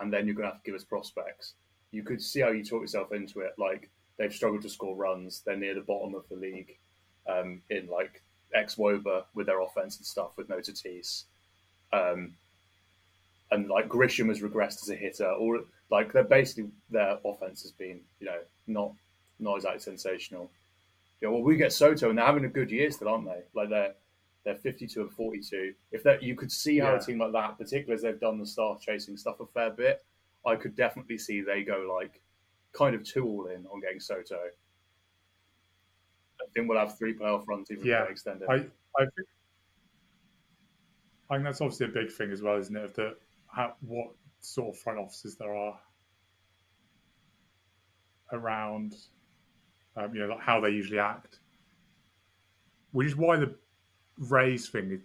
and 0.00 0.12
then 0.12 0.26
you're 0.26 0.36
to 0.36 0.44
have 0.44 0.62
to 0.62 0.64
give 0.64 0.74
us 0.74 0.84
prospects, 0.84 1.54
you 1.90 2.02
could 2.02 2.20
see 2.20 2.40
how 2.40 2.50
you 2.50 2.64
talk 2.64 2.82
yourself 2.82 3.12
into 3.12 3.40
it. 3.40 3.54
Like 3.58 3.88
they've 4.18 4.32
struggled 4.32 4.62
to 4.62 4.68
score 4.68 4.96
runs, 4.96 5.42
they're 5.44 5.56
near 5.56 5.74
the 5.74 5.80
bottom 5.80 6.14
of 6.14 6.28
the 6.28 6.36
league 6.36 6.76
um, 7.28 7.62
in 7.70 7.88
like 7.88 8.22
xwOBA 8.54 9.24
with 9.34 9.46
their 9.46 9.60
offense 9.60 9.96
and 9.96 10.06
stuff 10.06 10.36
with 10.36 10.48
no 10.48 10.56
Tatis. 10.56 11.24
Um, 11.92 12.34
and 13.50 13.68
like 13.68 13.88
Grisham 13.88 14.28
has 14.28 14.40
regressed 14.40 14.82
as 14.82 14.90
a 14.90 14.96
hitter, 14.96 15.30
or 15.30 15.60
like 15.90 16.12
they're 16.12 16.24
basically 16.24 16.70
their 16.90 17.18
offense 17.24 17.62
has 17.62 17.70
been, 17.70 18.00
you 18.20 18.26
know, 18.26 18.38
not 18.66 18.92
not 19.38 19.56
exactly 19.56 19.80
sensational. 19.80 20.50
Yeah, 21.20 21.28
well, 21.28 21.42
we 21.42 21.56
get 21.56 21.72
Soto 21.72 22.10
and 22.10 22.18
they're 22.18 22.26
having 22.26 22.44
a 22.44 22.48
good 22.48 22.70
year 22.70 22.90
still, 22.90 23.08
aren't 23.08 23.26
they? 23.26 23.42
Like 23.54 23.70
they're 23.70 23.94
they're 24.46 24.54
52 24.54 25.00
and 25.00 25.12
42. 25.12 25.74
If 25.90 26.04
that 26.04 26.22
you 26.22 26.36
could 26.36 26.52
see 26.52 26.78
how 26.78 26.92
yeah. 26.92 26.98
a 26.98 27.00
team 27.00 27.18
like 27.18 27.32
that, 27.32 27.58
particularly 27.58 27.94
as 27.94 28.02
they've 28.02 28.20
done 28.20 28.38
the 28.38 28.46
star 28.46 28.78
chasing 28.80 29.16
stuff 29.16 29.40
a 29.40 29.46
fair 29.46 29.70
bit, 29.70 30.04
I 30.46 30.54
could 30.54 30.76
definitely 30.76 31.18
see 31.18 31.40
they 31.40 31.64
go 31.64 31.92
like 31.92 32.22
kind 32.72 32.94
of 32.94 33.02
two 33.02 33.26
all 33.26 33.46
in 33.46 33.66
on 33.66 33.80
getting 33.80 33.98
Soto. 33.98 34.36
I 36.40 36.44
think 36.54 36.68
we'll 36.68 36.78
have 36.78 36.96
three 36.96 37.12
playoff 37.12 37.42
runs 37.48 37.72
even 37.72 37.84
yeah. 37.84 38.02
if 38.02 38.06
they 38.06 38.12
extend 38.12 38.42
it. 38.42 38.48
I, 38.48 38.54
I 38.54 39.04
think 39.16 39.28
I 41.28 41.34
think 41.34 41.44
that's 41.44 41.60
obviously 41.60 41.86
a 41.86 41.88
big 41.88 42.12
thing 42.12 42.30
as 42.30 42.40
well, 42.40 42.56
isn't 42.56 42.76
it? 42.76 42.84
Of 42.84 42.94
the 42.94 43.16
how, 43.48 43.74
what 43.80 44.10
sort 44.42 44.76
of 44.76 44.80
front 44.80 45.00
offices 45.00 45.34
there 45.36 45.56
are 45.56 45.76
around, 48.32 48.94
um, 49.96 50.14
you 50.14 50.20
know, 50.20 50.28
like 50.28 50.40
how 50.40 50.60
they 50.60 50.70
usually 50.70 51.00
act, 51.00 51.40
which 52.92 53.08
is 53.08 53.16
why 53.16 53.36
the 53.36 53.56
Rays 54.18 54.68
thing, 54.68 55.00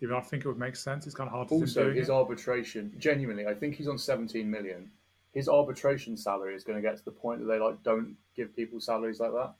even 0.00 0.16
I 0.16 0.20
think 0.20 0.44
it 0.44 0.48
would 0.48 0.58
make 0.58 0.76
sense. 0.76 1.06
It's 1.06 1.14
kind 1.14 1.28
of 1.28 1.32
hard 1.32 1.48
to 1.48 1.54
also 1.54 1.92
his 1.92 2.08
it. 2.08 2.12
arbitration. 2.12 2.92
Genuinely, 2.98 3.46
I 3.46 3.54
think 3.54 3.74
he's 3.76 3.88
on 3.88 3.98
17 3.98 4.50
million. 4.50 4.90
His 5.32 5.48
arbitration 5.48 6.16
salary 6.16 6.54
is 6.54 6.62
going 6.62 6.80
to 6.80 6.82
get 6.82 6.96
to 6.98 7.04
the 7.04 7.10
point 7.10 7.40
that 7.40 7.46
they 7.46 7.58
like 7.58 7.82
don't 7.82 8.16
give 8.36 8.54
people 8.54 8.80
salaries 8.80 9.18
like 9.20 9.32
that. 9.32 9.54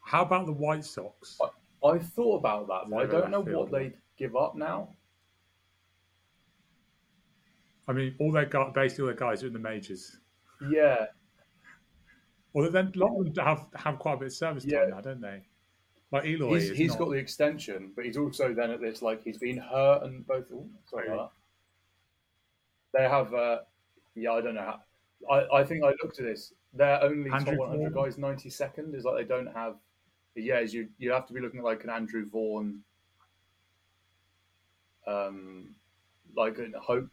How 0.00 0.22
about 0.22 0.46
the 0.46 0.52
White 0.52 0.84
Sox? 0.84 1.38
I, 1.40 1.88
I 1.88 1.98
thought 1.98 2.38
about 2.38 2.68
that, 2.68 2.90
but 2.90 2.96
I 2.98 3.06
don't 3.06 3.30
know 3.30 3.40
what 3.40 3.70
they 3.70 3.92
give 4.18 4.36
up 4.36 4.54
now. 4.54 4.90
I 7.88 7.92
mean, 7.92 8.14
all 8.20 8.30
their 8.30 8.44
guys, 8.44 8.72
basically 8.74 9.02
all 9.02 9.06
their 9.08 9.16
guys 9.16 9.42
are 9.42 9.48
in 9.48 9.52
the 9.52 9.58
majors. 9.58 10.18
Yeah, 10.70 11.06
well, 12.52 12.70
then 12.70 12.92
a 12.94 12.98
lot 12.98 13.18
of 13.18 13.34
them 13.34 13.44
have 13.44 13.66
have 13.74 13.98
quite 13.98 14.14
a 14.14 14.16
bit 14.18 14.26
of 14.26 14.32
service 14.32 14.64
time 14.64 14.72
yeah. 14.72 14.86
now, 14.90 15.00
don't 15.00 15.20
they? 15.20 15.42
Like 16.12 16.26
Eloy, 16.26 16.60
he's, 16.60 16.70
he's 16.70 16.90
not... 16.90 16.98
got 16.98 17.10
the 17.10 17.16
extension, 17.16 17.92
but 17.96 18.04
he's 18.04 18.18
also 18.18 18.52
then 18.52 18.70
at 18.70 18.80
this 18.80 19.00
like 19.00 19.24
he's 19.24 19.38
been 19.38 19.56
hurt 19.56 20.02
and 20.02 20.26
both. 20.26 20.44
Oh, 20.52 20.66
sorry 20.84 21.08
about 21.08 21.32
that. 22.92 22.98
They 22.98 23.08
have, 23.08 23.32
uh, 23.32 23.60
yeah, 24.14 24.32
I 24.32 24.40
don't 24.42 24.54
know 24.54 24.60
how. 24.60 24.80
I, 25.30 25.60
I 25.60 25.64
think 25.64 25.82
I 25.82 25.94
looked 26.02 26.18
at 26.18 26.26
this. 26.26 26.52
They're 26.74 27.02
only 27.02 27.30
Andrew 27.30 27.56
top 27.56 27.70
100 27.70 27.92
Vaughn. 27.92 28.04
guys, 28.04 28.16
92nd. 28.16 28.94
Is 28.94 29.04
like 29.04 29.16
they 29.16 29.24
don't 29.24 29.52
have. 29.54 29.76
Yeah, 30.34 30.60
you 30.60 30.88
you 30.98 31.10
have 31.12 31.26
to 31.26 31.32
be 31.32 31.40
looking 31.40 31.60
at 31.60 31.64
like 31.64 31.84
an 31.84 31.90
Andrew 31.90 32.28
Vaughn. 32.28 32.80
Um, 35.06 35.74
like 36.36 36.58
a 36.58 36.78
hope. 36.78 37.08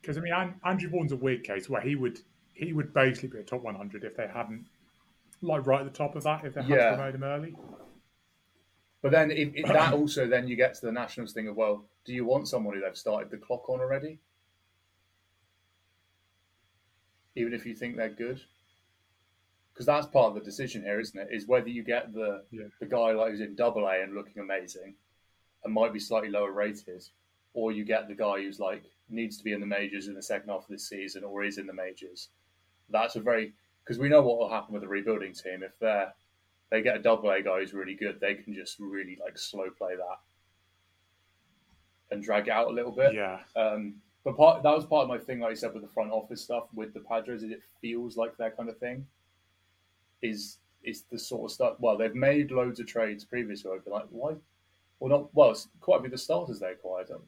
Because 0.00 0.16
I 0.16 0.20
mean, 0.20 0.32
Andrew 0.64 0.88
Vaughn's 0.88 1.12
a 1.12 1.16
weird 1.16 1.44
case 1.44 1.68
where 1.68 1.82
he 1.82 1.94
would 1.94 2.20
he 2.54 2.72
would 2.72 2.92
basically 2.92 3.28
be 3.28 3.38
a 3.38 3.42
top 3.42 3.62
100 3.62 4.04
if 4.04 4.16
they 4.16 4.26
hadn't, 4.26 4.66
like 5.42 5.66
right 5.66 5.80
at 5.80 5.90
the 5.90 5.96
top 5.96 6.16
of 6.16 6.24
that, 6.24 6.44
if 6.44 6.54
they 6.54 6.62
hadn't 6.62 6.76
yeah. 6.76 6.94
promoted 6.94 7.14
him 7.16 7.24
early. 7.24 7.54
But 9.02 9.12
then 9.12 9.28
that 9.66 9.94
also 9.94 10.26
then 10.26 10.46
you 10.46 10.56
get 10.56 10.74
to 10.74 10.86
the 10.86 10.92
Nationals 10.92 11.32
thing 11.32 11.48
of 11.48 11.56
well, 11.56 11.84
do 12.04 12.12
you 12.12 12.24
want 12.24 12.48
someone 12.48 12.74
who 12.74 12.80
they've 12.80 12.96
started 12.96 13.30
the 13.30 13.38
clock 13.38 13.68
on 13.68 13.80
already? 13.80 14.18
Even 17.36 17.54
if 17.54 17.64
you 17.64 17.74
think 17.74 17.96
they're 17.96 18.10
good, 18.10 18.40
because 19.72 19.86
that's 19.86 20.06
part 20.06 20.28
of 20.28 20.34
the 20.34 20.40
decision 20.40 20.82
here, 20.82 21.00
isn't 21.00 21.18
it? 21.18 21.28
Is 21.30 21.46
whether 21.46 21.68
you 21.68 21.82
get 21.82 22.12
the 22.12 22.42
yeah. 22.50 22.64
the 22.80 22.86
guy 22.86 23.12
like 23.12 23.30
who's 23.30 23.40
in 23.40 23.54
Double 23.54 23.86
A 23.86 24.02
and 24.02 24.14
looking 24.14 24.42
amazing, 24.42 24.94
and 25.64 25.72
might 25.72 25.92
be 25.92 26.00
slightly 26.00 26.28
lower 26.28 26.52
rated, 26.52 27.02
or 27.54 27.72
you 27.72 27.84
get 27.84 28.08
the 28.08 28.14
guy 28.14 28.42
who's 28.42 28.60
like 28.60 28.82
needs 29.08 29.38
to 29.38 29.44
be 29.44 29.52
in 29.52 29.60
the 29.60 29.66
majors 29.66 30.08
in 30.08 30.14
the 30.14 30.22
second 30.22 30.50
half 30.50 30.64
of 30.64 30.68
this 30.68 30.88
season, 30.88 31.24
or 31.24 31.42
is 31.42 31.56
in 31.56 31.66
the 31.66 31.72
majors. 31.72 32.28
That's 32.90 33.16
a 33.16 33.20
very 33.20 33.52
because 33.84 33.98
we 33.98 34.08
know 34.08 34.22
what 34.22 34.38
will 34.38 34.50
happen 34.50 34.72
with 34.72 34.82
the 34.82 34.88
rebuilding 34.88 35.32
team 35.32 35.62
if 35.62 35.78
they're 35.78 36.12
they 36.70 36.82
get 36.82 36.96
a 36.96 37.00
double 37.00 37.30
A 37.30 37.42
guy 37.42 37.58
who's 37.58 37.74
really 37.74 37.94
good, 37.94 38.20
they 38.20 38.34
can 38.34 38.54
just 38.54 38.78
really 38.78 39.18
like 39.22 39.36
slow 39.36 39.70
play 39.70 39.96
that 39.96 40.20
and 42.10 42.22
drag 42.22 42.48
it 42.48 42.52
out 42.52 42.68
a 42.68 42.72
little 42.72 42.92
bit. 42.92 43.14
Yeah. 43.14 43.38
Um, 43.56 43.96
but 44.24 44.36
part 44.36 44.62
that 44.62 44.74
was 44.74 44.84
part 44.84 45.04
of 45.04 45.08
my 45.08 45.18
thing, 45.18 45.40
like 45.40 45.52
I 45.52 45.54
said, 45.54 45.72
with 45.72 45.82
the 45.82 45.88
front 45.88 46.12
office 46.12 46.42
stuff 46.42 46.64
with 46.74 46.92
the 46.92 47.00
Padres, 47.00 47.42
is 47.42 47.50
it 47.50 47.62
feels 47.80 48.16
like 48.16 48.36
that 48.36 48.56
kind 48.56 48.68
of 48.68 48.78
thing. 48.78 49.06
Is 50.22 50.58
is 50.82 51.02
the 51.10 51.18
sort 51.18 51.50
of 51.50 51.54
stuff? 51.54 51.76
Well, 51.78 51.96
they've 51.96 52.14
made 52.14 52.50
loads 52.50 52.80
of 52.80 52.86
trades 52.86 53.24
previously. 53.24 53.70
I've 53.74 53.84
been 53.84 53.92
like, 53.92 54.06
why? 54.10 54.34
Well, 54.98 55.10
not 55.10 55.34
well. 55.34 55.50
It's 55.50 55.68
quite 55.80 55.96
a 55.96 56.00
bit 56.00 56.06
of 56.06 56.12
the 56.12 56.18
starters 56.18 56.60
they 56.60 56.72
acquired. 56.72 57.08
Them. 57.08 57.22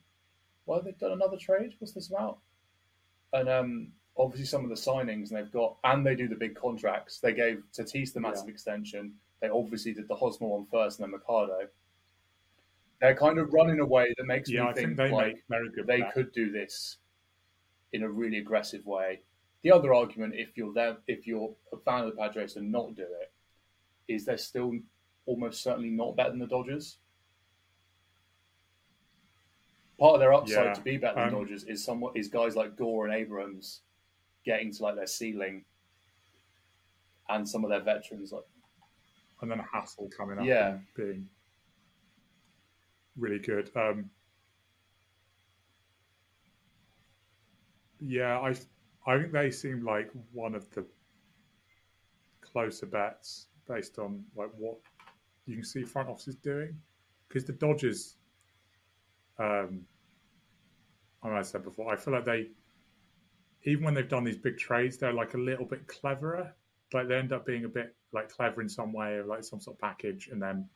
Why 0.66 0.76
have 0.76 0.84
they 0.84 0.92
done 0.92 1.12
another 1.12 1.36
trade? 1.36 1.74
What's 1.78 1.94
this 1.94 2.08
about? 2.08 2.38
And 3.32 3.48
um, 3.48 3.88
obviously 4.16 4.46
some 4.46 4.64
of 4.64 4.70
the 4.70 4.76
signings 4.76 5.30
they've 5.30 5.50
got, 5.50 5.76
and 5.84 6.04
they 6.04 6.14
do 6.14 6.28
the 6.28 6.36
big 6.36 6.54
contracts. 6.54 7.18
They 7.18 7.32
gave 7.32 7.62
Tatis 7.72 8.12
the 8.12 8.20
massive 8.20 8.48
yeah. 8.48 8.52
extension. 8.52 9.14
They 9.40 9.48
obviously 9.48 9.92
did 9.92 10.08
the 10.08 10.14
Hosmer 10.14 10.48
one 10.48 10.66
first 10.70 11.00
and 11.00 11.04
then 11.04 11.18
Machado. 11.18 11.68
They're 13.00 13.16
kind 13.16 13.38
of 13.38 13.52
running 13.52 13.80
a 13.80 13.86
way 13.86 14.14
that 14.16 14.26
makes 14.26 14.48
yeah, 14.48 14.62
me 14.62 14.68
I 14.68 14.72
think, 14.74 14.96
think 14.96 15.12
like 15.12 15.42
they 15.86 16.04
could 16.14 16.32
do 16.32 16.52
this 16.52 16.98
in 17.92 18.04
a 18.04 18.08
really 18.08 18.38
aggressive 18.38 18.86
way. 18.86 19.20
The 19.62 19.72
other 19.72 19.92
argument, 19.92 20.34
if 20.36 20.56
you're 20.56 20.72
there, 20.72 20.96
if 21.08 21.26
you're 21.26 21.54
a 21.72 21.76
fan 21.78 22.04
of 22.04 22.06
the 22.10 22.16
Padres 22.16 22.56
and 22.56 22.70
not 22.70 22.94
do 22.94 23.02
it, 23.02 23.32
is 24.08 24.24
they're 24.24 24.38
still 24.38 24.72
almost 25.26 25.62
certainly 25.62 25.90
not 25.90 26.16
better 26.16 26.30
than 26.30 26.38
the 26.38 26.46
Dodgers. 26.46 26.98
Part 29.98 30.14
of 30.14 30.20
their 30.20 30.32
upside 30.32 30.66
yeah, 30.66 30.74
to 30.74 30.80
be 30.80 30.96
better 30.96 31.14
than 31.14 31.34
um, 31.34 31.40
Dodgers 31.42 31.64
is 31.64 31.84
somewhat 31.84 32.16
is 32.16 32.28
guys 32.28 32.56
like 32.56 32.76
Gore 32.76 33.06
and 33.06 33.14
Abrams 33.14 33.80
getting 34.45 34.72
to 34.72 34.82
like 34.82 34.97
their 34.97 35.07
ceiling, 35.07 35.64
and 37.28 37.49
some 37.49 37.64
of 37.64 37.70
their 37.70 37.80
veterans 37.80 38.32
like 38.32 38.45
and 39.43 39.51
then 39.51 39.59
a 39.61 39.64
Hassell 39.64 40.09
coming 40.16 40.38
up 40.38 40.45
yeah. 40.45 40.78
being 40.97 41.28
really 43.18 43.40
good. 43.40 43.70
Um, 43.76 44.09
yeah, 48.01 48.38
I 48.38 48.55
I 49.07 49.18
think 49.18 49.32
they 49.32 49.51
seem 49.51 49.84
like 49.84 50.11
one 50.32 50.55
of 50.55 50.70
the 50.70 50.86
closer 52.40 52.86
bets 52.86 53.49
based 53.68 53.99
on 53.99 54.24
like 54.36 54.51
what 54.57 54.76
you 55.47 55.57
can 55.57 55.64
see 55.64 55.82
front 55.82 56.09
office 56.09 56.28
is 56.28 56.36
doing 56.36 56.76
because 57.28 57.45
the 57.45 57.53
Dodgers, 57.53 58.16
um, 59.38 59.82
I 61.22 61.43
said 61.43 61.64
before, 61.64 61.93
I 61.93 61.97
feel 61.97 62.14
like 62.14 62.24
they 62.24 62.49
even 63.64 63.84
when 63.84 63.94
they've 63.94 64.08
done 64.08 64.24
these 64.24 64.38
big 64.38 64.58
trades, 64.58 64.96
they're 64.96 65.12
like 65.12 65.34
a 65.34 65.38
little 65.38 65.64
bit 65.64 65.86
cleverer. 65.86 66.54
Like 66.92 67.08
they 67.08 67.16
end 67.16 67.32
up 67.32 67.46
being 67.46 67.64
a 67.64 67.68
bit 67.68 67.94
like 68.12 68.28
clever 68.28 68.60
in 68.60 68.68
some 68.68 68.92
way 68.92 69.14
or 69.14 69.24
like 69.24 69.44
some 69.44 69.60
sort 69.60 69.76
of 69.76 69.80
package, 69.80 70.28
and 70.30 70.42
then 70.42 70.68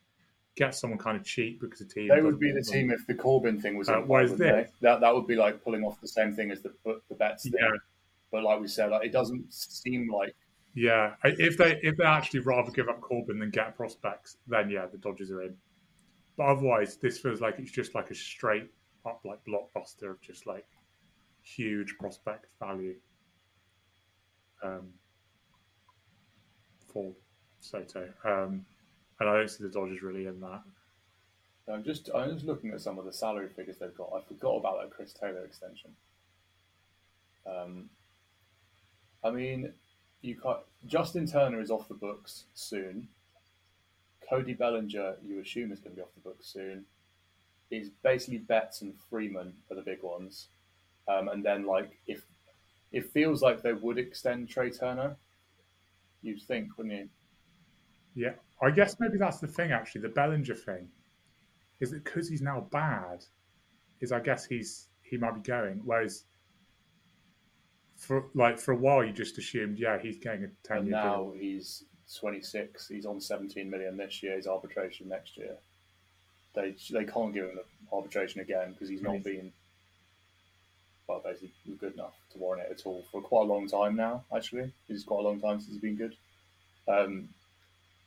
get 0.56 0.74
someone 0.74 0.98
kind 0.98 1.16
of 1.16 1.24
cheap 1.24 1.60
because 1.60 1.80
the 1.80 1.84
team. 1.84 2.08
They 2.08 2.22
would 2.22 2.40
be 2.40 2.52
the 2.52 2.62
team 2.62 2.90
if 2.90 3.06
the 3.06 3.14
Corbin 3.14 3.60
thing 3.60 3.76
was. 3.76 3.88
Uh, 3.88 4.02
whereas 4.06 4.34
this, 4.36 4.70
that 4.80 5.00
that 5.00 5.14
would 5.14 5.26
be 5.26 5.36
like 5.36 5.62
pulling 5.62 5.84
off 5.84 6.00
the 6.00 6.08
same 6.08 6.34
thing 6.34 6.50
as 6.50 6.62
the 6.62 6.72
the 6.84 7.14
Betts 7.14 7.44
thing. 7.44 7.52
Yeah. 7.58 7.76
But 8.32 8.42
like 8.42 8.60
we 8.60 8.68
said, 8.68 8.90
like, 8.90 9.06
it 9.06 9.12
doesn't 9.12 9.52
seem 9.52 10.10
like. 10.10 10.34
Yeah, 10.74 11.14
if 11.24 11.56
they 11.56 11.78
if 11.82 11.96
they 11.96 12.04
actually 12.04 12.40
rather 12.40 12.70
give 12.70 12.88
up 12.88 13.00
Corbin 13.00 13.38
than 13.38 13.50
get 13.50 13.76
prospects, 13.76 14.36
then 14.46 14.68
yeah, 14.68 14.86
the 14.86 14.98
Dodgers 14.98 15.30
are 15.30 15.42
in. 15.42 15.56
But 16.36 16.48
otherwise, 16.48 16.96
this 16.96 17.18
feels 17.18 17.40
like 17.40 17.58
it's 17.58 17.70
just 17.70 17.94
like 17.94 18.10
a 18.10 18.14
straight 18.14 18.70
up 19.06 19.20
like 19.24 19.38
blockbuster 19.46 20.10
of 20.10 20.20
just 20.20 20.46
like 20.46 20.66
huge 21.46 21.96
prospect 21.98 22.46
value. 22.60 22.94
Um, 24.62 24.92
for 26.92 27.12
Soto. 27.60 28.08
Um, 28.24 28.64
and 29.20 29.28
I 29.28 29.36
don't 29.36 29.50
see 29.50 29.64
the 29.64 29.70
Dodgers 29.70 30.02
really 30.02 30.26
in 30.26 30.40
that. 30.40 30.62
I'm 31.68 31.82
just 31.82 32.10
I'm 32.14 32.32
just 32.32 32.46
looking 32.46 32.70
at 32.70 32.80
some 32.80 32.98
of 32.98 33.04
the 33.04 33.12
salary 33.12 33.48
figures 33.48 33.76
they've 33.78 33.96
got. 33.96 34.12
I 34.16 34.20
forgot 34.26 34.56
about 34.56 34.80
that 34.80 34.90
Chris 34.90 35.12
Taylor 35.12 35.44
extension. 35.44 35.90
Um, 37.46 37.90
I 39.24 39.30
mean, 39.30 39.72
you 40.22 40.36
can't, 40.36 40.58
Justin 40.86 41.26
Turner 41.26 41.60
is 41.60 41.70
off 41.70 41.88
the 41.88 41.94
books 41.94 42.44
soon. 42.54 43.08
Cody 44.28 44.54
Bellinger, 44.54 45.16
you 45.24 45.40
assume, 45.40 45.72
is 45.72 45.80
going 45.80 45.92
to 45.92 45.96
be 45.96 46.02
off 46.02 46.14
the 46.14 46.28
books 46.28 46.46
soon. 46.46 46.84
Is 47.70 47.90
basically 48.02 48.38
Betts 48.38 48.82
and 48.82 48.94
Freeman 49.10 49.52
are 49.70 49.76
the 49.76 49.82
big 49.82 50.02
ones, 50.02 50.48
um, 51.08 51.28
and 51.28 51.44
then 51.44 51.66
like 51.66 51.90
if 52.06 52.24
it 52.92 53.10
feels 53.12 53.42
like 53.42 53.62
they 53.62 53.72
would 53.72 53.98
extend 53.98 54.48
Trea 54.48 54.70
Turner, 54.70 55.16
you'd 56.22 56.42
think, 56.42 56.76
wouldn't 56.76 56.94
you? 56.94 57.08
Yeah, 58.14 58.32
I 58.62 58.70
guess 58.70 58.96
maybe 58.98 59.18
that's 59.18 59.38
the 59.38 59.46
thing. 59.46 59.72
Actually, 59.72 60.02
the 60.02 60.08
Bellinger 60.08 60.54
thing 60.54 60.88
is 61.80 61.90
that 61.90 62.04
because 62.04 62.28
he's 62.28 62.42
now 62.42 62.66
bad, 62.70 63.24
is 64.00 64.12
I 64.12 64.20
guess 64.20 64.46
he's 64.46 64.88
he 65.02 65.16
might 65.16 65.34
be 65.34 65.40
going. 65.40 65.82
Whereas 65.84 66.24
for 67.96 68.26
like 68.34 68.58
for 68.58 68.72
a 68.72 68.76
while, 68.76 69.04
you 69.04 69.12
just 69.12 69.38
assumed, 69.38 69.78
yeah, 69.78 69.98
he's 69.98 70.18
getting 70.18 70.44
a 70.44 70.48
ten 70.66 70.86
year. 70.86 70.96
Now 70.96 71.24
deal. 71.24 71.34
he's 71.38 71.84
twenty 72.18 72.40
six. 72.40 72.88
He's 72.88 73.06
on 73.06 73.20
seventeen 73.20 73.70
million 73.70 73.96
this 73.96 74.22
year. 74.22 74.36
His 74.36 74.46
arbitration 74.46 75.08
next 75.08 75.36
year. 75.36 75.56
They 76.54 76.74
they 76.90 77.04
can't 77.04 77.34
give 77.34 77.46
him 77.46 77.56
the 77.56 77.94
arbitration 77.94 78.40
again 78.40 78.72
because 78.72 78.88
he's 78.88 79.02
not 79.02 79.22
been 79.22 79.52
well 81.08 81.22
basically 81.24 81.50
good 81.78 81.94
enough 81.94 82.14
to 82.32 82.38
warrant 82.38 82.66
it 82.68 82.72
at 82.72 82.86
all 82.86 83.04
for 83.10 83.20
quite 83.20 83.42
a 83.42 83.52
long 83.52 83.68
time 83.68 83.96
now. 83.96 84.24
Actually, 84.34 84.72
it's 84.88 85.04
quite 85.04 85.20
a 85.20 85.28
long 85.28 85.40
time 85.40 85.60
since 85.60 85.72
he's 85.72 85.80
been 85.80 85.96
good. 85.96 86.16
Um, 86.88 87.28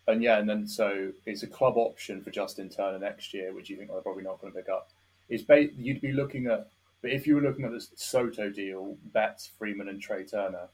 and 0.08 0.24
yeah, 0.24 0.40
and 0.40 0.50
then 0.50 0.68
so 0.68 1.12
it's 1.26 1.44
a 1.44 1.48
club 1.48 1.78
option 1.78 2.22
for 2.22 2.32
Justin 2.32 2.70
Turner 2.70 3.00
next 3.00 3.34
year, 3.34 3.54
which 3.54 3.70
you 3.70 3.78
think 3.78 3.90
they're 3.90 4.02
probably 4.02 4.24
not 4.24 4.42
going 4.42 4.52
to 4.52 4.60
pick 4.60 4.70
up. 4.70 4.90
Is 5.30 5.44
ba- 5.44 5.72
you'd 5.78 6.02
be 6.02 6.12
looking 6.12 6.48
at, 6.48 6.68
but 7.02 7.12
if 7.12 7.28
you 7.28 7.36
were 7.36 7.42
looking 7.42 7.66
at 7.66 7.72
the 7.72 7.86
Soto 7.96 8.50
deal, 8.50 8.98
Betts, 9.14 9.52
Freeman, 9.58 9.88
and 9.88 10.02
Trea 10.02 10.26
Turner, 10.26 10.68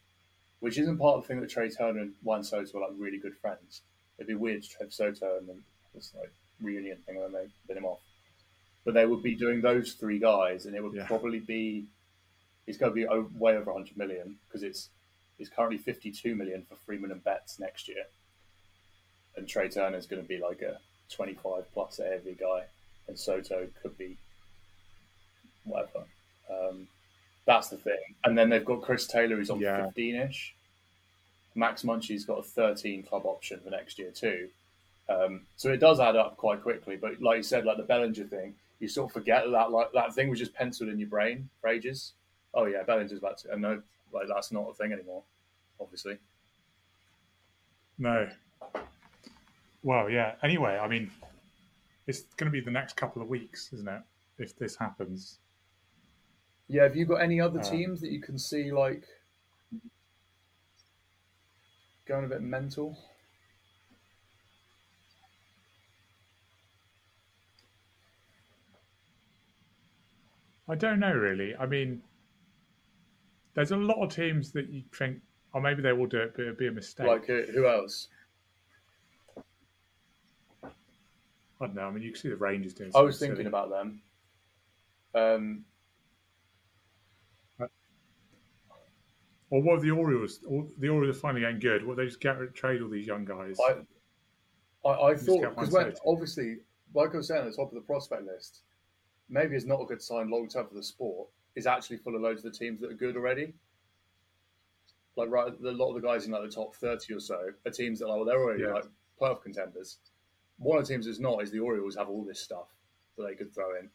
which 0.62 0.78
isn't 0.78 0.98
part 0.98 1.18
of 1.18 1.24
the 1.24 1.28
thing 1.28 1.42
that 1.42 1.50
Trea 1.50 1.70
Turner 1.70 2.00
and 2.00 2.14
Juan 2.24 2.44
Soto 2.44 2.78
are 2.78 2.82
like 2.82 2.98
really 2.98 3.18
good 3.18 3.36
friends. 3.38 3.82
It'd 4.18 4.28
be 4.28 4.36
weird 4.36 4.64
to 4.64 4.78
have 4.80 4.94
Soto 4.94 5.38
and 5.38 5.50
then 5.50 5.62
this 5.94 6.14
like 6.18 6.32
reunion 6.62 6.98
thing 7.06 7.18
and 7.18 7.26
then 7.26 7.34
they 7.34 7.48
bin 7.68 7.78
him 7.78 7.86
off. 7.86 8.00
But 8.86 8.94
they 8.94 9.06
would 9.06 9.22
be 9.22 9.36
doing 9.36 9.62
those 9.62 9.94
three 9.94 10.20
guys, 10.20 10.66
and 10.66 10.76
it 10.76 10.84
would 10.84 10.94
yeah. 10.94 11.08
probably 11.08 11.40
be 11.40 11.86
it's 12.68 12.78
going 12.78 12.92
to 12.92 12.96
be 12.96 13.06
way 13.38 13.56
over 13.56 13.72
100 13.72 13.98
million 13.98 14.38
because 14.48 14.64
it's 14.64 14.90
it's 15.38 15.50
currently 15.50 15.78
52 15.78 16.34
million 16.34 16.64
for 16.68 16.76
Freeman 16.76 17.12
and 17.12 17.24
Betts 17.24 17.60
next 17.60 17.88
year 17.88 18.06
and 19.38 19.48
Trea 19.48 19.70
Turner 19.70 19.98
is 19.98 20.06
going 20.06 20.22
to 20.22 20.28
be 20.28 20.38
like 20.38 20.62
a 20.62 20.78
25 21.10 21.66
plus 21.74 22.00
AAV 22.02 22.40
guy, 22.40 22.64
and 23.08 23.18
Soto 23.18 23.68
could 23.82 23.98
be 23.98 24.18
whatever. 25.64 26.04
Um, 26.50 26.88
that's 27.46 27.70
the 27.70 27.78
thing. 27.78 28.00
And 28.24 28.38
then 28.38 28.50
they've 28.50 28.66
got 28.66 28.82
Chris 28.82 29.08
Taylor, 29.08 29.36
who's 29.36 29.50
on 29.50 29.60
15 29.60 30.16
yeah. 30.16 30.28
ish. 30.28 30.56
Max 31.54 31.84
Muncy's 31.84 32.26
got 32.26 32.40
a 32.40 32.44
13 32.44 33.04
club 33.04 33.26
option 33.26 33.60
for 33.64 33.70
next 33.70 33.98
year, 34.00 34.12
too. 34.12 34.50
Um, 35.08 35.42
so 35.56 35.70
it 35.70 35.80
does 35.80 36.00
add 36.00 36.16
up 36.16 36.38
quite 36.38 36.62
quickly. 36.64 36.98
But 36.98 37.22
like 37.22 37.38
you 37.38 37.44
said, 37.44 37.66
like 37.66 37.78
the 37.78 37.84
Bellinger 37.84 38.26
thing, 38.26 38.56
you 38.80 38.88
sort 38.88 39.10
of 39.10 39.14
forget 39.14 39.44
that 39.50 39.72
like 39.72 39.92
that 39.94 40.14
thing 40.14 40.30
was 40.30 40.40
just 40.40 40.54
penciled 40.54 40.90
in 40.90 41.00
your 41.00 41.08
brain 41.08 41.50
for 41.62 41.70
ages. 41.70 42.14
Oh 42.56 42.66
yeah, 42.66 42.84
Bellinger's 42.84 43.20
about 43.20 43.38
to, 43.40 43.52
and 43.52 43.62
no, 43.62 43.82
like 44.14 44.28
that's 44.28 44.52
not 44.52 44.70
a 44.70 44.74
thing 44.74 44.94
anymore, 44.94 45.24
obviously. 45.80 46.18
No, 47.98 48.28
well, 49.86 50.10
yeah. 50.10 50.34
Anyway, 50.42 50.80
I 50.82 50.88
mean, 50.88 51.12
it's 52.08 52.22
going 52.38 52.52
to 52.52 52.52
be 52.52 52.60
the 52.60 52.72
next 52.72 52.96
couple 52.96 53.22
of 53.22 53.30
weeks, 53.30 53.72
isn't 53.72 53.88
it? 53.88 54.02
If 54.40 54.58
this 54.58 54.76
happens. 54.76 55.38
Yeah. 56.68 56.84
Have 56.84 56.96
you 56.96 57.06
got 57.06 57.22
any 57.22 57.40
other 57.40 57.60
uh, 57.60 57.64
teams 57.64 58.02
that 58.02 58.12
you 58.12 58.20
can 58.20 58.40
see 58.40 58.72
like 58.72 59.04
going 62.08 62.26
a 62.26 62.28
bit 62.28 62.42
mental? 62.42 62.98
I 70.68 70.74
don't 70.74 71.00
know 71.00 71.14
really. 71.14 71.56
I 71.56 71.68
mean, 71.68 72.02
there's 73.56 73.72
a 73.72 73.78
lot 73.78 74.04
of 74.04 74.14
teams 74.14 74.52
that 74.52 74.70
you 74.70 74.84
think, 74.94 75.18
or 75.54 75.60
oh, 75.60 75.64
maybe 75.64 75.82
they 75.82 75.94
will 75.94 76.06
do 76.06 76.20
it, 76.20 76.34
but 76.36 76.44
it'll 76.44 76.56
be 76.56 76.68
a 76.68 76.72
mistake. 76.72 77.08
Like 77.08 77.26
who 77.26 77.68
else? 77.68 78.10
I 80.64 81.68
don't 81.68 81.76
know. 81.76 81.84
I 81.84 81.92
mean, 81.92 82.04
you 82.04 82.12
can 82.12 82.20
see 82.20 82.30
the 82.30 82.36
Rangers 82.36 82.74
doing. 82.74 82.92
I 82.94 83.02
was 83.02 83.18
thinking 83.18 83.38
silly. 83.38 83.48
about 83.48 83.70
them. 83.70 84.02
Um, 85.16 85.64
or 89.50 89.62
what 89.62 89.78
are 89.78 89.82
the 89.82 89.92
Orioles? 89.92 90.40
The 90.40 90.90
Orioles 90.90 91.16
are 91.16 91.20
finally 91.20 91.42
getting 91.42 91.60
good. 91.60 91.88
What 91.88 91.96
they 91.96 92.06
just 92.06 92.20
get 92.20 92.54
trade 92.54 92.82
all 92.82 92.90
these 92.90 93.08
young 93.08 93.24
guys? 93.24 93.58
I, 93.66 94.88
I, 94.88 95.12
I 95.12 95.16
thought 95.16 95.56
because 95.56 95.98
obviously, 96.06 96.58
like 96.94 97.14
I 97.14 97.18
was 97.18 97.30
saying, 97.30 97.46
at 97.46 97.52
the 97.52 97.56
top 97.56 97.70
of 97.70 97.76
the 97.76 97.82
prospect 97.82 98.24
list, 98.24 98.64
maybe 99.30 99.56
it's 99.56 99.66
not 99.66 99.82
a 99.82 99.86
good 99.86 100.02
sign 100.02 100.30
long 100.30 100.50
term 100.50 100.68
for 100.68 100.74
the 100.76 100.84
sport. 100.84 101.30
Is 101.56 101.68
actually 101.68 101.98
full 101.98 102.16
of 102.16 102.22
loads 102.22 102.44
of 102.44 102.52
the 102.52 102.58
teams 102.58 102.82
that 102.82 102.92
are 102.92 102.96
good 102.96 103.16
already. 103.16 103.54
Like 105.16 105.30
right, 105.30 105.48
a 105.48 105.72
lot 105.72 105.96
of 105.96 106.02
the 106.02 106.06
guys 106.06 106.26
in 106.26 106.32
like 106.32 106.44
the 106.44 106.50
top 106.50 106.76
thirty 106.76 107.14
or 107.14 107.20
so 107.20 107.50
are 107.66 107.72
teams 107.72 108.00
that 108.00 108.06
are 108.06 108.10
like, 108.10 108.18
well, 108.18 108.26
they're 108.26 108.42
already 108.42 108.64
yeah. 108.64 108.74
like 108.74 108.86
playoff 109.20 109.42
contenders. 109.42 110.00
One 110.58 110.78
of 110.78 110.88
the 110.88 110.94
teams 110.94 111.06
that's 111.06 111.20
not 111.20 111.42
is 111.42 111.52
the 111.52 111.60
Orioles 111.60 111.96
have 111.96 112.10
all 112.10 112.26
this 112.26 112.40
stuff 112.40 112.68
that 113.18 113.26
they 113.28 113.36
could 113.36 113.54
throw 113.54 113.72
in. 113.80 113.90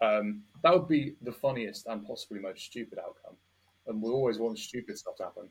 Um, 0.00 0.42
that 0.62 0.72
would 0.72 0.88
be 0.88 1.14
the 1.22 1.32
funniest 1.32 1.86
and 1.86 2.06
possibly 2.06 2.40
most 2.40 2.64
stupid 2.64 2.98
outcome. 2.98 3.36
And 3.86 4.02
we 4.02 4.10
always 4.10 4.38
want 4.38 4.58
stupid 4.58 4.98
stuff 4.98 5.16
to 5.16 5.24
happen. 5.24 5.48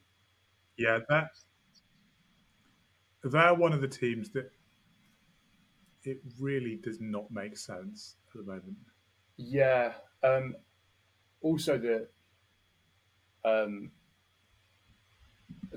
Yeah, 0.78 0.99
that 1.10 1.32
they're 3.24 3.54
one 3.54 3.74
of 3.74 3.82
the 3.82 3.88
teams 3.88 4.30
that 4.32 4.52
it 6.04 6.20
really 6.39 6.78
does 6.78 6.99
not 6.99 7.30
make 7.32 7.58
sense 7.58 8.16
at 8.34 8.45
the 8.45 8.52
moment. 8.52 8.78
Yeah. 9.38 9.93
Um, 10.24 10.56
also, 11.42 11.78
the 11.78 12.08
um, 13.44 13.92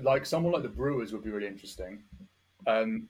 like 0.01 0.25
someone 0.25 0.53
like 0.53 0.63
the 0.63 0.69
Brewers 0.69 1.13
would 1.13 1.23
be 1.23 1.31
really 1.31 1.47
interesting. 1.47 2.03
Um, 2.67 3.09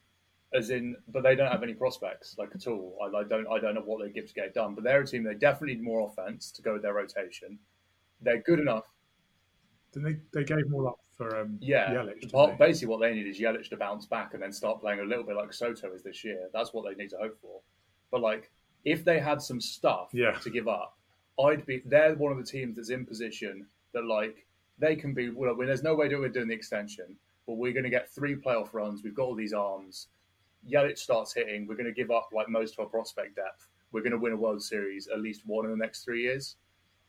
as 0.53 0.69
in, 0.69 0.95
but 1.09 1.23
they 1.23 1.35
don't 1.35 1.51
have 1.51 1.63
any 1.63 1.73
prospects 1.73 2.35
like 2.37 2.49
at 2.55 2.67
all. 2.67 2.97
I, 3.01 3.17
I, 3.17 3.23
don't, 3.23 3.47
I 3.47 3.59
don't 3.59 3.75
know 3.75 3.81
what 3.81 4.03
they 4.03 4.11
give 4.11 4.27
to 4.27 4.33
get 4.33 4.45
it 4.45 4.53
done. 4.53 4.73
But 4.73 4.83
they're 4.83 5.01
a 5.01 5.07
team. 5.07 5.23
They 5.23 5.33
definitely 5.33 5.75
need 5.75 5.83
more 5.83 6.07
offense 6.07 6.51
to 6.51 6.61
go 6.61 6.73
with 6.73 6.81
their 6.81 6.93
rotation. 6.93 7.59
They're 8.21 8.41
good 8.41 8.59
enough. 8.59 8.85
Then 9.93 10.03
they 10.03 10.17
they 10.33 10.43
gave 10.43 10.69
more 10.69 10.89
up 10.89 10.99
for 11.17 11.39
um, 11.39 11.57
yeah. 11.61 11.91
Yelich, 11.91 12.57
basically, 12.57 12.87
what 12.87 13.01
they 13.01 13.13
need 13.13 13.27
is 13.27 13.39
Yelich 13.39 13.69
to 13.69 13.77
bounce 13.77 14.05
back 14.05 14.33
and 14.33 14.43
then 14.43 14.51
start 14.51 14.81
playing 14.81 14.99
a 14.99 15.03
little 15.03 15.23
bit 15.23 15.35
like 15.35 15.53
Soto 15.53 15.93
is 15.93 16.03
this 16.03 16.23
year. 16.23 16.49
That's 16.53 16.73
what 16.73 16.85
they 16.85 17.01
need 17.01 17.09
to 17.11 17.17
hope 17.17 17.39
for. 17.41 17.61
But 18.11 18.21
like, 18.21 18.51
if 18.83 19.03
they 19.03 19.19
had 19.19 19.41
some 19.41 19.61
stuff 19.61 20.09
yeah. 20.13 20.31
to 20.31 20.49
give 20.49 20.67
up, 20.67 20.97
I'd 21.43 21.65
be. 21.65 21.81
They're 21.85 22.15
one 22.15 22.31
of 22.31 22.37
the 22.37 22.43
teams 22.43 22.77
that's 22.77 22.89
in 22.89 23.05
position 23.05 23.65
that 23.93 24.05
like 24.05 24.45
they 24.79 24.95
can 24.95 25.13
be. 25.13 25.29
Well, 25.29 25.55
there's 25.55 25.83
no 25.83 25.95
way 25.95 26.07
that 26.07 26.19
we're 26.19 26.29
doing 26.29 26.47
the 26.47 26.53
extension, 26.53 27.15
but 27.47 27.55
we're 27.55 27.73
going 27.73 27.83
to 27.83 27.89
get 27.89 28.09
three 28.09 28.35
playoff 28.35 28.73
runs. 28.73 29.03
We've 29.03 29.15
got 29.15 29.23
all 29.23 29.35
these 29.35 29.53
arms. 29.53 30.07
Yelich 30.69 30.97
starts 30.97 31.33
hitting. 31.33 31.67
We're 31.67 31.75
going 31.75 31.85
to 31.85 31.91
give 31.93 32.11
up 32.11 32.29
like 32.33 32.49
most 32.49 32.73
of 32.73 32.79
our 32.79 32.85
prospect 32.85 33.35
depth. 33.35 33.67
We're 33.91 34.01
going 34.01 34.11
to 34.11 34.17
win 34.17 34.33
a 34.33 34.37
World 34.37 34.63
Series, 34.63 35.07
at 35.07 35.21
least 35.21 35.43
one 35.45 35.65
in 35.65 35.71
the 35.71 35.77
next 35.77 36.03
three 36.03 36.23
years. 36.23 36.55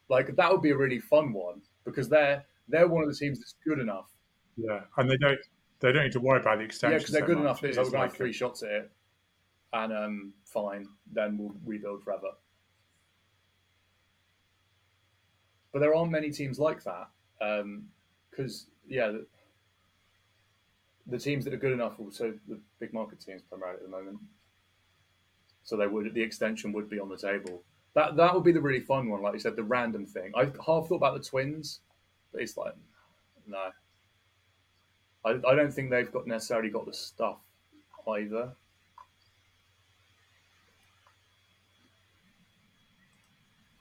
Like 0.09 0.37
that 0.37 0.53
would 0.53 0.63
be 0.63 0.71
a 0.71 0.77
really 0.77 1.01
fun 1.01 1.33
one 1.33 1.63
because 1.85 2.09
they're 2.09 2.45
they're 2.69 2.89
one 2.89 3.03
of 3.03 3.09
the 3.09 3.15
teams 3.15 3.39
that's 3.39 3.55
good 3.67 3.79
enough. 3.79 4.11
Yeah, 4.57 4.81
and 4.97 5.11
they 5.11 5.17
don't 5.17 5.39
they 5.81 5.93
don't 5.93 6.05
need 6.05 6.13
to 6.13 6.21
worry 6.21 6.41
about 6.41 6.59
the 6.59 6.65
extension. 6.65 6.93
Yeah, 6.93 6.99
because 6.99 7.13
they're 7.13 7.23
so 7.23 7.27
good 7.27 7.39
much. 7.39 7.63
enough. 7.63 7.79
It's, 7.79 7.93
like 7.93 8.15
three 8.15 8.33
shots 8.33 8.63
at 8.63 8.71
it, 8.71 8.91
and 9.73 9.93
um, 9.93 10.33
fine. 10.45 10.87
Then 11.13 11.39
we'll 11.39 11.55
rebuild 11.65 12.03
forever. 12.03 12.29
But 15.77 15.81
there 15.81 15.95
aren't 15.95 16.11
many 16.11 16.31
teams 16.31 16.59
like 16.59 16.83
that 16.85 17.09
because 17.39 18.65
um, 18.65 18.89
yeah, 18.89 19.09
the, 19.09 19.27
the, 21.07 21.19
teams 21.19 21.45
that 21.45 21.53
are 21.53 21.59
good 21.59 21.75
enough, 21.75 22.01
also 22.01 22.33
the 22.49 22.59
big 22.81 22.95
market 22.95 23.21
teams 23.21 23.43
primarily 23.43 23.77
at 23.77 23.83
the 23.83 23.91
moment. 23.91 24.17
So 25.65 25.77
they 25.77 25.87
would 25.87 26.15
the 26.15 26.23
extension 26.23 26.73
would 26.73 26.89
be 26.89 26.99
on 26.99 27.11
the 27.11 27.19
table. 27.19 27.63
That 27.93 28.17
that 28.17 28.33
would 28.33 28.43
be 28.43 28.53
the 28.53 28.61
really 28.63 28.81
fun 28.81 29.11
one, 29.11 29.21
like 29.21 29.35
you 29.35 29.39
said, 29.39 29.55
the 29.55 29.65
random 29.65 30.07
thing. 30.07 30.33
I 30.35 30.45
half 30.45 30.89
thought 30.89 30.95
about 30.95 31.23
the 31.23 31.29
twins 31.29 31.81
but 32.33 32.41
it's 32.41 32.57
like, 32.57 32.73
no. 33.47 33.69
I, 35.27 35.33
I 35.47 35.55
don't 35.55 35.71
think 35.71 35.91
they've 35.91 36.11
got 36.11 36.27
necessarily 36.27 36.71
got 36.71 36.87
the 36.87 36.95
stuff 36.95 37.37
either. 38.09 38.53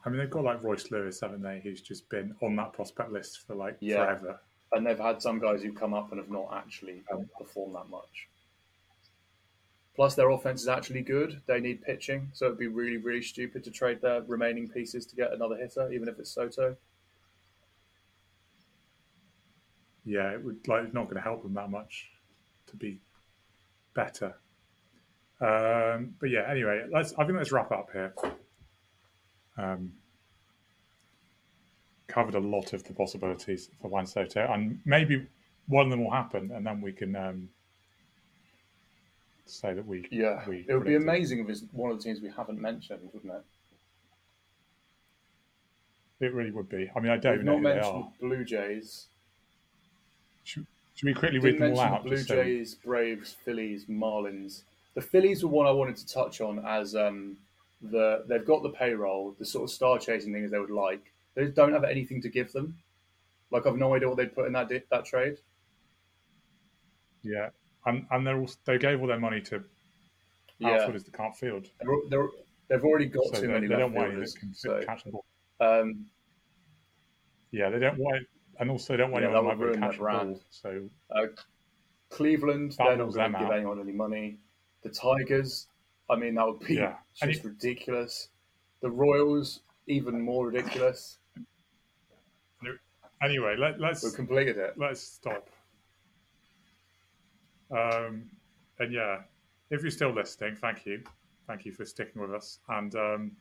I 0.06 0.10
mean, 0.10 0.20
they've 0.20 0.30
got 0.30 0.44
like 0.44 0.64
Royce 0.64 0.92
Lewis, 0.92 1.20
haven't 1.20 1.42
they? 1.42 1.62
Who's 1.64 1.82
just 1.82 2.08
been 2.10 2.36
on 2.42 2.56
that 2.58 2.74
prospect 2.74 3.12
list 3.12 3.46
for 3.48 3.56
like 3.56 3.78
yeah. 3.80 4.06
forever. 4.06 4.40
And 4.72 4.86
they've 4.86 5.00
had 5.00 5.22
some 5.22 5.40
guys 5.40 5.62
who 5.62 5.72
come 5.72 5.94
up 5.94 6.12
and 6.12 6.20
have 6.20 6.30
not 6.30 6.50
actually 6.54 7.04
um, 7.12 7.30
performed 7.38 7.76
that 7.76 7.90
much. 7.90 8.28
Plus, 9.96 10.16
their 10.16 10.30
offense 10.30 10.62
is 10.62 10.68
actually 10.68 11.02
good. 11.02 11.42
They 11.46 11.62
need 11.62 11.82
pitching, 11.82 12.30
so 12.34 12.48
it'd 12.48 12.58
be 12.58 12.68
really, 12.68 12.98
really 12.98 13.22
stupid 13.22 13.64
to 13.64 13.72
trade 13.72 14.02
their 14.02 14.22
remaining 14.24 14.68
pieces 14.68 15.06
to 15.06 15.16
get 15.16 15.32
another 15.32 15.56
hitter, 15.56 15.92
even 15.92 16.10
if 16.10 16.20
it's 16.20 16.32
Soto. 16.32 16.76
yeah, 20.06 20.32
it 20.32 20.44
would 20.44 20.68
like 20.68 20.94
not 20.94 21.06
going 21.06 21.16
to 21.16 21.22
help 21.22 21.42
them 21.44 21.56
that 21.56 21.70
much 21.70 22.10
to 22.68 22.76
be 22.76 23.00
better. 23.96 24.36
Um, 25.42 26.16
but 26.20 26.30
yeah, 26.30 26.50
anyway, 26.50 26.86
let's. 26.90 27.14
I 27.18 27.26
think 27.26 27.38
let's 27.38 27.52
wrap 27.52 27.72
up 27.72 27.90
here. 27.92 28.14
Um, 29.58 29.94
covered 32.08 32.36
a 32.36 32.40
lot 32.40 32.74
of 32.74 32.84
the 32.84 32.94
possibilities 32.94 33.70
for 33.82 33.90
Juan 33.90 34.06
Soto, 34.06 34.52
and 34.52 34.80
maybe 34.86 35.26
one 35.68 35.86
of 35.86 35.92
them 35.92 36.04
will 36.04 36.12
happen, 36.12 36.52
and 36.52 36.66
then 36.66 36.82
we 36.82 36.92
can 36.92 37.16
um, 37.16 37.50
say 39.46 39.74
that 39.74 39.86
we. 39.86 40.08
Yeah, 40.12 40.42
we 40.48 40.66
it 40.68 40.74
would 40.74 40.86
be 40.86 40.96
amazing 40.96 41.40
if 41.40 41.50
it's 41.50 41.64
one 41.72 41.92
of 41.92 41.98
the 41.98 42.04
teams 42.04 42.22
we 42.22 42.30
haven't 42.30 42.60
mentioned, 42.60 43.02
wouldn't 43.14 43.34
it? 43.34 43.44
It 46.26 46.34
really 46.34 46.52
would 46.52 46.70
be. 46.70 46.90
I 46.96 47.00
mean, 47.00 47.12
I 47.12 47.18
don't 47.18 47.38
We've 47.38 47.46
know 47.46 47.60
not 47.60 47.76
mentioned 47.76 48.06
Blue 48.22 48.46
Jays. 48.46 49.08
Should, 50.44 50.66
should 50.96 51.08
we 51.08 51.14
quickly 51.14 51.40
read 51.40 51.60
them 51.60 51.74
all 51.74 51.80
out? 51.82 52.04
Blue 52.04 52.24
Jays, 52.24 52.72
so... 52.72 52.78
Braves, 52.86 53.36
Phillies, 53.44 53.86
Marlins. 53.86 54.62
The 54.94 55.02
Phillies 55.02 55.44
were 55.44 55.50
one 55.50 55.68
I 55.68 55.72
wanted 55.72 55.98
to 55.98 56.08
touch 56.08 56.40
on 56.40 56.64
as 56.66 56.96
um, 56.96 57.36
the 57.82 58.24
they've 58.28 58.46
got 58.46 58.64
the 58.64 58.70
payroll, 58.70 59.36
the 59.38 59.46
sort 59.46 59.64
of 59.66 59.70
star 59.72 60.00
chasing 60.00 60.34
things 60.34 60.52
they 60.52 60.60
would 60.60 60.70
like. 60.70 61.12
They 61.36 61.48
don't 61.48 61.74
have 61.74 61.84
anything 61.84 62.22
to 62.22 62.30
give 62.30 62.52
them. 62.52 62.78
Like 63.52 63.68
I've 63.68 63.78
no 63.78 63.94
idea 63.96 64.08
what 64.08 64.18
they'd 64.18 64.34
put 64.34 64.48
in 64.48 64.54
that 64.54 64.70
that 64.90 65.06
trade. 65.06 65.38
Yeah, 67.22 67.50
and 67.86 68.06
and 68.12 68.26
they're 68.26 68.46
they 68.66 68.78
gave 68.78 69.02
all 69.02 69.08
their 69.08 69.20
money 69.20 69.42
to 69.42 69.64
yeah. 70.60 70.70
outfielders 70.70 71.04
that 71.04 71.14
can't 71.14 71.36
field. 71.36 71.68
They're, 72.10 72.28
they 72.68 72.76
have 72.76 72.84
already 72.84 73.06
got 73.06 73.26
so 73.34 73.42
too 73.42 73.50
many. 73.50 73.68
They 73.68 73.76
don't 73.76 73.94
want 73.94 74.08
anyone 74.08 74.26
that 74.26 74.40
can 74.40 74.54
so, 74.54 74.82
catch 74.86 75.04
the 75.04 75.12
ball. 75.12 75.26
Um, 75.60 76.06
yeah, 77.52 77.70
they 77.70 77.80
don't 77.80 77.98
want 77.98 78.26
and 78.60 78.72
also 78.72 78.94
they 78.94 78.98
don't 78.98 79.12
want 79.12 79.24
yeah, 79.24 79.38
anyone 79.38 79.58
to 79.58 79.78
catch 79.78 79.98
brand. 79.98 80.34
Ball, 80.34 80.42
so 80.50 80.90
uh, 81.16 81.28
Cleveland, 82.10 82.76
they're 82.78 82.98
not 82.98 83.14
going 83.14 83.34
to 83.34 83.40
give 83.40 83.52
anyone 83.52 83.80
any 83.80 83.92
money. 83.92 84.38
The 84.84 84.90
Tigers, 84.90 85.68
I 86.10 86.16
mean, 86.16 86.36
that 86.36 86.46
would 86.46 86.60
be 86.60 86.76
yeah. 86.76 86.96
just 87.16 87.44
ridiculous. 87.44 88.30
The 88.82 88.90
Royals, 88.90 89.62
even 89.88 90.22
more 90.22 90.48
ridiculous. 90.48 91.18
Anyway, 93.24 93.56
let, 93.58 93.82
us 93.82 94.04
we 94.04 94.12
completed 94.12 94.58
it. 94.58 94.74
Let's 94.78 95.02
stop. 95.02 95.50
Um, 97.72 98.30
and 98.80 98.94
yeah, 98.94 99.22
if 99.72 99.82
you're 99.82 99.90
still 99.90 100.14
listening, 100.14 100.56
thank 100.56 100.86
you, 100.86 101.02
thank 101.48 101.66
you 101.66 101.72
for 101.72 101.86
sticking 101.86 102.22
with 102.22 102.34
us. 102.34 102.60
And 102.70 102.94
um, 102.96 103.32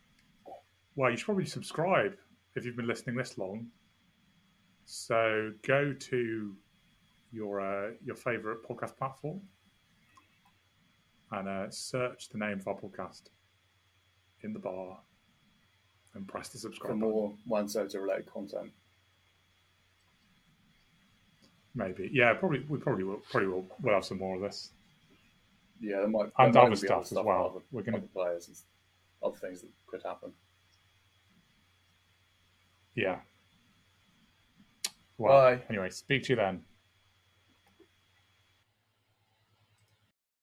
well, 0.96 1.10
you 1.10 1.16
should 1.16 1.26
probably 1.26 1.44
subscribe 1.44 2.16
if 2.54 2.64
you've 2.64 2.76
been 2.76 2.86
listening 2.86 3.16
this 3.16 3.36
long 3.36 3.66
so 4.84 5.52
go 5.66 5.92
to 5.92 6.54
your 7.32 7.60
uh, 7.60 7.90
your 8.04 8.16
favorite 8.16 8.58
podcast 8.68 8.96
platform 8.96 9.40
and 11.38 11.48
uh, 11.48 11.70
search 11.70 12.28
the 12.28 12.38
name 12.38 12.60
of 12.60 12.68
our 12.68 12.74
podcast 12.74 13.22
in 14.42 14.52
the 14.52 14.58
bar 14.58 14.98
and 16.14 16.26
press 16.28 16.48
the 16.48 16.58
subscribe 16.58 16.92
for 16.92 16.96
more 16.96 17.34
Juan 17.46 17.68
Soto 17.68 17.98
related 17.98 18.30
content. 18.32 18.70
Maybe, 21.74 22.08
yeah, 22.12 22.34
probably 22.34 22.64
we 22.68 22.78
probably 22.78 23.04
will 23.04 23.20
probably 23.30 23.48
will 23.48 23.66
we'll 23.80 23.94
have 23.94 24.04
some 24.04 24.18
more 24.18 24.36
of 24.36 24.42
this. 24.42 24.70
Yeah, 25.80 25.98
there 25.98 26.08
might 26.08 26.30
and 26.38 26.56
other 26.56 26.76
stuff, 26.76 27.06
stuff 27.06 27.18
as 27.18 27.24
well. 27.24 27.50
Other, 27.50 27.64
We're 27.72 27.82
going 27.82 28.00
to 28.00 28.08
players 28.08 28.46
and 28.46 28.56
other 29.22 29.36
things 29.36 29.62
that 29.62 29.70
could 29.88 30.02
happen. 30.04 30.32
Yeah, 32.94 33.18
well, 35.18 35.32
Bye. 35.32 35.62
Anyway, 35.68 35.90
speak 35.90 36.24
to 36.24 36.28
you 36.30 36.36
then. 36.36 36.62